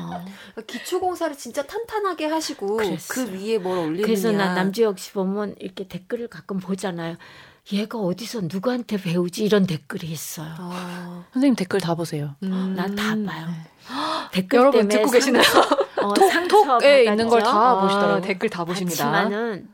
어. 0.00 0.24
기초공사를 0.66 1.36
진짜 1.36 1.62
탄탄하게 1.62 2.26
하시고 2.26 2.76
그랬어요. 2.76 3.26
그 3.26 3.32
위에 3.32 3.58
뭘 3.58 3.78
올리느냐. 3.78 4.02
그래서 4.04 4.32
난 4.32 4.54
남주혁 4.54 4.98
씨 4.98 5.12
보면 5.12 5.54
이렇게 5.58 5.86
댓글을 5.88 6.28
가끔 6.28 6.58
보잖아요. 6.58 7.16
얘가 7.72 7.98
어디서 7.98 8.40
누구한테 8.44 8.96
배우지 8.96 9.44
이런 9.44 9.66
댓글이 9.66 10.06
있어요. 10.08 10.54
아, 10.58 11.24
선생님 11.32 11.54
댓글 11.56 11.80
다 11.80 11.94
보세요. 11.94 12.34
음. 12.42 12.74
난다 12.74 13.14
봐요. 13.30 13.48
댓글 14.32 14.58
여러분 14.58 14.80
때문에 14.88 14.96
듣고 14.96 15.10
계시나요? 15.10 15.44
어, 16.02 16.12
톡, 16.14 16.30
상처 16.30 16.64
톡에 16.64 17.04
있는 17.04 17.28
걸 17.28 17.42
다? 17.42 17.80
보시더라고요. 17.80 18.16
어, 18.16 18.20
댓글 18.22 18.48
다 18.50 18.64
보십니다. 18.64 19.04
그렇지만은 19.10 19.68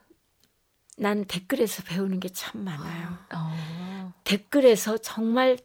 난 0.99 1.24
댓글에서 1.27 1.83
배우는 1.85 2.20
게 2.20 2.29
참 2.31 2.64
많아요. 2.64 3.18
어. 3.35 4.12
댓글에서 4.24 4.99
정말 4.99 5.57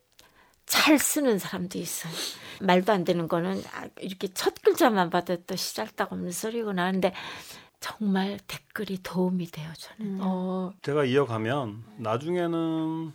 잘 0.72 0.98
쓰는 0.98 1.38
사람도 1.38 1.78
있어요. 1.80 2.14
말도 2.62 2.94
안 2.94 3.04
되는 3.04 3.28
거는 3.28 3.62
아, 3.74 3.88
이렇게 4.00 4.30
첫 4.30 4.54
글자만 4.64 5.10
봐도 5.10 5.36
또 5.46 5.56
시잘딱 5.58 6.14
없는 6.14 6.32
소리구나 6.32 6.86
하는데 6.86 7.14
정말 7.82 8.40
댓글이 8.48 9.00
도움이 9.04 9.48
돼요 9.48 9.70
저는. 9.78 10.20
어. 10.22 10.72
제가 10.82 11.04
이어가면 11.04 11.84
나중에는 11.98 13.12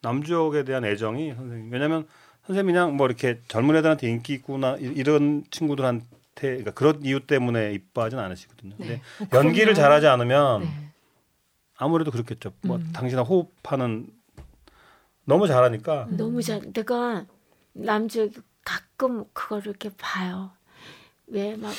남주역에 0.00 0.64
대한 0.64 0.86
애정이 0.86 1.34
선생님 1.34 1.70
왜냐하면 1.70 2.06
선생님 2.46 2.72
그냥 2.74 2.96
뭐 2.96 3.06
이렇게 3.06 3.40
젊은 3.48 3.76
애들한테 3.76 4.08
인기 4.08 4.32
있구나 4.34 4.76
이- 4.78 4.84
이런 4.96 5.44
친구들한테 5.50 6.06
그러니까 6.40 6.70
그런 6.70 7.04
이유 7.04 7.20
때문에 7.26 7.72
이뻐하진 7.74 8.18
않으시거든요. 8.18 8.76
근데 8.78 9.02
네. 9.20 9.28
연기를 9.34 9.74
잘하지 9.74 10.06
않으면 10.06 10.62
네. 10.62 10.88
아무래도 11.76 12.10
그렇겠죠. 12.10 12.52
뭐 12.62 12.76
음. 12.78 12.90
당신하고 12.94 13.52
호흡하는 13.62 14.06
너무 15.24 15.46
잘하니까 15.46 16.08
너무 16.10 16.42
잘 16.42 16.60
내가 16.72 17.26
남주 17.72 18.30
가끔 18.64 19.24
그거를 19.32 19.68
이렇게 19.68 19.90
봐요. 19.96 20.50
왜 21.28 21.56
막 21.56 21.72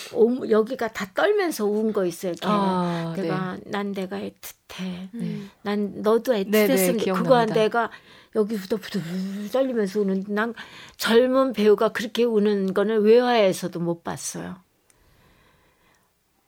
여기가 0.50 0.88
다 0.94 1.12
떨면서 1.14 1.66
운 1.66 1.94
거 1.94 2.06
있어요. 2.06 2.32
걔. 2.34 2.48
아, 2.48 3.14
내가 3.16 3.58
난 3.66 3.92
내가 3.94 4.18
애틋해. 4.20 5.10
네. 5.14 5.42
난 5.62 6.02
너도 6.02 6.34
네, 6.34 6.44
네, 6.46 6.68
애틋했으면 6.68 7.14
그거. 7.16 7.46
내가 7.46 7.92
여기 8.36 8.56
후덕후덕 8.56 9.04
떨리면서 9.52 10.00
우는 10.00 10.24
난 10.30 10.56
젊은 10.98 11.54
배우가 11.54 11.90
그렇게 11.90 12.24
우는 12.24 12.74
거는 12.74 13.02
외화에서도 13.04 13.80
못 13.80 14.04
봤어요. 14.04 14.56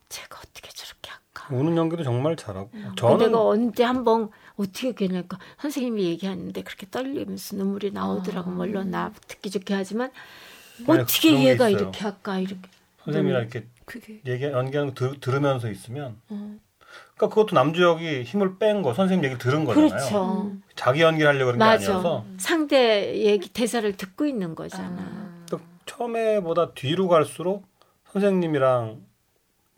제가 0.10 0.40
어떻게 0.40 0.70
저렇게 0.72 1.12
할까? 1.12 1.54
우는 1.54 1.78
연기도 1.78 2.04
정말 2.04 2.36
잘하고 2.36 2.70
어, 2.74 2.92
저는 2.96 3.18
내가 3.28 3.42
언제 3.46 3.84
한번 3.84 4.30
어떻게 4.58 4.94
괜할까 4.94 5.38
선생님이 5.62 6.04
얘기하는데 6.06 6.62
그렇게 6.64 6.88
떨리면서 6.90 7.56
눈물이 7.58 7.92
나오더라고. 7.92 8.52
물론 8.52 8.92
나 8.92 9.12
듣기 9.28 9.50
좋게 9.52 9.74
하지만 9.74 10.12
어떻게 10.88 11.32
게 11.32 11.44
얘가. 11.50 11.70
이렇게 11.70 12.00
할까? 12.00 12.40
이렇게. 12.40 12.62
선생님이랑 13.04 13.42
이렇게 13.44 13.68
그게. 13.86 14.22
얘기 14.26 14.44
연기하는 14.46 14.94
거 14.94 15.10
들, 15.12 15.20
들으면서 15.20 15.70
있으면 15.70 16.18
어. 16.30 16.56
그러니까 17.16 17.30
그것도 17.36 17.56
남주역이 17.56 18.24
힘을 18.24 18.58
뺀 18.58 18.82
거 18.82 18.94
선생님 18.94 19.26
얘기 19.30 19.38
들은 19.38 19.66
거잖아요. 19.66 19.90
그렇죠. 19.90 20.52
자기 20.76 21.02
연기를 21.02 21.28
하려고 21.30 21.52
그런 21.52 21.60
게 21.60 21.60
맞아. 21.60 21.90
아니어서. 21.92 22.26
상대 22.38 23.16
얘기 23.26 23.50
대사를 23.50 23.90
듣고 23.96 24.26
있는 24.26 24.56
거잖아. 24.56 25.44
또 25.50 25.60
처음에보다 25.86 26.72
뒤로 26.74 27.08
갈수록 27.08 27.66
선생님이랑 28.12 29.02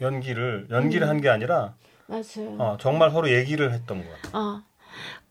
연기를 0.01 0.67
연기를 0.69 1.09
한게 1.09 1.27
아니라 1.29 1.73
맞아요 2.07 2.55
어, 2.59 2.77
정말 2.79 3.11
서로 3.11 3.29
얘기를 3.31 3.73
했던 3.73 4.03
것 4.03 4.21
같아요. 4.21 4.41
어. 4.41 4.63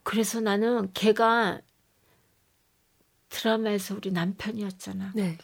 그래서 0.03 0.41
나는 0.41 0.91
걔가 0.95 1.61
드라마에서 3.29 3.95
우리 3.97 4.13
남편이었잖아 4.13 5.13
네. 5.15 5.37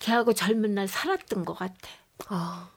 걔하고 0.00 0.32
젊은 0.34 0.74
날 0.74 0.88
살았던 0.88 1.44
것 1.44 1.54
같아 1.54 1.74
아, 2.28 2.70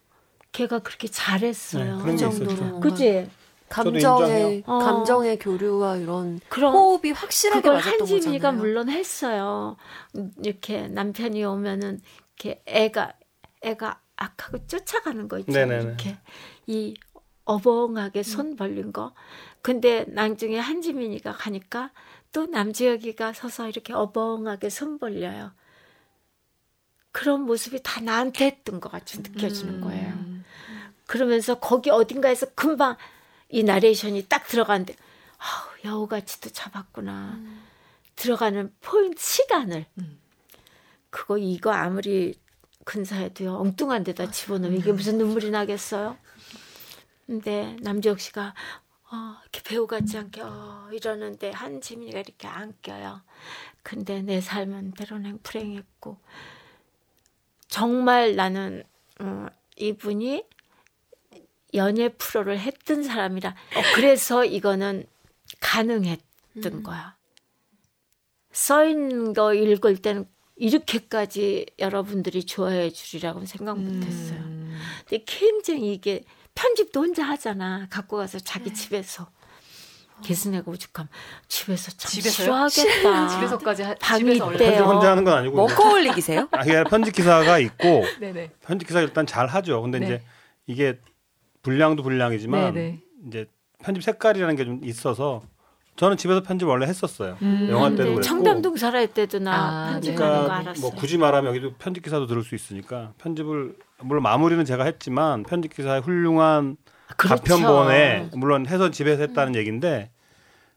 걔가 0.52 0.80
그렇게 0.80 1.08
잘했어요 1.08 1.98
네, 1.98 2.02
그런 2.02 2.16
게 2.18 2.28
있었죠. 2.28 2.46
정도로 2.56 2.80
그지 2.80 3.30
감정의. 3.70 4.64
어. 4.68 4.78
감정의 4.78 5.40
교류와 5.40 5.98
이런 5.98 6.40
그럼 6.50 6.76
호흡이 6.76 7.12
확실하게 7.12 7.62
그걸 7.62 7.74
맞았던 7.78 8.00
한지민이가 8.00 8.50
거잖아요. 8.52 8.60
물론 8.60 8.90
했어요. 8.90 9.78
음, 10.16 10.32
이렇게 10.44 10.88
남편이 10.88 11.44
오면은 11.44 12.00
이렇게 12.38 12.62
애가 12.68 13.14
애가 13.64 14.00
악하고 14.16 14.68
쫓아가는 14.68 15.28
거 15.28 15.40
있잖아요. 15.40 15.66
네네네. 15.66 15.84
이렇게 15.88 16.18
이 16.68 16.94
어벙하게 17.46 18.24
손 18.24 18.56
벌린 18.56 18.94
거. 18.94 19.14
근데 19.62 20.06
나중에 20.08 20.60
한지민이가 20.60 21.34
가니까 21.34 21.92
또 22.32 22.46
남지혁이가 22.46 23.34
서서 23.34 23.70
이렇게 23.70 23.94
어벙하게 23.94 24.70
손 24.70 24.98
벌려요. 24.98 25.52
그런 27.12 27.42
모습이 27.42 27.82
다 27.84 28.02
나한테 28.02 28.46
했던 28.46 28.80
것 28.80 28.92
같이 28.92 29.22
느껴지는 29.22 29.82
거예요. 29.82 30.14
그러면서 31.06 31.60
거기 31.60 31.90
어딘가에서 31.90 32.48
금방 32.56 32.98
이 33.50 33.64
나레이션이 33.64 34.26
딱 34.28 34.48
들어가는데 34.48 34.96
아우 35.38 35.92
여우같이도 35.92 36.50
잡았구나. 36.50 37.40
들어가는 38.16 38.74
포인트 38.82 39.22
시간을. 39.22 39.86
그거 41.10 41.38
이거 41.38 41.72
아무리 41.72 42.34
근사해도요 42.86 43.56
엉뚱한 43.58 44.04
데다 44.04 44.32
집어넣으면 44.32 44.80
이게 44.80 44.92
무슨 44.92 45.18
눈물이 45.20 45.52
나겠어요 45.52 46.18
근데 47.26 47.76
남지혁 47.82 48.20
씨가 48.20 48.54
어, 49.12 49.36
이렇게 49.44 49.62
배우 49.64 49.88
같지 49.88 50.18
않게 50.18 50.42
어, 50.42 50.90
이러는데 50.92 51.52
한지민이가 51.52 52.20
이렇게 52.20 52.48
안 52.48 52.74
껴요 52.82 53.22
근데 53.84 54.22
내 54.22 54.42
삶은 54.42 54.92
때로는 54.92 55.40
불행했고 55.44 56.18
정말 57.68 58.36
나는 58.36 58.84
어, 59.20 59.48
이분이 59.78 60.46
연예 61.74 62.10
프로를 62.10 62.60
했던 62.60 63.04
사람이라 63.04 63.50
어, 63.50 63.82
그래서 63.96 64.46
이거는 64.46 65.06
가능했던 65.60 66.84
거야. 66.84 67.16
써 68.52 68.86
있는 68.86 69.34
거 69.34 69.54
읽을 69.54 69.98
때는 69.98 70.28
이렇게까지 70.56 71.66
여러분들이 71.80 72.46
좋아해 72.46 72.92
주리라고 72.92 73.46
생각 73.46 73.80
못 73.80 74.04
했어요. 74.04 74.40
근데 75.08 75.24
굉장히 75.26 75.94
이게 75.94 76.24
편집도 76.56 77.02
혼자 77.02 77.24
하잖아. 77.24 77.88
갖고 77.90 78.18
가서 78.18 78.40
자기 78.40 78.74
집에서 78.74 79.28
개수내고 80.24 80.72
오죽하면 80.72 81.10
집에서 81.48 81.92
참 81.92 82.10
집에서요? 82.12 82.68
싫어하겠다. 82.70 83.28
집에서까지 83.36 83.84
하, 83.84 83.96
방이 83.96 84.20
집에서 84.24 84.52
있대요. 84.54 84.70
편집 84.70 84.86
혼자 84.86 85.12
하는 85.12 85.24
건 85.24 85.34
아니고 85.34 85.62
워커홀릭이세요? 85.62 86.48
아, 86.52 86.64
이게 86.64 86.84
편집 86.84 87.14
기사가 87.16 87.60
있고 87.60 88.04
네네. 88.20 88.52
편집 88.62 88.88
기사 88.88 89.02
일단 89.02 89.26
잘 89.26 89.48
하죠. 89.48 89.82
근데 89.82 90.00
네. 90.00 90.06
이제 90.06 90.22
이게 90.68 91.00
분량도 91.62 92.04
분량이지만 92.04 92.74
네네. 92.74 93.00
이제 93.28 93.46
편집 93.84 94.04
색깔이라는 94.04 94.56
게 94.56 94.64
좀 94.66 94.80
있어서 94.84 95.42
저는 95.96 96.18
집에서 96.18 96.42
편집 96.42 96.68
원래 96.68 96.88
했었어요. 96.88 97.38
음. 97.42 97.68
영화 97.70 97.90
때도 97.90 97.98
네, 98.04 98.06
그랬고. 98.06 98.22
청담동 98.22 98.78
살아야 98.78 99.06
때도 99.06 99.40
나 99.40 99.54
아, 99.54 99.92
편집하는 99.94 100.18
거 100.18 100.44
그러니까 100.44 100.56
알았어요. 100.56 100.82
뭐 100.82 100.92
굳이 100.92 101.18
말하면 101.18 101.50
여기도 101.50 101.74
편집 101.78 102.04
기사도 102.04 102.26
들을 102.26 102.44
수 102.44 102.56
있으니까 102.56 103.14
편집을 103.20 103.76
물론 104.02 104.24
마무리는 104.24 104.66
제가 104.66 104.86
했지만 104.86 105.44
편집 105.44 105.76
기사의 105.76 106.02
훌륭한 106.02 106.78
그렇죠. 107.16 107.44
가편본에 107.44 108.30
물론 108.36 108.66
해서 108.66 108.90
집에서 108.90 109.22
했다는 109.22 109.56
얘기인데 109.56 110.12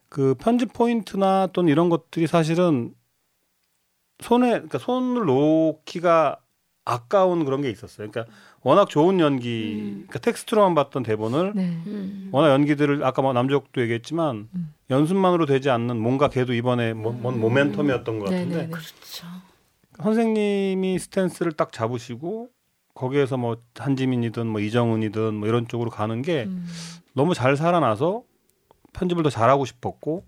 그 0.09 0.35
편집 0.39 0.73
포인트나 0.73 1.49
또는 1.53 1.71
이런 1.71 1.89
것들이 1.89 2.27
사실은 2.27 2.93
손에 4.21 4.51
그러니까 4.51 4.79
손을 4.79 5.25
놓기가 5.25 6.39
아까운 6.85 7.45
그런 7.45 7.63
게 7.63 7.71
있었어요. 7.71 8.09
그러니까 8.11 8.33
워낙 8.67 8.91
좋은 8.91 9.21
연기, 9.21 9.93
그러니까 10.09 10.19
텍스트로만 10.19 10.75
봤던 10.75 11.05
대본을 11.05 11.53
네. 11.55 11.79
음. 11.87 12.31
워낙 12.33 12.51
연기들을 12.51 13.05
아까 13.05 13.23
뭐 13.23 13.33
남주혁도 13.33 13.81
얘기했지만 13.81 14.49
음. 14.53 14.75
연습만으로 14.91 15.47
되지 15.47 15.71
않는 15.71 15.97
뭔가 15.97 16.29
걔도 16.29 16.53
이번에 16.53 16.93
뭔, 16.93 17.23
뭔 17.23 17.41
모멘텀이었던 17.41 18.05
것 18.19 18.25
같은데 18.25 18.45
네네네. 18.57 18.71
그렇죠. 18.71 19.27
선생님이 20.03 20.99
스탠스를 20.99 21.53
딱 21.53 21.71
잡으시고 21.71 22.49
거기에서 22.93 23.37
뭐 23.37 23.59
한지민이든 23.79 24.49
뭐 24.49 24.61
이정은이든 24.61 25.35
뭐 25.35 25.47
이런 25.47 25.69
쪽으로 25.69 25.89
가는 25.89 26.21
게 26.23 26.47
음. 26.49 26.67
너무 27.13 27.35
잘 27.35 27.57
살아나서 27.57 28.25
편집을 28.95 29.23
더 29.23 29.31
잘하고 29.31 29.65
싶었고 29.65 30.25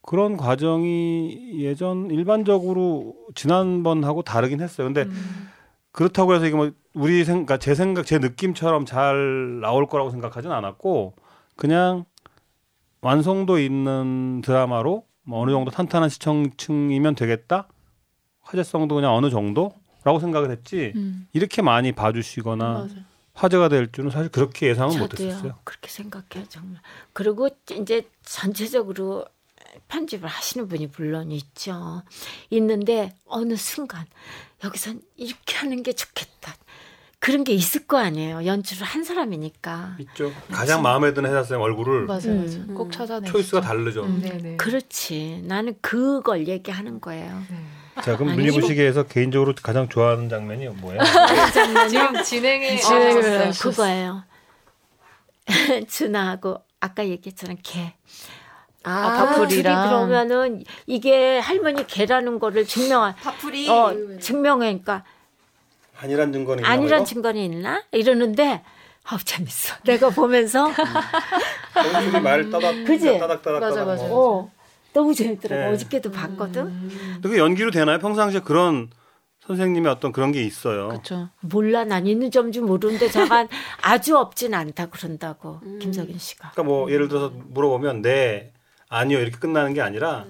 그런 0.00 0.36
과정이 0.36 1.58
예전 1.58 2.08
일반적으로 2.12 3.16
지난번하고 3.34 4.22
다르긴 4.22 4.60
했어요. 4.60 4.86
근데 4.86 5.02
음. 5.02 5.48
그렇다고 5.94 6.34
해서 6.34 6.44
이게 6.46 6.56
뭐 6.56 6.72
우리 6.92 7.24
생각, 7.24 7.46
그러니까 7.46 7.58
제 7.58 7.74
생각, 7.76 8.04
제 8.04 8.18
느낌처럼 8.18 8.84
잘 8.84 9.60
나올 9.60 9.86
거라고 9.86 10.10
생각하진 10.10 10.50
않았고 10.50 11.14
그냥 11.54 12.04
완성도 13.00 13.60
있는 13.60 14.42
드라마로 14.44 15.06
뭐 15.22 15.40
어느 15.40 15.52
정도 15.52 15.70
탄탄한 15.70 16.08
시청층이면 16.08 17.14
되겠다. 17.14 17.68
화제성도 18.40 18.96
그냥 18.96 19.14
어느 19.14 19.30
정도라고 19.30 20.18
생각을 20.20 20.50
했지. 20.50 20.92
음. 20.96 21.28
이렇게 21.32 21.62
많이 21.62 21.92
봐주시거나 21.92 22.64
맞아요. 22.64 22.88
화제가 23.34 23.68
될 23.68 23.90
줄은 23.92 24.10
사실 24.10 24.30
그렇게 24.30 24.66
예상은. 24.66 24.98
못했었어요. 24.98 25.58
그렇게 25.62 25.88
생각해요 25.88 26.48
정말. 26.48 26.80
그리고 27.12 27.48
이제 27.70 28.08
전체적으로 28.22 29.26
편집을 29.88 30.28
하시는 30.28 30.66
분이 30.68 30.88
물론 30.96 31.30
있죠. 31.30 32.02
있는데 32.50 33.14
어느 33.26 33.54
순간 33.56 34.06
여기선 34.64 35.00
이렇게 35.16 35.56
하는 35.56 35.82
게 35.82 35.92
좋겠다. 35.92 36.54
그런 37.18 37.42
게 37.42 37.52
있을 37.54 37.86
거 37.86 37.96
아니에요. 37.98 38.44
연출을 38.44 38.86
한 38.86 39.02
사람이니까. 39.02 39.96
있죠. 40.00 40.30
가장 40.50 40.82
마음에 40.82 41.14
드는 41.14 41.30
회사 41.30 41.42
쌤 41.42 41.60
얼굴을 41.60 42.04
맞아요, 42.06 42.20
음. 42.26 42.66
맞아요. 42.66 42.76
꼭 42.76 42.92
찾아내. 42.92 43.26
초이스가 43.30 43.62
다르죠. 43.62 44.04
음. 44.04 44.20
네네. 44.20 44.56
그렇지. 44.56 45.42
나는 45.44 45.74
그걸 45.80 46.48
얘기하는 46.48 47.00
거예요. 47.00 47.42
네. 47.50 48.02
자, 48.02 48.16
그럼 48.16 48.30
아니, 48.32 48.38
문리부시계에서 48.42 49.04
개인적으로 49.04 49.54
가장 49.62 49.88
좋아하는 49.88 50.28
장면이 50.28 50.68
뭐예요? 50.68 51.00
지금 51.88 52.22
진행에 52.22 52.76
진행을 52.76 53.24
아, 53.24 53.46
하셨어요. 53.46 53.70
그거예요. 53.70 54.24
준하하고 55.88 56.58
아까 56.80 57.06
얘기했잖아 57.08 57.54
개. 57.62 57.94
아. 58.84 59.34
둘이 59.34 59.46
밥풀이랑. 59.46 59.88
그러면은 59.88 60.64
이게 60.86 61.38
할머니 61.38 61.86
개라는 61.86 62.38
거를 62.38 62.66
증명한 62.66 63.16
밥풀이 63.16 63.68
어 63.68 63.92
증명하니까 64.20 65.04
아니란 66.00 66.32
증거는 66.32 66.62
있나 66.62 66.70
아니란 66.72 66.98
봐요? 67.00 67.04
증거는 67.04 67.40
있나 67.40 67.82
이러는데 67.92 68.62
아우 69.04 69.18
재밌어. 69.18 69.74
내가 69.84 70.10
보면서 70.10 70.70
원숭이 71.76 72.20
말 72.22 72.50
따닥 72.50 72.84
그지? 72.84 73.18
따닥 73.18 73.42
따닥 73.42 73.60
맞아, 73.60 73.76
따닥 73.76 73.86
맞아. 73.86 74.04
뭐. 74.06 74.38
어 74.42 74.50
너무 74.92 75.14
재밌더라고. 75.14 75.62
네. 75.62 75.72
어저께도 75.72 76.10
봤거든. 76.12 76.88
근데 77.14 77.28
그 77.28 77.38
연기로 77.38 77.70
되나요? 77.70 77.98
평상시에 77.98 78.40
그런 78.40 78.90
선생님의 79.46 79.90
어떤 79.92 80.10
그런 80.12 80.32
게 80.32 80.42
있어요. 80.42 80.88
그렇죠. 80.88 81.28
몰라 81.40 81.84
난 81.84 82.06
있는 82.06 82.30
점인지 82.30 82.60
모르는데 82.60 83.10
잠깐 83.10 83.48
아주 83.82 84.16
없진 84.16 84.54
않다 84.54 84.86
그런다고 84.86 85.60
김석인 85.80 86.18
씨가. 86.18 86.52
그러니까 86.52 86.62
뭐 86.62 86.90
예를 86.90 87.08
들어서 87.08 87.30
물어보면 87.50 88.00
네 88.02 88.52
아니요 88.94 89.18
이렇게 89.20 89.36
끝나는 89.38 89.74
게 89.74 89.80
아니라 89.82 90.24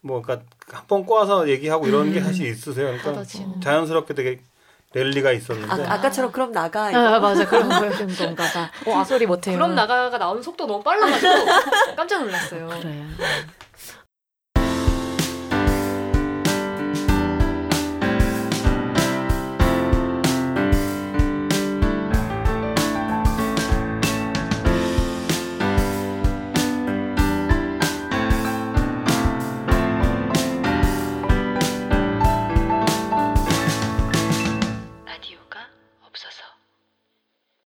뭐 0.00 0.20
그러니까 0.22 0.46
한 0.72 0.86
번 0.86 1.04
꼬아서 1.06 1.48
얘기하고 1.48 1.86
이런 1.86 2.12
게 2.12 2.20
사실 2.20 2.46
있으세요. 2.48 2.86
그러니까 2.86 3.12
받아치는. 3.12 3.60
자연스럽게 3.60 4.14
되게 4.14 4.40
랠리가 4.94 5.32
있었는데 5.32 5.86
아, 5.86 5.94
아까처럼 5.94 6.32
그럼 6.32 6.52
나가 6.52 6.90
이거. 6.90 6.98
아, 6.98 7.18
맞아. 7.20 7.46
그런 7.46 7.68
거였던 7.68 8.08
건가 8.16 8.44
봐. 8.52 8.70
어, 8.90 9.04
소리 9.04 9.26
못해요. 9.26 9.54
그럼 9.56 9.74
나가가 9.74 10.16
나오는 10.18 10.42
속도 10.42 10.66
너무 10.66 10.82
빨라가지고 10.82 11.94
깜짝 11.96 12.22
놀랐어요. 12.24 12.68
그래요. 12.68 13.04